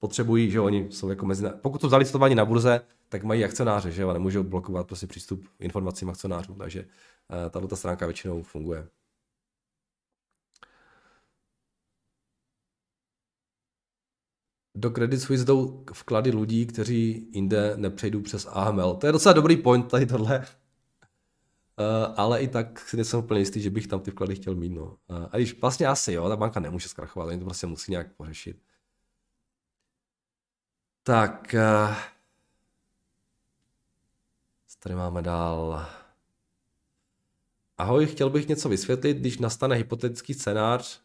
potřebují, 0.00 0.50
že 0.50 0.60
oni 0.60 0.86
jsou 0.90 1.08
jako 1.08 1.26
mezi, 1.26 1.46
pokud 1.60 1.80
jsou 1.80 1.88
zalistovaní 1.88 2.34
na 2.34 2.44
burze, 2.44 2.80
tak 3.08 3.24
mají 3.24 3.44
akcionáře, 3.44 3.90
že 3.90 4.02
jo, 4.02 4.08
a 4.08 4.12
nemůžou 4.12 4.42
blokovat 4.42 4.86
prostě 4.86 5.06
přístup 5.06 5.44
informacím 5.58 6.10
akcionářů, 6.10 6.54
takže 6.54 6.80
uh, 6.80 7.50
tato 7.50 7.76
stránka 7.76 8.06
většinou 8.06 8.42
funguje. 8.42 8.86
do 14.74 14.90
Credit 14.90 15.20
Suisse 15.20 15.44
jdou 15.44 15.84
vklady 15.92 16.30
lidí, 16.30 16.66
kteří 16.66 17.28
jinde 17.32 17.72
nepřejdou 17.76 18.20
přes 18.20 18.46
AML. 18.50 18.94
To 18.94 19.06
je 19.06 19.12
docela 19.12 19.32
dobrý 19.32 19.56
point 19.56 19.88
tady 19.88 20.06
tohle. 20.06 20.46
Uh, 21.80 22.14
ale 22.16 22.42
i 22.42 22.48
tak 22.48 22.80
si 22.80 22.96
nejsem 22.96 23.20
úplně 23.20 23.40
jistý, 23.40 23.60
že 23.60 23.70
bych 23.70 23.86
tam 23.86 24.00
ty 24.00 24.10
vklady 24.10 24.34
chtěl 24.34 24.54
mít. 24.54 24.68
No. 24.68 24.84
Uh, 24.84 25.26
a 25.30 25.36
když 25.36 25.60
vlastně 25.60 25.86
asi 25.86 26.12
jo, 26.12 26.28
ta 26.28 26.36
banka 26.36 26.60
nemůže 26.60 26.88
zkrachovat, 26.88 27.28
oni 27.28 27.38
to 27.38 27.44
prostě 27.44 27.66
musí 27.66 27.90
nějak 27.92 28.16
pořešit. 28.16 28.62
Tak, 31.02 31.54
co 34.66 34.78
tady 34.78 34.94
máme 34.94 35.22
dál? 35.22 35.86
Ahoj, 37.78 38.06
chtěl 38.06 38.30
bych 38.30 38.48
něco 38.48 38.68
vysvětlit, 38.68 39.16
když 39.16 39.38
nastane 39.38 39.76
hypotetický 39.76 40.34
scénář, 40.34 41.02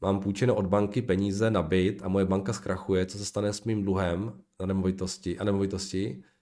mám 0.00 0.20
půjčeno 0.20 0.54
od 0.54 0.66
banky 0.66 1.02
peníze 1.02 1.50
na 1.50 1.62
byt 1.62 2.02
a 2.02 2.08
moje 2.08 2.24
banka 2.24 2.52
zkrachuje, 2.52 3.06
co 3.06 3.18
se 3.18 3.24
stane 3.24 3.52
s 3.52 3.64
mým 3.64 3.84
dluhem 3.84 4.42
na 4.60 4.66
nemovitosti 4.66 5.38
a 5.38 5.44
nemovitosti. 5.44 6.22
Eh, 6.24 6.36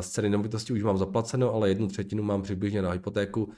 z 0.00 0.08
ceny 0.08 0.30
nemovitosti 0.30 0.72
už 0.72 0.82
mám 0.82 0.98
zaplaceno, 0.98 1.54
ale 1.54 1.68
jednu 1.68 1.88
třetinu 1.88 2.22
mám 2.22 2.42
přibližně 2.42 2.82
na 2.82 2.90
hypotéku. 2.90 3.52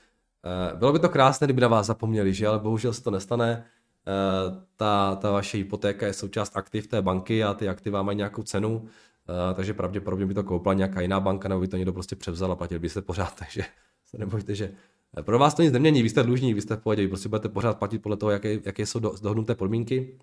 Eh, 0.44 0.76
bylo 0.76 0.92
by 0.92 0.98
to 0.98 1.08
krásné, 1.08 1.46
kdyby 1.46 1.60
na 1.60 1.68
vás 1.68 1.86
zapomněli, 1.86 2.34
že? 2.34 2.46
ale 2.46 2.58
bohužel 2.58 2.92
se 2.92 3.02
to 3.02 3.10
nestane. 3.10 3.64
Eh, 4.06 4.66
ta, 4.76 5.16
ta 5.16 5.30
vaše 5.30 5.58
hypotéka 5.58 6.06
je 6.06 6.12
součást 6.12 6.56
aktiv 6.56 6.86
té 6.86 7.02
banky 7.02 7.44
a 7.44 7.54
ty 7.54 7.68
aktiva 7.68 8.02
mají 8.02 8.16
nějakou 8.16 8.42
cenu, 8.42 8.88
takže 9.54 9.74
pravděpodobně 9.74 10.26
by 10.26 10.34
to 10.34 10.44
koupila 10.44 10.74
nějaká 10.74 11.00
jiná 11.00 11.20
banka, 11.20 11.48
nebo 11.48 11.60
by 11.60 11.68
to 11.68 11.76
někdo 11.76 11.92
prostě 11.92 12.16
převzal 12.16 12.52
a 12.52 12.56
platil 12.56 12.78
byste 12.78 13.02
pořád, 13.02 13.34
takže 13.38 13.62
se 14.06 14.18
nebojte, 14.18 14.54
že 14.54 14.72
pro 15.22 15.38
vás 15.38 15.54
to 15.54 15.62
nic 15.62 15.72
nemění, 15.72 16.02
vy 16.02 16.08
jste 16.08 16.22
dlužní, 16.22 16.54
vy 16.54 16.60
jste 16.60 16.76
v 16.76 16.80
pohodě, 16.80 17.02
vy 17.02 17.08
prostě 17.08 17.28
budete 17.28 17.48
pořád 17.48 17.78
platit 17.78 17.98
podle 17.98 18.16
toho, 18.16 18.30
jaké, 18.30 18.58
jaké 18.64 18.86
jsou 18.86 18.98
dohodnuté 18.98 19.54
podmínky, 19.54 20.18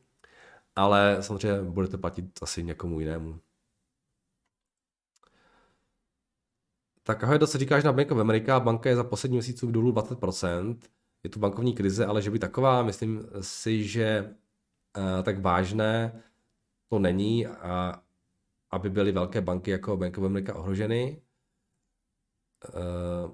ale 0.76 1.18
samozřejmě 1.22 1.62
budete 1.62 1.98
platit 1.98 2.26
asi 2.42 2.64
někomu 2.64 3.00
jinému. 3.00 3.40
Tak 7.06 7.24
ahoj, 7.24 7.40
se 7.46 7.58
říkáš 7.58 7.84
na 7.84 7.92
Bank 7.92 8.12
of 8.12 8.18
America, 8.18 8.60
banka 8.60 8.90
je 8.90 8.96
za 8.96 9.04
poslední 9.04 9.38
měsíců 9.38 9.68
v 9.68 9.72
dolů 9.72 9.92
20%, 9.92 10.78
je 11.24 11.30
tu 11.30 11.40
bankovní 11.40 11.74
krize, 11.74 12.06
ale 12.06 12.22
že 12.22 12.32
by 12.32 12.40
taková, 12.40 12.84
myslím 12.84 13.26
si, 13.42 13.84
že 13.84 14.36
uh, 14.98 15.24
tak 15.24 15.42
vážné 15.42 16.24
to 16.90 17.00
není, 17.00 17.48
a 17.48 18.04
aby 18.72 18.90
byly 18.90 19.12
velké 19.12 19.42
banky 19.42 19.72
jako 19.72 19.98
Bank 19.98 20.18
of 20.18 20.24
America 20.24 20.56
ohroženy. 20.56 21.22
Uh, 22.76 23.32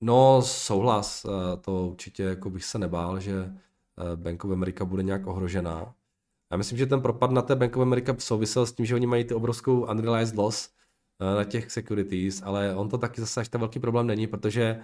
no, 0.00 0.42
souhlas, 0.42 1.24
uh, 1.24 1.32
to 1.60 1.86
určitě 1.86 2.22
jako 2.22 2.50
bych 2.50 2.64
se 2.64 2.78
nebál, 2.78 3.20
že 3.20 3.54
Bank 4.14 4.44
of 4.44 4.50
America 4.50 4.84
bude 4.84 5.02
nějak 5.02 5.26
ohrožená. 5.26 5.94
Já 6.50 6.56
myslím, 6.56 6.78
že 6.78 6.86
ten 6.86 7.02
propad 7.02 7.30
na 7.30 7.42
té 7.42 7.56
Bank 7.56 7.76
of 7.76 7.82
America 7.82 8.14
souvisel 8.18 8.66
s 8.66 8.72
tím, 8.72 8.86
že 8.86 8.94
oni 8.94 9.06
mají 9.06 9.24
ty 9.24 9.34
obrovskou 9.34 9.80
unrealized 9.80 10.38
loss, 10.38 10.70
na 11.20 11.44
těch 11.44 11.70
securities, 11.70 12.42
ale 12.44 12.74
on 12.74 12.88
to 12.88 12.98
taky 12.98 13.20
zase 13.20 13.40
až 13.40 13.48
tak 13.48 13.60
velký 13.60 13.78
problém 13.78 14.06
není, 14.06 14.26
protože 14.26 14.80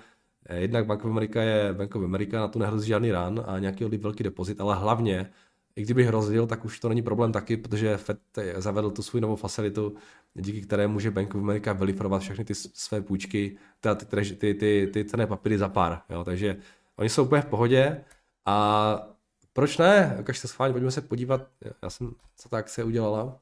eh, 0.47 0.57
jednak 0.57 0.87
Bank 0.87 1.05
of 1.05 1.11
America 1.11 1.43
je 1.43 1.73
Bank 1.73 1.95
of 1.95 2.05
America, 2.05 2.41
na 2.41 2.49
to 2.49 2.59
nehrozí 2.59 2.89
žádný 2.89 3.13
run 3.13 3.45
a 3.47 3.59
nějaký 3.59 3.85
velký 3.85 4.23
depozit, 4.23 4.61
ale 4.61 4.75
hlavně, 4.77 5.31
i 5.77 5.83
kdyby 5.83 6.05
hrozil, 6.05 6.47
tak 6.47 6.65
už 6.65 6.81
to 6.81 6.89
není 6.89 7.03
problém 7.03 7.33
taky, 7.33 7.57
protože 7.57 7.97
Fed 7.97 8.21
zavedl 8.57 8.91
tu 8.91 9.03
svou 9.03 9.21
novou 9.21 9.37
facilitu, 9.37 9.95
díky 10.35 10.61
které 10.63 10.87
může 10.87 11.11
Bank 11.11 11.35
of 11.35 11.43
America 11.43 11.73
vylifrovat 11.73 12.23
všechny 12.23 12.45
ty 12.45 12.55
své 12.55 13.01
půjčky, 13.01 13.57
teda 13.81 13.95
ty, 13.95 14.07
ty, 14.07 14.35
ty, 14.35 14.55
ty, 14.55 14.91
ty 14.93 15.05
cené 15.05 15.27
papíry 15.27 15.59
za 15.59 15.69
pár. 15.69 16.03
Jo? 16.11 16.25
Takže 16.25 16.57
oni 16.97 17.09
jsou 17.09 17.25
úplně 17.25 17.43
v 17.43 17.47
pohodě 17.47 18.05
a 18.47 19.17
proč 19.53 19.79
ne? 19.79 20.17
Ukažte 20.21 20.49
schválně, 20.49 20.73
pojďme 20.73 20.91
se 20.91 21.01
podívat. 21.01 21.49
Já 21.83 21.91
jsem, 21.91 22.15
co 22.37 22.49
ta 22.49 22.59
akce 22.59 22.85
udělala. 22.85 23.41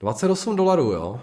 28 0.00 0.56
dolarů, 0.56 0.92
jo. 0.92 1.20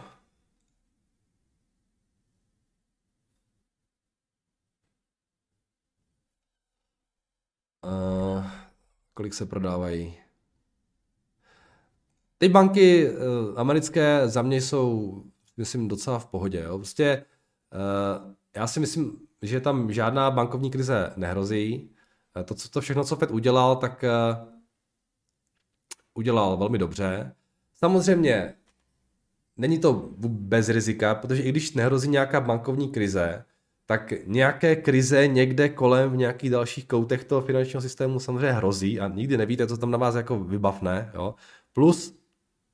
Uh, 7.86 8.46
kolik 9.14 9.34
se 9.34 9.46
prodávají? 9.46 10.18
Ty 12.38 12.50
banky 12.50 13.10
uh, 13.10 13.60
americké 13.60 14.30
za 14.30 14.42
mě 14.42 14.62
jsou, 14.62 15.24
myslím, 15.58 15.88
docela 15.88 16.20
v 16.20 16.26
pohodě. 16.26 16.60
Jo. 16.60 16.78
Prostě 16.78 17.26
uh, 17.74 18.34
já 18.56 18.68
si 18.68 18.80
myslím, 18.80 19.28
že 19.42 19.60
tam 19.62 19.92
žádná 19.92 20.32
bankovní 20.32 20.72
krize 20.72 21.14
nehrozí. 21.16 21.90
Uh, 22.38 22.44
to, 22.44 22.56
co, 22.56 22.70
to 22.70 22.82
všechno, 22.82 23.04
co 23.04 23.16
Fed 23.16 23.32
udělal, 23.32 23.76
tak 23.76 24.04
uh, 24.04 24.54
udělal 26.14 26.58
velmi 26.58 26.78
dobře. 26.78 27.36
Samozřejmě 27.76 28.56
není 29.58 29.80
to 29.80 30.10
bez 30.28 30.70
rizika, 30.70 31.16
protože 31.16 31.44
i 31.44 31.50
když 31.50 31.74
nehrozí 31.74 32.10
nějaká 32.10 32.42
bankovní 32.42 32.90
krize, 32.90 33.46
tak 33.86 34.14
nějaké 34.26 34.76
krize 34.76 35.28
někde 35.28 35.70
kolem 35.70 36.12
v 36.12 36.18
nějakých 36.18 36.50
dalších 36.50 36.88
koutech 36.88 37.24
toho 37.24 37.42
finančního 37.42 37.82
systému 37.82 38.20
samozřejmě 38.20 38.52
hrozí 38.52 39.00
a 39.00 39.08
nikdy 39.08 39.38
nevíte, 39.38 39.68
co 39.68 39.78
tam 39.78 39.92
na 39.92 39.98
vás 39.98 40.16
jako 40.16 40.40
vybavne. 40.40 41.12
Jo? 41.14 41.36
Plus, 41.74 42.20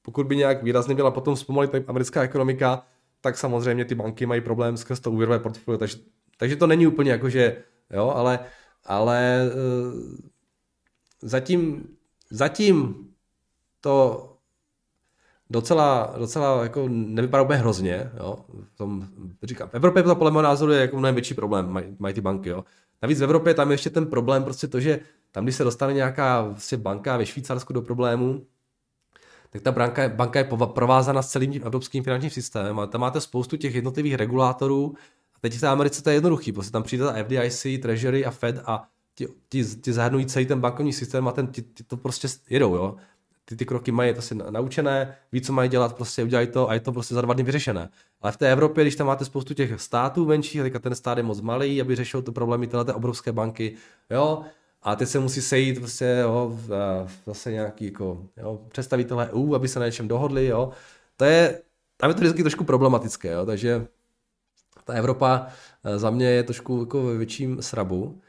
pokud 0.02 0.28
by 0.28 0.36
nějak 0.36 0.64
výrazně 0.64 0.96
byla 0.96 1.12
potom 1.12 1.36
zpomalit 1.36 1.72
americká 1.88 2.24
ekonomika, 2.24 2.86
tak 3.22 3.38
samozřejmě 3.38 3.86
ty 3.86 3.96
banky 3.96 4.26
mají 4.26 4.42
problém 4.42 4.78
skrz 4.78 5.00
to 5.00 5.12
úvěrové 5.12 5.40
portfolio, 5.40 5.78
takže, 5.78 5.98
takže 6.38 6.56
to 6.56 6.68
není 6.68 6.88
úplně 6.88 7.12
jako, 7.12 7.30
že 7.30 7.64
jo, 7.94 8.10
ale, 8.16 8.40
ale 8.86 9.50
uh, 9.54 10.02
zatím, 11.22 11.84
zatím 12.30 13.08
to 13.82 14.28
docela, 15.52 16.14
docela 16.18 16.64
jako 16.64 16.86
nevypadá 16.90 17.44
úplně 17.44 17.60
hrozně. 17.60 18.12
Jo? 18.20 18.36
V, 18.64 18.78
tom, 18.78 19.08
říkám, 19.44 19.70
v 19.70 19.74
Evropě 19.74 20.04
to 20.04 20.16
podle 20.16 20.32
mého 20.32 20.42
názoru 20.42 20.72
je 20.72 20.82
jako 20.82 20.98
mnohem 20.98 21.16
větší 21.16 21.34
problém, 21.34 21.70
mají, 21.70 21.86
mají 22.00 22.14
ty 22.14 22.22
banky. 22.22 22.50
Jo? 22.50 22.64
Navíc 23.02 23.20
v 23.20 23.24
Evropě 23.24 23.54
tam 23.54 23.70
je 23.70 23.74
ještě 23.74 23.90
ten 23.90 24.06
problém, 24.06 24.44
prostě 24.44 24.68
to, 24.68 24.80
že 24.80 25.00
tam, 25.32 25.44
když 25.44 25.56
se 25.56 25.64
dostane 25.64 25.94
nějaká 25.94 26.42
vlastně 26.42 26.78
banka 26.78 27.18
ve 27.18 27.26
Švýcarsku 27.26 27.74
do 27.74 27.82
problému, 27.82 28.46
tak 29.50 29.62
ta 29.62 29.72
banka, 29.72 30.10
banka 30.10 30.40
je 30.40 30.50
provázána 30.66 31.22
s 31.22 31.32
celým 31.32 31.62
evropským 31.64 32.04
finančním 32.04 32.32
systémem, 32.32 32.80
ale 32.80 32.88
tam 32.88 33.02
máte 33.02 33.22
spoustu 33.22 33.58
těch 33.58 33.76
jednotlivých 33.76 34.16
regulátorů 34.16 34.94
a 35.36 35.40
teď 35.42 35.54
v 35.54 35.60
té 35.60 35.68
Americe 35.68 36.04
to 36.04 36.10
je 36.10 36.16
jednoduchý, 36.16 36.52
prostě 36.52 36.72
tam 36.72 36.84
přijde 36.84 37.04
ta 37.04 37.24
FDIC, 37.24 37.82
Treasury 37.82 38.26
a 38.26 38.32
Fed 38.32 38.62
a 38.66 38.84
ti, 39.16 39.28
ti, 39.50 39.66
ti 39.66 39.94
zahrnují 39.94 40.26
celý 40.26 40.46
ten 40.46 40.60
bankovní 40.60 40.94
systém 40.94 41.28
a 41.28 41.32
ten, 41.32 41.48
ti, 41.48 41.62
ti 41.62 41.84
to 41.84 41.98
prostě 41.98 42.28
jedou, 42.50 42.76
jo 42.76 42.98
ty, 43.46 43.56
ty 43.56 43.66
kroky 43.66 43.92
mají 43.92 44.14
to 44.14 44.22
si 44.22 44.36
naučené, 44.36 45.16
ví, 45.32 45.42
co 45.42 45.54
mají 45.54 45.70
dělat, 45.70 45.96
prostě 45.96 46.24
udělají 46.24 46.48
to 46.48 46.70
a 46.70 46.74
je 46.74 46.80
to 46.80 46.92
prostě 46.92 47.16
za 47.16 47.22
dva 47.22 47.34
dny 47.34 47.44
vyřešené. 47.44 47.90
Ale 48.22 48.32
v 48.32 48.38
té 48.38 48.52
Evropě, 48.52 48.84
když 48.84 48.96
tam 48.96 49.08
máte 49.08 49.26
spoustu 49.26 49.54
těch 49.54 49.82
států 49.82 50.26
menších, 50.26 50.62
teďka 50.62 50.80
ten 50.80 50.96
stát 50.96 51.18
je 51.18 51.24
moc 51.24 51.42
malý, 51.42 51.82
aby 51.82 51.96
řešil 51.96 52.22
ty 52.22 52.32
problémy 52.32 52.68
tyhle 52.68 52.94
obrovské 52.94 53.32
banky, 53.32 53.76
jo, 54.10 54.44
a 54.82 54.96
teď 54.96 55.10
se 55.10 55.20
musí 55.20 55.42
sejít 55.42 55.80
prostě, 55.80 56.18
jo, 56.22 56.60
zase 57.26 57.52
nějaký 57.52 57.86
jako, 57.86 58.26
jo, 58.38 58.60
představitelé 58.72 59.30
EU, 59.30 59.56
aby 59.56 59.68
se 59.68 59.80
na 59.80 59.86
něčem 59.86 60.08
dohodli, 60.08 60.46
jo. 60.46 60.72
To 61.18 61.26
je, 61.26 61.62
tam 61.98 62.10
je 62.10 62.14
to 62.14 62.20
vždycky 62.20 62.44
trošku 62.44 62.64
problematické, 62.64 63.32
jo, 63.32 63.46
takže 63.46 63.88
ta 64.86 64.94
Evropa 64.94 65.48
eh, 65.84 66.00
za 66.00 66.10
mě 66.10 66.26
je 66.26 66.44
trošku 66.44 66.80
jako 66.80 67.04
ve 67.04 67.18
větším 67.18 67.62
srabu. 67.62 68.22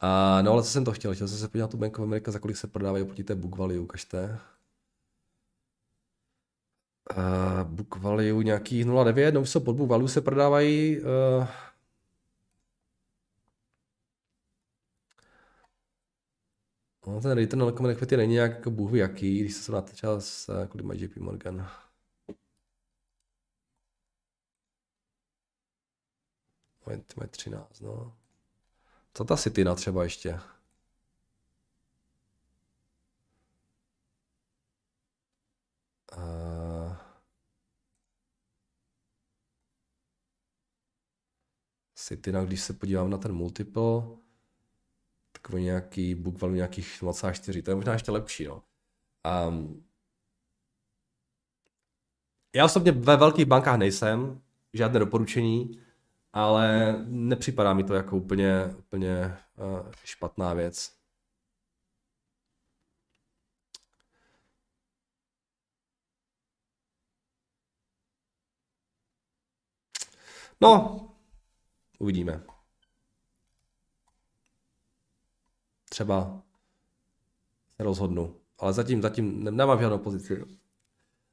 A, 0.00 0.42
no 0.42 0.52
ale 0.52 0.62
co 0.62 0.70
jsem 0.70 0.84
to 0.84 0.92
chtěl? 0.92 1.14
Chtěl 1.14 1.28
jsem 1.28 1.38
se 1.38 1.48
podívat 1.48 1.66
na 1.66 1.70
tu 1.70 1.76
Bank 1.76 1.98
of 1.98 2.02
America, 2.02 2.30
za 2.30 2.38
kolik 2.38 2.56
se 2.56 2.66
prodávají 2.66 3.02
oproti 3.04 3.24
té 3.24 3.34
book 3.34 3.56
value, 3.56 3.78
ukažte. 3.80 4.38
Uh, 7.16 7.64
book 7.64 7.96
value 7.96 8.44
nějaký 8.44 8.84
0,9, 8.84 9.32
no 9.32 9.46
jsou 9.46 9.60
pod 9.60 9.76
book 9.76 9.88
value 9.88 10.08
se 10.08 10.20
prodávají 10.20 11.00
uh, 11.00 11.46
No, 17.08 17.20
ten 17.20 17.32
return 17.32 17.62
on 17.62 17.72
common 17.74 17.90
equity 17.90 18.16
není 18.16 18.32
nějak 18.32 18.50
jako 18.50 18.70
bůh 18.70 18.92
jaký, 18.92 19.40
když 19.40 19.54
se 19.54 19.62
srovnáte 19.62 19.92
třeba 19.92 20.20
s, 20.20 20.66
kolik 20.68 20.86
má 20.86 20.94
JP 20.94 21.16
Morgan. 21.16 21.68
Mají 26.86 27.02
13, 27.30 27.80
no. 27.80 28.17
Co 29.14 29.24
ta 29.24 29.36
Cityna 29.36 29.74
třeba 29.74 30.02
ještě? 30.04 30.40
Uh... 36.16 36.96
Cityna, 41.94 42.44
když 42.44 42.60
se 42.60 42.72
podívám 42.72 43.10
na 43.10 43.18
ten 43.18 43.32
multiple, 43.32 44.02
takový 45.32 45.62
nějaký 45.62 46.14
book 46.14 46.40
value 46.40 46.56
nějakých 46.56 47.02
0,4, 47.02 47.62
to 47.62 47.70
je 47.70 47.74
možná 47.74 47.92
ještě 47.92 48.10
lepší, 48.10 48.44
no. 48.44 48.62
Um, 49.48 49.84
já 52.54 52.64
osobně 52.64 52.92
ve 52.92 53.16
velkých 53.16 53.46
bankách 53.46 53.78
nejsem, 53.78 54.42
žádné 54.72 54.98
doporučení, 54.98 55.80
ale 56.32 56.94
nepřipadá 57.06 57.72
mi 57.72 57.84
to 57.84 57.94
jako 57.94 58.16
úplně, 58.16 58.64
úplně 58.78 59.38
uh, 59.56 59.92
špatná 60.04 60.54
věc. 60.54 60.98
No, 70.60 71.00
uvidíme. 71.98 72.44
Třeba 75.90 76.42
se 77.76 77.82
rozhodnu. 77.82 78.40
Ale 78.58 78.72
zatím, 78.72 79.02
zatím 79.02 79.44
nemám 79.44 79.80
žádnou 79.80 79.98
pozici. 79.98 80.44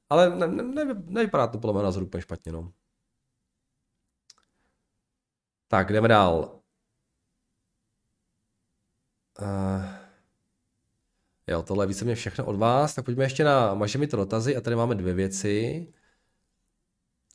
Ale 0.09 0.29
ne, 0.35 0.47
ne, 0.47 0.63
ne, 0.63 0.93
nevypadá 1.05 1.47
to 1.47 1.57
podle 1.57 1.73
mého 1.73 1.83
názoru 1.83 2.05
úplně 2.05 2.21
špatně, 2.21 2.51
no. 2.51 2.73
Tak, 5.67 5.93
jdeme 5.93 6.07
dál. 6.07 6.59
Uh, 9.41 9.85
jo, 11.47 11.63
tohle 11.63 11.83
je 11.83 11.87
víceméně 11.87 12.15
všechno 12.15 12.45
od 12.45 12.55
vás. 12.55 12.95
Tak 12.95 13.05
pojďme 13.05 13.23
ještě 13.23 13.43
na 13.43 13.73
maže 13.73 13.97
mi 13.97 14.07
to 14.07 14.17
dotazy 14.17 14.55
a 14.55 14.61
tady 14.61 14.75
máme 14.75 14.95
dvě 14.95 15.13
věci. 15.13 15.87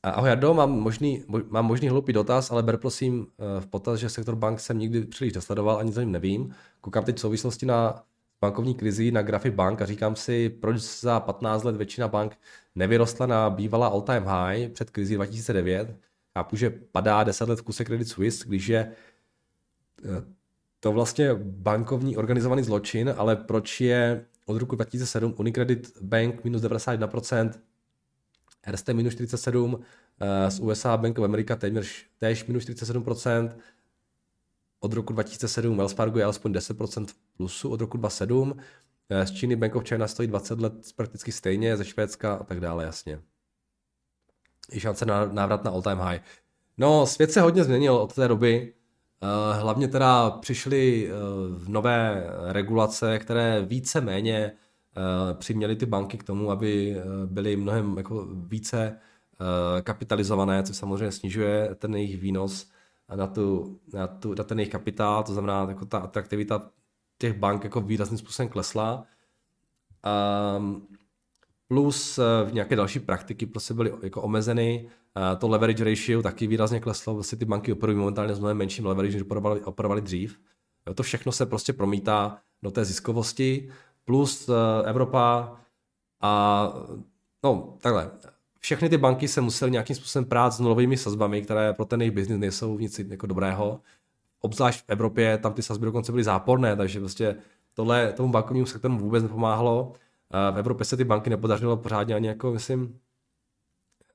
Ahoj 0.03 0.29
Jardo, 0.29 0.55
mám 0.55 0.71
možný, 0.71 1.25
mám 1.49 1.67
možný 1.67 1.89
hloupý 1.89 2.13
dotaz, 2.13 2.51
ale 2.51 2.63
ber 2.63 2.77
prosím 2.77 3.27
eh, 3.39 3.61
v 3.61 3.67
potaz, 3.67 4.01
že 4.01 4.09
sektor 4.09 4.37
bank 4.37 4.61
jsem 4.61 4.79
nikdy 4.79 5.05
příliš 5.05 5.33
nesledoval, 5.35 5.79
ani 5.79 5.93
za 5.93 6.01
ním 6.01 6.13
nevím. 6.13 6.55
Koukám 6.81 7.05
teď 7.05 7.17
v 7.17 7.21
souvislosti 7.21 7.67
na 7.67 8.05
bankovní 8.41 8.75
krizi, 8.75 9.11
na 9.11 9.23
grafy 9.23 9.51
bank 9.51 9.83
a 9.83 9.87
říkám 9.87 10.17
si, 10.17 10.49
proč 10.51 10.81
za 10.81 11.21
15 11.21 11.65
let 11.65 11.77
většina 11.77 12.09
bank 12.09 12.39
nevyrostla 12.75 13.27
na 13.27 13.51
bývalá 13.51 13.87
all-time 13.87 14.25
high 14.25 14.69
před 14.69 14.91
krizi 14.91 15.15
2009. 15.15 15.97
Chápu, 16.39 16.57
že 16.57 16.71
padá 16.71 17.25
10 17.25 17.49
let 17.49 17.59
v 17.59 17.63
kuse 17.63 17.85
Credit 17.85 18.09
Suisse, 18.09 18.45
když 18.49 18.69
je 18.69 18.93
eh, 20.05 20.25
to 20.81 20.93
vlastně 20.93 21.35
bankovní 21.35 22.17
organizovaný 22.17 22.63
zločin, 22.63 23.15
ale 23.17 23.37
proč 23.37 23.81
je 23.81 24.25
od 24.47 24.57
roku 24.57 24.77
2007 24.77 25.35
Unicredit 25.39 26.03
Bank 26.03 26.45
minus 26.45 26.63
91%, 26.63 27.51
RST 28.67 28.89
minus 28.89 29.13
47, 29.15 29.81
eh, 30.21 30.51
z 30.51 30.61
USA 30.61 30.97
Bank 30.97 31.19
of 31.19 31.25
America 31.25 31.57
téměř 31.57 32.07
též 32.19 32.47
minus 32.47 32.65
47%, 32.65 33.57
od 34.81 34.93
roku 34.93 35.13
2007 35.13 35.77
Wells 35.77 35.93
Fargo 35.93 36.19
je 36.19 36.25
alespoň 36.25 36.53
10% 36.53 37.07
v 37.07 37.15
plusu 37.37 37.71
od 37.71 37.81
roku 37.81 37.97
2007, 37.97 38.57
eh, 39.09 39.27
z 39.27 39.31
Číny 39.31 39.57
Bank 39.57 39.77
of 39.77 39.89
China 39.89 40.09
stojí 40.09 40.29
20 40.29 40.61
let 40.61 40.73
prakticky 40.97 41.33
stejně, 41.33 41.77
ze 41.77 41.85
Švédska 41.85 42.35
a 42.35 42.45
tak 42.45 42.61
dále, 42.61 42.85
jasně. 42.85 43.21
Je 44.73 44.81
šance 44.81 45.07
na 45.07 45.27
návrat 45.27 45.65
na 45.65 45.71
all 45.71 45.83
time 45.83 45.99
high. 45.99 46.21
No, 46.79 47.07
svět 47.07 47.33
se 47.33 47.41
hodně 47.41 47.65
změnil 47.65 47.95
od 47.95 48.15
té 48.15 48.29
doby. 48.29 48.75
Eh, 49.23 49.61
hlavně 49.61 49.89
teda 49.89 50.31
přišly 50.31 51.11
nové 51.69 52.27
regulace, 52.53 53.19
které 53.19 53.63
více 53.63 54.01
méně 54.01 54.53
Eh, 54.97 55.35
přiměli 55.35 55.77
ty 55.77 55.87
banky 55.87 56.19
k 56.19 56.25
tomu, 56.25 56.51
aby 56.51 56.97
eh, 56.99 57.03
byly 57.27 57.57
mnohem 57.57 57.97
jako 57.97 58.27
více 58.35 58.99
eh, 59.79 59.83
kapitalizované, 59.83 60.63
což 60.63 60.77
samozřejmě 60.77 61.13
snižuje 61.13 61.75
ten 61.75 61.95
jejich 61.95 62.21
výnos 62.21 62.71
na, 63.15 63.27
tu, 63.27 63.79
na, 63.93 64.07
tu, 64.07 64.35
na 64.35 64.45
ten 64.45 64.59
jejich 64.59 64.73
kapitál, 64.73 65.23
to 65.23 65.33
znamená, 65.33 65.67
jako 65.69 65.87
ta 65.87 65.99
atraktivita 65.99 66.71
těch 67.19 67.39
bank 67.39 67.65
jako 67.65 67.81
výrazným 67.81 68.19
způsobem 68.19 68.49
klesla. 68.49 69.05
Um, 70.57 70.89
plus 71.71 72.19
v 72.45 72.53
nějaké 72.53 72.77
další 72.77 73.01
praktiky 73.01 73.47
prostě 73.47 73.75
byly 73.75 73.93
jako 74.03 74.23
omezeny. 74.23 74.89
To 75.39 75.49
leverage 75.49 75.85
ratio 75.85 76.23
taky 76.23 76.47
výrazně 76.47 76.81
kleslo, 76.81 77.15
vlastně 77.15 77.39
ty 77.39 77.45
banky 77.45 77.73
operují 77.73 77.99
momentálně 77.99 78.35
s 78.35 78.39
mnohem 78.39 78.57
menším 78.57 78.87
leverage, 78.87 79.13
než 79.13 79.23
operovali, 79.23 79.61
operovali 79.61 80.01
dřív. 80.01 80.41
To 80.95 81.03
všechno 81.03 81.33
se 81.33 81.47
prostě 81.47 81.73
promítá 81.73 82.39
do 82.63 82.71
té 82.71 82.85
ziskovosti 82.85 83.71
plus 84.05 84.49
uh, 84.49 84.55
Evropa 84.85 85.57
a 86.21 86.73
no 87.45 87.77
takhle, 87.81 88.11
všechny 88.59 88.89
ty 88.89 88.99
banky 88.99 89.29
se 89.29 89.41
musely 89.41 89.71
nějakým 89.71 89.97
způsobem 89.97 90.25
prát 90.25 90.51
s 90.51 90.61
nulovými 90.61 90.97
sazbami, 90.97 91.43
které 91.43 91.73
pro 91.73 91.85
ten 91.85 92.01
jejich 92.01 92.15
biznis 92.15 92.39
nejsou 92.39 92.79
nic 92.79 92.99
jako 92.99 93.27
dobrého. 93.27 93.81
Obzvlášť 94.41 94.81
v 94.81 94.85
Evropě, 94.89 95.39
tam 95.39 95.53
ty 95.53 95.63
sazby 95.63 95.87
dokonce 95.87 96.13
byly 96.13 96.25
záporné, 96.25 96.77
takže 96.77 96.99
prostě 97.01 97.37
tohle 97.75 98.13
tomu 98.13 98.33
bankovnímu 98.33 98.67
sektoru 98.67 98.99
vůbec 98.99 99.23
nepomáhalo. 99.23 99.93
V 100.31 100.59
Evropě 100.59 100.85
se 100.85 100.97
ty 100.97 101.05
banky 101.05 101.31
nepodařilo 101.31 101.77
pořádně 101.77 102.15
ani 102.15 102.29
jako, 102.29 102.53
myslím, 102.53 103.01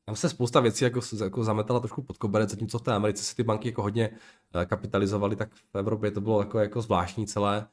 tam 0.05 0.15
se 0.15 0.29
spousta 0.29 0.59
věcí 0.59 0.83
jako, 0.83 0.99
jako 1.23 1.43
zametala 1.43 1.79
trošku 1.79 2.03
pod 2.03 2.17
koberec, 2.17 2.49
zatímco 2.49 2.79
v 2.79 2.81
té 2.81 2.93
Americe 2.93 3.23
se 3.23 3.35
ty 3.35 3.43
banky 3.43 3.67
jako 3.67 3.81
hodně 3.81 4.09
eh, 4.53 4.65
kapitalizovaly, 4.65 5.35
tak 5.35 5.53
v 5.53 5.77
Evropě 5.77 6.11
to 6.11 6.21
bylo 6.21 6.39
jako, 6.39 6.59
jako 6.59 6.81
zvláštní 6.81 7.27
celé 7.27 7.67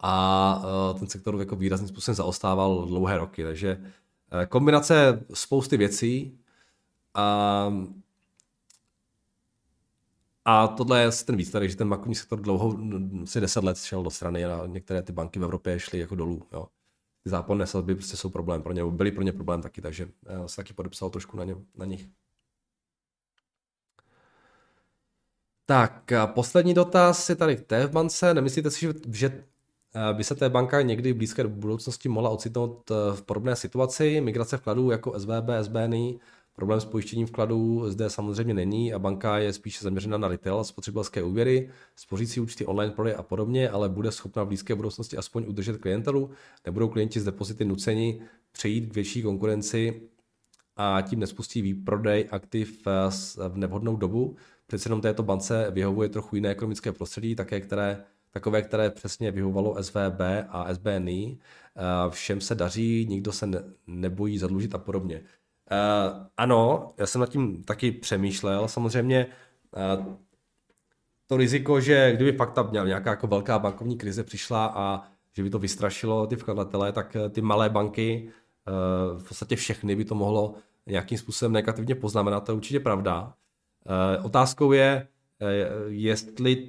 a 0.00 0.62
eh, 0.64 0.98
ten 0.98 1.08
sektor 1.08 1.36
jako 1.38 1.56
výrazným 1.56 1.88
způsobem 1.88 2.16
zaostával 2.16 2.86
dlouhé 2.86 3.18
roky. 3.18 3.44
Takže 3.44 3.80
eh, 4.42 4.46
kombinace 4.46 5.24
spousty 5.34 5.76
věcí 5.76 6.38
a, 7.14 7.72
a 10.44 10.68
tohle 10.68 11.02
je 11.02 11.10
ten 11.26 11.36
výsledek, 11.36 11.70
že 11.70 11.76
ten 11.76 11.88
bankovní 11.88 12.14
sektor 12.14 12.40
dlouho, 12.40 12.78
asi 13.22 13.40
10 13.40 13.64
let 13.64 13.78
šel 13.78 14.02
do 14.02 14.10
strany 14.10 14.44
a 14.44 14.66
některé 14.66 15.02
ty 15.02 15.12
banky 15.12 15.38
v 15.38 15.44
Evropě 15.44 15.80
šly 15.80 15.98
jako 15.98 16.14
dolů. 16.14 16.42
Jo. 16.52 16.66
Záporné 17.28 17.66
sazby 17.66 17.94
prostě 17.94 18.16
jsou 18.16 18.30
problém 18.30 18.62
pro 18.62 18.72
ně, 18.72 18.84
byly 18.84 19.12
pro 19.12 19.22
ně 19.22 19.32
problém 19.32 19.62
taky, 19.62 19.82
takže 19.82 20.08
já 20.28 20.48
se 20.48 20.56
taky 20.56 20.72
podepsal 20.72 21.10
trošku 21.10 21.36
na, 21.36 21.44
ně, 21.44 21.56
na 21.74 21.84
nich. 21.84 22.08
Tak, 25.66 26.12
poslední 26.26 26.74
dotaz 26.74 27.28
je 27.28 27.36
tady 27.36 27.56
v 27.56 27.62
té 27.62 27.88
bance. 27.88 28.34
Nemyslíte 28.34 28.70
si, 28.70 28.80
že, 28.80 28.92
že 29.12 29.44
Eh, 29.96 30.14
by 30.14 30.24
se 30.24 30.34
té 30.34 30.48
banka 30.48 30.82
někdy 30.82 31.12
v 31.12 31.16
blízké 31.16 31.44
budoucnosti 31.44 32.08
mohla 32.08 32.30
ocitnout 32.30 32.90
eh, 32.90 33.16
v 33.16 33.22
podobné 33.22 33.56
situaci. 33.56 34.20
Migrace 34.20 34.56
vkladů 34.56 34.90
jako 34.90 35.20
SVB, 35.20 35.48
SBNI, 35.62 36.18
problém 36.56 36.80
s 36.80 36.84
pojištěním 36.84 37.26
vkladů 37.26 37.90
zde 37.90 38.10
samozřejmě 38.10 38.54
není 38.54 38.92
a 38.92 38.98
banka 38.98 39.38
je 39.38 39.52
spíše 39.52 39.84
zaměřena 39.84 40.18
na 40.18 40.28
retail, 40.28 40.64
spotřebitelské 40.64 41.22
úvěry, 41.22 41.70
spořící 41.96 42.40
účty 42.40 42.66
online 42.66 42.94
prodej 42.94 43.14
a 43.18 43.22
podobně, 43.22 43.70
ale 43.70 43.88
bude 43.88 44.12
schopna 44.12 44.42
v 44.42 44.46
blízké 44.46 44.74
budoucnosti 44.74 45.16
aspoň 45.16 45.44
udržet 45.48 45.76
klientelu. 45.76 46.30
Nebudou 46.66 46.88
klienti 46.88 47.20
z 47.20 47.24
depozity 47.24 47.64
nuceni 47.64 48.22
přejít 48.52 48.90
k 48.90 48.94
větší 48.94 49.22
konkurenci 49.22 50.02
a 50.76 51.00
tím 51.00 51.20
nespustí 51.20 51.62
výprodej 51.62 52.28
aktiv 52.30 52.86
eh, 52.86 53.48
v 53.48 53.56
nevhodnou 53.56 53.96
dobu. 53.96 54.36
Přece 54.66 54.86
jenom 54.86 55.00
této 55.00 55.22
bance 55.22 55.70
vyhovuje 55.70 56.08
trochu 56.08 56.36
jiné 56.36 56.48
ekonomické 56.48 56.92
prostředí, 56.92 57.34
také 57.34 57.60
které 57.60 58.04
takové, 58.30 58.62
které 58.62 58.90
přesně 58.90 59.30
vyhovovalo 59.30 59.82
SVB 59.82 60.20
a 60.48 60.74
SBNI. 60.74 61.38
Eh, 61.76 62.10
všem 62.10 62.40
se 62.40 62.54
daří, 62.54 63.06
nikdo 63.08 63.32
se 63.32 63.48
nebojí 63.86 64.38
zadlužit 64.38 64.74
a 64.74 64.78
podobně. 64.78 65.22
Eh, 65.70 66.26
ano, 66.36 66.88
já 66.98 67.06
jsem 67.06 67.20
nad 67.20 67.28
tím 67.30 67.64
taky 67.64 67.92
přemýšlel. 67.92 68.68
Samozřejmě 68.68 69.26
eh, 69.76 70.16
to 71.26 71.36
riziko, 71.36 71.80
že 71.80 72.12
kdyby 72.14 72.32
fakt 72.32 72.52
tam 72.52 72.72
nějaká 72.72 73.10
jako 73.10 73.26
velká 73.26 73.58
bankovní 73.58 73.98
krize 73.98 74.24
přišla 74.24 74.66
a 74.66 75.02
že 75.32 75.42
by 75.42 75.50
to 75.50 75.58
vystrašilo 75.58 76.26
ty 76.26 76.36
vkladatele, 76.36 76.92
tak 76.92 77.16
ty 77.30 77.40
malé 77.40 77.70
banky, 77.70 78.30
v 79.16 79.28
podstatě 79.28 79.56
všechny 79.56 79.96
by 79.96 80.04
to 80.04 80.14
mohlo 80.14 80.54
nějakým 80.86 81.18
způsobem 81.18 81.52
negativně 81.52 81.94
poznamenat, 81.94 82.40
to 82.40 82.52
je 82.52 82.56
určitě 82.56 82.80
pravda. 82.80 83.34
Otázkou 84.22 84.72
je, 84.72 85.08
jestli 85.86 86.68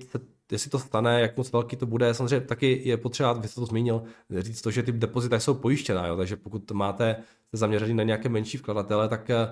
jestli 0.52 0.70
to 0.70 0.80
stane, 0.80 1.22
jak 1.22 1.38
moc 1.38 1.52
velký 1.52 1.76
to 1.76 1.86
bude. 1.86 2.14
Samozřejmě 2.14 2.46
taky 2.46 2.82
je 2.86 2.98
potřeba, 2.98 3.34
vy 3.34 3.48
jste 3.48 3.62
to 3.62 3.66
zmínil, 3.66 4.04
říct 4.40 4.62
to, 4.62 4.72
že 4.72 4.84
ty 4.84 4.92
depozita 4.92 5.40
jsou 5.40 5.54
pojištěná, 5.54 6.08
jo? 6.08 6.18
takže 6.18 6.36
pokud 6.36 6.72
máte 6.72 7.16
zaměřený 7.54 7.94
na 7.94 8.04
nějaké 8.04 8.30
menší 8.30 8.58
vkladatele, 8.58 9.10
tak 9.10 9.30
eh, 9.30 9.50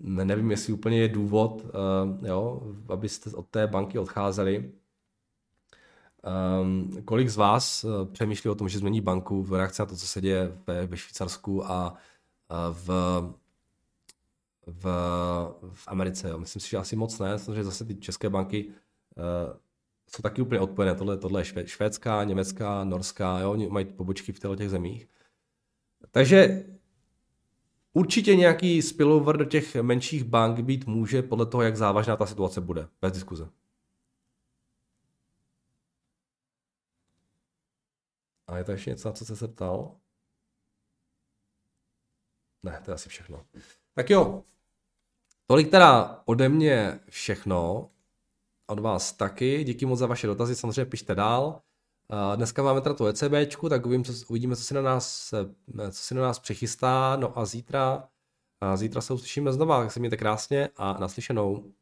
nevím, 0.00 0.50
jestli 0.50 0.72
úplně 0.72 1.00
je 1.00 1.08
důvod, 1.08 1.62
uh, 1.64 2.26
jo, 2.26 2.62
abyste 2.88 3.30
od 3.30 3.46
té 3.46 3.66
banky 3.66 3.98
odcházeli. 3.98 4.72
Um, 6.60 7.02
kolik 7.04 7.28
z 7.28 7.36
vás 7.36 7.84
uh, 7.84 8.04
přemýšlí 8.12 8.50
o 8.50 8.54
tom, 8.54 8.68
že 8.68 8.78
změní 8.78 9.00
banku 9.00 9.42
v 9.42 9.54
reakci 9.54 9.82
na 9.82 9.86
to, 9.86 9.96
co 9.96 10.06
se 10.06 10.20
děje 10.20 10.52
ve, 10.66 10.86
ve 10.86 10.96
Švýcarsku 10.96 11.70
a 11.70 11.94
v, 12.72 12.88
v, 14.66 14.84
v 15.72 15.88
Americe? 15.88 16.28
Jo? 16.28 16.38
Myslím 16.38 16.60
si, 16.60 16.68
že 16.70 16.76
asi 16.76 16.96
moc 16.96 17.18
ne, 17.18 17.38
protože 17.46 17.64
zase 17.64 17.84
ty 17.84 17.94
české 17.94 18.30
banky 18.30 18.70
jsou 20.08 20.22
taky 20.22 20.42
úplně 20.42 20.60
odpojené. 20.60 20.94
Tohle, 20.94 21.18
tohle 21.18 21.40
je 21.40 21.66
švédská, 21.66 22.24
německá, 22.24 22.84
norská, 22.84 23.38
jo, 23.38 23.52
oni 23.52 23.68
mají 23.68 23.86
pobočky 23.86 24.32
v 24.32 24.56
těch 24.56 24.70
zemích. 24.70 25.08
Takže 26.10 26.64
určitě 27.92 28.36
nějaký 28.36 28.82
spillover 28.82 29.36
do 29.36 29.44
těch 29.44 29.74
menších 29.76 30.24
bank 30.24 30.60
být 30.60 30.86
může 30.86 31.22
podle 31.22 31.46
toho, 31.46 31.62
jak 31.62 31.76
závažná 31.76 32.16
ta 32.16 32.26
situace 32.26 32.60
bude. 32.60 32.88
Bez 33.00 33.12
diskuze. 33.12 33.50
A 38.46 38.58
je 38.58 38.64
to 38.64 38.72
ještě 38.72 38.90
něco, 38.90 39.08
na 39.08 39.12
co 39.12 39.24
jste 39.24 39.36
se 39.36 39.48
ptal? 39.48 39.96
Ne, 42.62 42.80
to 42.84 42.90
je 42.90 42.94
asi 42.94 43.08
všechno. 43.08 43.46
Tak 43.94 44.10
jo, 44.10 44.44
tolik 45.46 45.70
teda 45.70 46.22
ode 46.24 46.48
mě 46.48 47.00
všechno 47.10 47.90
od 48.68 48.78
vás 48.78 49.12
taky. 49.12 49.64
Díky 49.64 49.86
moc 49.86 49.98
za 49.98 50.06
vaše 50.06 50.26
dotazy, 50.26 50.56
samozřejmě 50.56 50.84
pište 50.84 51.14
dál. 51.14 51.60
Dneska 52.36 52.62
máme 52.62 52.80
teda 52.80 52.94
tu 52.94 53.06
ECBčku, 53.06 53.68
tak 53.68 53.86
uvidíme, 53.86 54.04
co, 54.04 54.12
uvidíme, 54.28 54.56
co 54.56 54.62
si 54.62 54.74
na 54.74 54.82
nás, 54.82 55.34
co 55.90 56.02
si 56.02 56.14
na 56.14 56.22
nás 56.22 56.38
přichystá. 56.38 57.16
No 57.16 57.38
a 57.38 57.44
zítra, 57.44 58.08
a 58.60 58.76
zítra 58.76 59.00
se 59.00 59.12
uslyšíme 59.12 59.52
znova, 59.52 59.82
tak 59.82 59.92
se 59.92 60.00
mějte 60.00 60.16
krásně 60.16 60.68
a 60.76 60.92
naslyšenou. 61.00 61.72